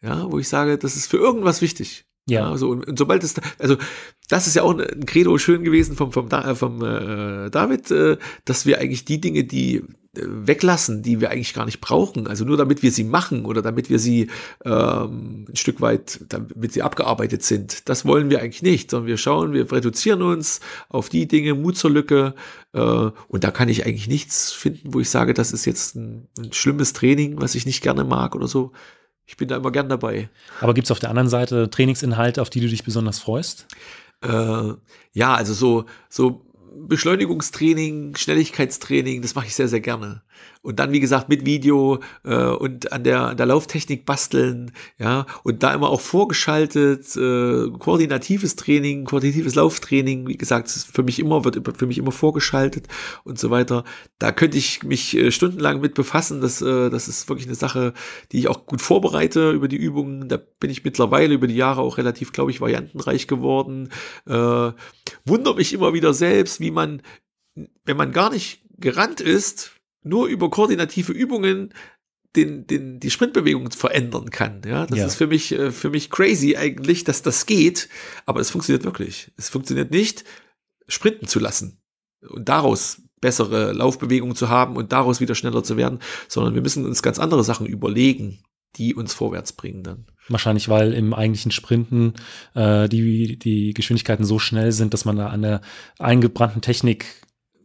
Ja, 0.00 0.30
wo 0.30 0.38
ich 0.38 0.48
sage, 0.48 0.76
das 0.76 0.96
ist 0.96 1.06
für 1.06 1.16
irgendwas 1.16 1.62
wichtig. 1.62 2.04
Ja. 2.26 2.50
ja 2.50 2.56
so, 2.56 2.70
und, 2.70 2.86
und, 2.86 2.98
sobald 2.98 3.24
es, 3.24 3.34
also 3.58 3.76
das 4.28 4.46
ist 4.46 4.54
ja 4.54 4.62
auch 4.62 4.78
ein 4.78 5.06
Credo 5.06 5.36
schön 5.38 5.64
gewesen 5.64 5.96
vom, 5.96 6.12
vom, 6.12 6.28
vom 6.28 6.82
äh, 6.82 7.50
David, 7.50 7.90
äh, 7.90 8.18
dass 8.44 8.66
wir 8.66 8.80
eigentlich 8.80 9.04
die 9.04 9.20
Dinge, 9.20 9.44
die 9.44 9.82
weglassen, 10.22 11.02
die 11.02 11.20
wir 11.20 11.30
eigentlich 11.30 11.54
gar 11.54 11.64
nicht 11.64 11.80
brauchen. 11.80 12.26
Also 12.26 12.44
nur 12.44 12.56
damit 12.56 12.82
wir 12.82 12.90
sie 12.90 13.04
machen 13.04 13.44
oder 13.44 13.62
damit 13.62 13.90
wir 13.90 13.98
sie 13.98 14.30
ähm, 14.64 15.46
ein 15.48 15.56
Stück 15.56 15.80
weit, 15.80 16.20
damit 16.28 16.72
sie 16.72 16.82
abgearbeitet 16.82 17.42
sind. 17.42 17.88
Das 17.88 18.04
wollen 18.04 18.30
wir 18.30 18.40
eigentlich 18.40 18.62
nicht, 18.62 18.90
sondern 18.90 19.08
wir 19.08 19.16
schauen, 19.16 19.52
wir 19.52 19.70
reduzieren 19.70 20.22
uns 20.22 20.60
auf 20.88 21.08
die 21.08 21.26
Dinge, 21.26 21.54
Mut 21.54 21.76
zur 21.76 21.90
Lücke. 21.90 22.34
Äh, 22.72 22.80
und 22.80 23.44
da 23.44 23.50
kann 23.50 23.68
ich 23.68 23.86
eigentlich 23.86 24.08
nichts 24.08 24.52
finden, 24.52 24.94
wo 24.94 25.00
ich 25.00 25.10
sage, 25.10 25.34
das 25.34 25.52
ist 25.52 25.64
jetzt 25.64 25.96
ein, 25.96 26.28
ein 26.38 26.52
schlimmes 26.52 26.92
Training, 26.92 27.40
was 27.40 27.54
ich 27.54 27.66
nicht 27.66 27.82
gerne 27.82 28.04
mag 28.04 28.34
oder 28.34 28.48
so. 28.48 28.72
Ich 29.26 29.36
bin 29.36 29.48
da 29.48 29.56
immer 29.56 29.70
gern 29.70 29.88
dabei. 29.88 30.28
Aber 30.60 30.74
gibt 30.74 30.86
es 30.86 30.90
auf 30.90 30.98
der 30.98 31.10
anderen 31.10 31.28
Seite 31.28 31.70
Trainingsinhalte, 31.70 32.42
auf 32.42 32.50
die 32.50 32.60
du 32.60 32.68
dich 32.68 32.84
besonders 32.84 33.18
freust? 33.18 33.66
Äh, 34.22 34.72
ja, 35.12 35.34
also 35.34 35.54
so, 35.54 35.84
so 36.08 36.44
Beschleunigungstraining, 36.76 38.16
Schnelligkeitstraining, 38.16 39.22
das 39.22 39.34
mache 39.34 39.46
ich 39.46 39.54
sehr, 39.54 39.68
sehr 39.68 39.80
gerne. 39.80 40.22
Und 40.64 40.78
dann, 40.78 40.92
wie 40.92 41.00
gesagt, 41.00 41.28
mit 41.28 41.44
Video 41.44 42.00
äh, 42.24 42.34
und 42.34 42.90
an 42.90 43.04
der, 43.04 43.20
an 43.28 43.36
der 43.36 43.44
Lauftechnik 43.44 44.06
basteln, 44.06 44.72
ja, 44.98 45.26
und 45.42 45.62
da 45.62 45.74
immer 45.74 45.90
auch 45.90 46.00
vorgeschaltet, 46.00 47.14
äh, 47.16 47.68
koordinatives 47.78 48.56
Training, 48.56 49.04
koordinatives 49.04 49.56
Lauftraining, 49.56 50.26
wie 50.26 50.38
gesagt, 50.38 50.70
für 50.70 51.02
mich 51.02 51.18
immer, 51.18 51.44
wird 51.44 51.76
für 51.76 51.86
mich 51.86 51.98
immer 51.98 52.12
vorgeschaltet 52.12 52.88
und 53.24 53.38
so 53.38 53.50
weiter. 53.50 53.84
Da 54.18 54.32
könnte 54.32 54.56
ich 54.56 54.82
mich 54.82 55.14
äh, 55.14 55.30
stundenlang 55.30 55.82
mit 55.82 55.92
befassen. 55.92 56.40
Das, 56.40 56.62
äh, 56.62 56.88
das 56.88 57.08
ist 57.08 57.28
wirklich 57.28 57.46
eine 57.46 57.56
Sache, 57.56 57.92
die 58.32 58.38
ich 58.38 58.48
auch 58.48 58.64
gut 58.64 58.80
vorbereite 58.80 59.50
über 59.50 59.68
die 59.68 59.76
Übungen. 59.76 60.30
Da 60.30 60.38
bin 60.38 60.70
ich 60.70 60.82
mittlerweile 60.82 61.34
über 61.34 61.46
die 61.46 61.56
Jahre 61.56 61.82
auch 61.82 61.98
relativ, 61.98 62.32
glaube 62.32 62.50
ich, 62.50 62.62
variantenreich 62.62 63.26
geworden. 63.26 63.90
Äh, 64.26 64.72
wundere 65.26 65.56
mich 65.56 65.74
immer 65.74 65.92
wieder 65.92 66.14
selbst, 66.14 66.60
wie 66.60 66.70
man, 66.70 67.02
wenn 67.84 67.98
man 67.98 68.12
gar 68.12 68.30
nicht 68.30 68.64
gerannt 68.78 69.20
ist, 69.20 69.73
nur 70.04 70.28
über 70.28 70.50
koordinative 70.50 71.12
Übungen 71.12 71.74
den, 72.36 72.66
den, 72.66 73.00
die 73.00 73.10
Sprintbewegung 73.10 73.70
verändern 73.70 74.30
kann. 74.30 74.62
Ja, 74.66 74.86
das 74.86 74.98
ja. 74.98 75.06
ist 75.06 75.14
für 75.16 75.26
mich, 75.26 75.52
äh, 75.52 75.70
für 75.70 75.90
mich 75.90 76.10
crazy 76.10 76.56
eigentlich, 76.56 77.04
dass 77.04 77.22
das 77.22 77.46
geht, 77.46 77.88
aber 78.26 78.40
es 78.40 78.50
funktioniert 78.50 78.84
wirklich. 78.84 79.32
Es 79.36 79.48
funktioniert 79.48 79.90
nicht, 79.90 80.24
sprinten 80.88 81.28
zu 81.28 81.38
lassen 81.38 81.80
und 82.28 82.48
daraus 82.48 83.02
bessere 83.20 83.72
Laufbewegungen 83.72 84.36
zu 84.36 84.48
haben 84.48 84.76
und 84.76 84.92
daraus 84.92 85.20
wieder 85.20 85.34
schneller 85.34 85.62
zu 85.62 85.76
werden, 85.76 86.00
sondern 86.28 86.54
wir 86.54 86.62
müssen 86.62 86.84
uns 86.84 87.02
ganz 87.02 87.18
andere 87.18 87.44
Sachen 87.44 87.66
überlegen, 87.66 88.42
die 88.76 88.94
uns 88.94 89.14
vorwärts 89.14 89.52
bringen 89.52 89.82
dann. 89.82 90.06
Wahrscheinlich, 90.28 90.68
weil 90.68 90.92
im 90.92 91.14
eigentlichen 91.14 91.52
Sprinten 91.52 92.14
äh, 92.54 92.88
die, 92.88 93.38
die 93.38 93.72
Geschwindigkeiten 93.72 94.24
so 94.24 94.38
schnell 94.38 94.72
sind, 94.72 94.92
dass 94.92 95.04
man 95.04 95.16
da 95.16 95.28
an 95.28 95.42
der 95.42 95.60
eingebrannten 95.98 96.60
Technik 96.60 97.06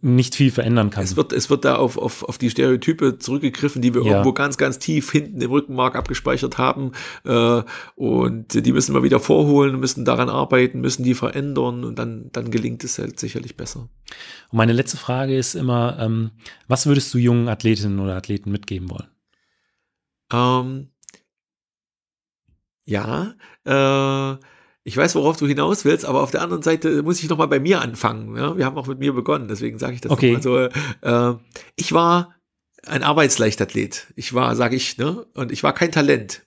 nicht 0.02 0.36
viel 0.36 0.52
verändern 0.52 0.90
kann. 0.90 1.04
Es 1.04 1.16
wird, 1.16 1.34
es 1.34 1.50
wird 1.50 1.66
da 1.66 1.76
auf, 1.76 1.98
auf, 1.98 2.24
auf 2.24 2.38
die 2.38 2.50
Stereotype 2.50 3.20
zurückgegriffen, 3.20 3.82
die 3.82 3.94
wir 3.94 4.04
ja. 4.04 4.12
irgendwo 4.12 4.34
ganz, 4.34 4.58
ganz 4.58 4.80
tief 4.80 5.12
hinten 5.12 5.42
im 5.42 5.52
Rückenmark 5.52 5.96
abgespeichert 5.96 6.58
haben. 6.58 6.94
Äh, 7.26 7.64
und 7.96 8.66
die 8.66 8.72
müssen 8.72 8.96
wir 8.96 9.04
wieder 9.04 9.20
vorholen, 9.20 9.80
müssen 9.80 10.06
daran 10.06 10.30
arbeiten, 10.30 10.80
müssen 10.80 11.04
die 11.04 11.16
verändern 11.16 11.84
und 11.84 12.00
dann, 12.00 12.30
dann 12.32 12.50
gelingt 12.50 12.84
es 12.84 12.98
halt 12.98 13.20
sicherlich 13.20 13.58
besser. 13.58 13.90
Und 14.52 14.58
meine 14.58 14.74
letzte 14.74 14.98
Frage 14.98 15.38
ist 15.38 15.56
immer, 15.56 15.98
ähm, 16.00 16.32
was 16.68 16.86
würdest 16.86 17.14
du 17.14 17.18
jungen 17.18 17.50
Athletinnen 17.50 18.00
oder 18.00 18.16
Athleten 18.16 18.52
mitgeben 18.52 18.90
wollen? 18.90 19.08
Ähm, 20.32 20.90
ja, 22.86 23.36
äh, 23.66 24.38
ich 24.84 24.96
weiß, 24.96 25.16
worauf 25.16 25.38
du 25.38 25.46
hinaus 25.46 25.86
willst, 25.86 26.06
aber 26.06 26.22
auf 26.22 26.32
der 26.32 26.42
anderen 26.42 26.64
Seite 26.64 27.04
muss 27.04 27.22
ich 27.22 27.30
noch 27.30 27.38
mal 27.38 27.48
bei 27.48 27.60
mir 27.60 27.82
anfangen. 27.82 28.36
Ja? 28.36 28.58
Wir 28.58 28.66
haben 28.66 28.78
auch 28.78 28.88
mit 28.88 29.00
mir 29.00 29.14
begonnen, 29.14 29.48
deswegen 29.48 29.78
sage 29.78 29.96
ich 29.96 30.02
das 30.02 30.12
okay. 30.12 30.34
mal 30.34 30.42
so. 30.42 30.58
Äh, 30.58 31.36
ich 31.76 31.92
war 31.94 32.36
ein 32.86 33.04
Arbeitsleichtathlet. 33.04 34.08
Ich 34.16 34.34
war, 34.34 34.56
sage 34.56 34.76
ich, 34.76 34.98
ne, 34.98 35.26
und 35.34 35.52
ich 35.52 35.64
war 35.64 35.74
kein 35.74 35.92
Talent. 35.92 36.44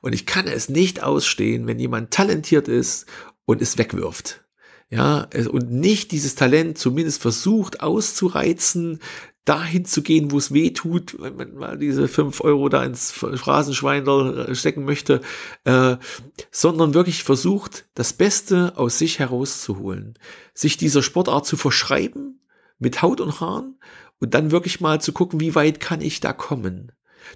Und 0.00 0.12
ich 0.12 0.26
kann 0.26 0.46
es 0.46 0.68
nicht 0.68 1.02
ausstehen, 1.02 1.66
wenn 1.66 1.78
jemand 1.78 2.10
talentiert 2.10 2.68
ist 2.68 3.06
und 3.44 3.60
es 3.60 3.76
wegwirft. 3.76 4.44
Ja, 4.90 5.28
und 5.50 5.72
nicht 5.72 6.12
dieses 6.12 6.36
Talent 6.36 6.78
zumindest 6.78 7.20
versucht 7.20 7.80
auszureizen, 7.80 9.00
dahin 9.44 9.84
zu 9.84 10.02
gehen, 10.02 10.30
wo 10.30 10.38
es 10.38 10.52
weh 10.52 10.70
tut, 10.70 11.16
wenn 11.20 11.36
man 11.36 11.54
mal 11.54 11.78
diese 11.78 12.08
fünf 12.08 12.40
Euro 12.40 12.68
da 12.68 12.82
ins 12.82 13.12
Phrasenschwein 13.12 14.54
stecken 14.54 14.84
möchte, 14.84 15.20
äh, 15.64 15.96
sondern 16.50 16.94
wirklich 16.94 17.24
versucht, 17.24 17.86
das 17.94 18.12
Beste 18.14 18.72
aus 18.76 18.98
sich 18.98 19.18
herauszuholen, 19.18 20.18
sich 20.54 20.76
dieser 20.76 21.02
Sportart 21.02 21.46
zu 21.46 21.56
verschreiben 21.56 22.40
mit 22.78 23.02
Haut 23.02 23.20
und 23.20 23.40
Haaren 23.40 23.78
und 24.18 24.34
dann 24.34 24.50
wirklich 24.50 24.80
mal 24.80 25.00
zu 25.00 25.12
gucken, 25.12 25.40
wie 25.40 25.54
weit 25.54 25.80
kann 25.80 26.00
ich 26.00 26.20
da 26.20 26.32
kommen 26.32 26.92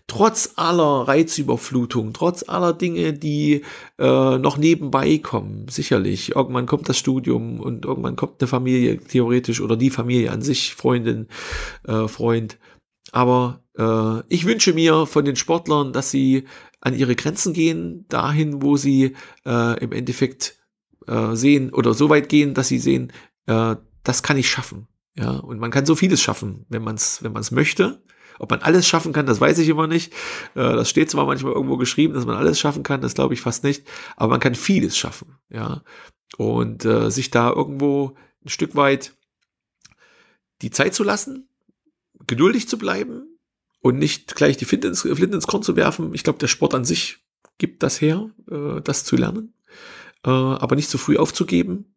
trotz 0.07 0.53
aller 0.57 1.09
Reizüberflutung, 1.09 2.13
trotz 2.13 2.49
aller 2.49 2.73
Dinge, 2.73 3.13
die 3.13 3.63
äh, 3.99 4.39
noch 4.39 4.57
nebenbei 4.57 5.19
kommen, 5.19 5.67
sicherlich. 5.69 6.35
Irgendwann 6.35 6.67
kommt 6.67 6.89
das 6.89 6.99
Studium 6.99 7.61
und 7.61 7.85
irgendwann 7.85 8.17
kommt 8.17 8.41
eine 8.41 8.49
Familie 8.49 8.99
theoretisch 8.99 9.61
oder 9.61 9.77
die 9.77 9.91
Familie 9.91 10.33
an 10.33 10.43
sich, 10.43 10.75
Freundin, 10.75 11.29
äh, 11.87 12.09
Freund. 12.09 12.59
Aber 13.13 13.63
äh, 13.79 14.23
ich 14.29 14.45
wünsche 14.45 14.73
mir 14.73 15.07
von 15.07 15.25
den 15.25 15.37
Sportlern, 15.37 15.93
dass 15.93 16.11
sie 16.11 16.45
an 16.81 16.95
ihre 16.95 17.17
Grenzen 17.17 17.53
gehen, 17.53 18.05
dahin, 18.09 18.63
wo 18.63 18.77
sie 18.77 19.17
äh, 19.45 19.83
im 19.83 19.93
Endeffekt 19.93 20.59
äh, 21.07 21.35
sehen 21.35 21.73
oder 21.73 21.95
so 21.95 22.09
weit 22.09 22.29
gehen, 22.29 22.55
dass 22.55 22.69
sie 22.69 22.79
sehen, 22.79 23.13
äh, 23.47 23.77
das 24.05 24.23
kann 24.23 24.37
ich 24.37 24.49
schaffen. 24.49 24.87
Ja, 25.17 25.33
und 25.33 25.59
man 25.59 25.73
kann 25.73 25.85
so 25.85 25.97
vieles 25.97 26.21
schaffen, 26.21 26.65
wenn 26.69 26.83
man 26.83 26.95
es 26.95 27.23
wenn 27.23 27.33
man 27.33 27.41
es 27.41 27.51
möchte. 27.51 28.03
Ob 28.39 28.51
man 28.51 28.61
alles 28.61 28.87
schaffen 28.87 29.13
kann, 29.13 29.27
das 29.27 29.41
weiß 29.41 29.59
ich 29.59 29.69
immer 29.69 29.87
nicht. 29.87 30.13
Äh, 30.55 30.75
das 30.75 30.89
steht 30.91 31.11
zwar 31.11 31.27
manchmal 31.27 31.53
irgendwo 31.53 31.77
geschrieben, 31.77 32.15
dass 32.15 32.27
man 32.27 32.37
alles 32.37 32.59
schaffen 32.59 32.83
kann, 32.83 33.01
das 33.01 33.15
glaube 33.15 33.35
ich 33.35 33.41
fast 33.41 33.65
nicht, 33.65 33.87
aber 34.17 34.31
man 34.31 34.41
kann 34.41 34.55
vieles 34.55 34.97
schaffen, 34.97 35.37
ja. 35.51 35.83
Und 36.37 36.85
äh, 36.85 37.11
sich 37.11 37.31
da 37.31 37.51
irgendwo 37.51 38.17
ein 38.45 38.51
Stück 38.51 38.77
weit 38.77 39.15
die 40.63 40.71
Zeit 40.71 40.95
zu 40.95 41.05
lassen, 41.05 41.49
geduldig 42.27 42.69
zu 42.69 42.79
bleiben 42.79 43.39
und 43.81 43.99
nicht 43.99 44.35
gleich 44.35 44.57
die 44.57 44.65
Flinte 44.65 44.89
ins, 44.89 45.03
Flinte 45.03 45.37
ins 45.37 45.47
Korn 45.47 45.63
zu 45.63 45.77
werfen. 45.77 46.15
Ich 46.15 46.25
glaube, 46.25 46.39
der 46.39 46.49
Sport 46.49 46.75
an 46.75 46.85
sich 46.85 47.19
gibt 47.59 47.83
das 47.83 48.01
her, 48.01 48.31
äh, 48.51 48.81
das 48.83 49.05
zu 49.05 49.17
lernen, 49.17 49.55
äh, 50.25 50.31
aber 50.31 50.77
nicht 50.77 50.91
zu 50.91 50.99
früh 50.99 51.17
aufzugeben 51.17 51.95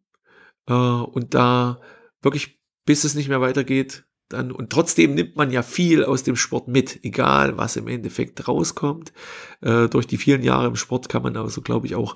äh, 0.66 0.72
und 0.72 1.34
da 1.34 1.80
wirklich, 2.22 2.60
bis 2.84 3.04
es 3.04 3.14
nicht 3.14 3.28
mehr 3.28 3.40
weitergeht, 3.40 4.04
dann, 4.32 4.50
und 4.52 4.70
trotzdem 4.70 5.14
nimmt 5.14 5.36
man 5.36 5.50
ja 5.50 5.62
viel 5.62 6.04
aus 6.04 6.22
dem 6.22 6.36
Sport 6.36 6.68
mit, 6.68 7.04
egal 7.04 7.56
was 7.56 7.76
im 7.76 7.88
Endeffekt 7.88 8.48
rauskommt. 8.48 9.12
Äh, 9.60 9.88
durch 9.88 10.06
die 10.06 10.16
vielen 10.16 10.42
Jahre 10.42 10.68
im 10.68 10.76
Sport 10.76 11.08
kann 11.08 11.22
man 11.22 11.36
also, 11.36 11.60
glaube 11.60 11.86
ich, 11.86 11.94
auch 11.94 12.14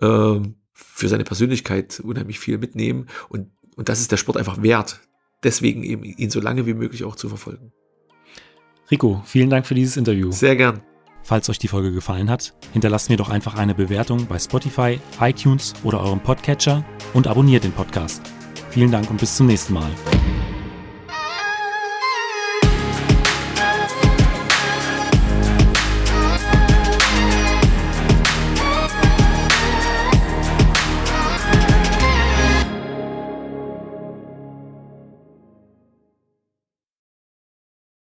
äh, 0.00 0.40
für 0.72 1.08
seine 1.08 1.24
Persönlichkeit 1.24 2.00
unheimlich 2.00 2.38
viel 2.38 2.58
mitnehmen. 2.58 3.06
Und, 3.28 3.50
und 3.76 3.88
das 3.88 4.00
ist 4.00 4.12
der 4.12 4.16
Sport 4.16 4.36
einfach 4.36 4.62
wert. 4.62 5.00
Deswegen 5.42 5.82
eben 5.82 6.04
ihn 6.04 6.30
so 6.30 6.40
lange 6.40 6.66
wie 6.66 6.74
möglich 6.74 7.04
auch 7.04 7.16
zu 7.16 7.28
verfolgen. 7.28 7.72
Rico, 8.90 9.22
vielen 9.24 9.50
Dank 9.50 9.66
für 9.66 9.74
dieses 9.74 9.96
Interview. 9.96 10.30
Sehr 10.30 10.56
gern. 10.56 10.80
Falls 11.22 11.48
euch 11.50 11.58
die 11.58 11.66
Folge 11.66 11.90
gefallen 11.90 12.30
hat, 12.30 12.54
hinterlasst 12.72 13.10
mir 13.10 13.16
doch 13.16 13.30
einfach 13.30 13.56
eine 13.56 13.74
Bewertung 13.74 14.26
bei 14.26 14.38
Spotify, 14.38 15.00
iTunes 15.20 15.74
oder 15.82 16.00
eurem 16.00 16.20
Podcatcher 16.20 16.84
und 17.14 17.26
abonniert 17.26 17.64
den 17.64 17.72
Podcast. 17.72 18.22
Vielen 18.70 18.92
Dank 18.92 19.10
und 19.10 19.18
bis 19.18 19.34
zum 19.34 19.46
nächsten 19.46 19.74
Mal. 19.74 19.90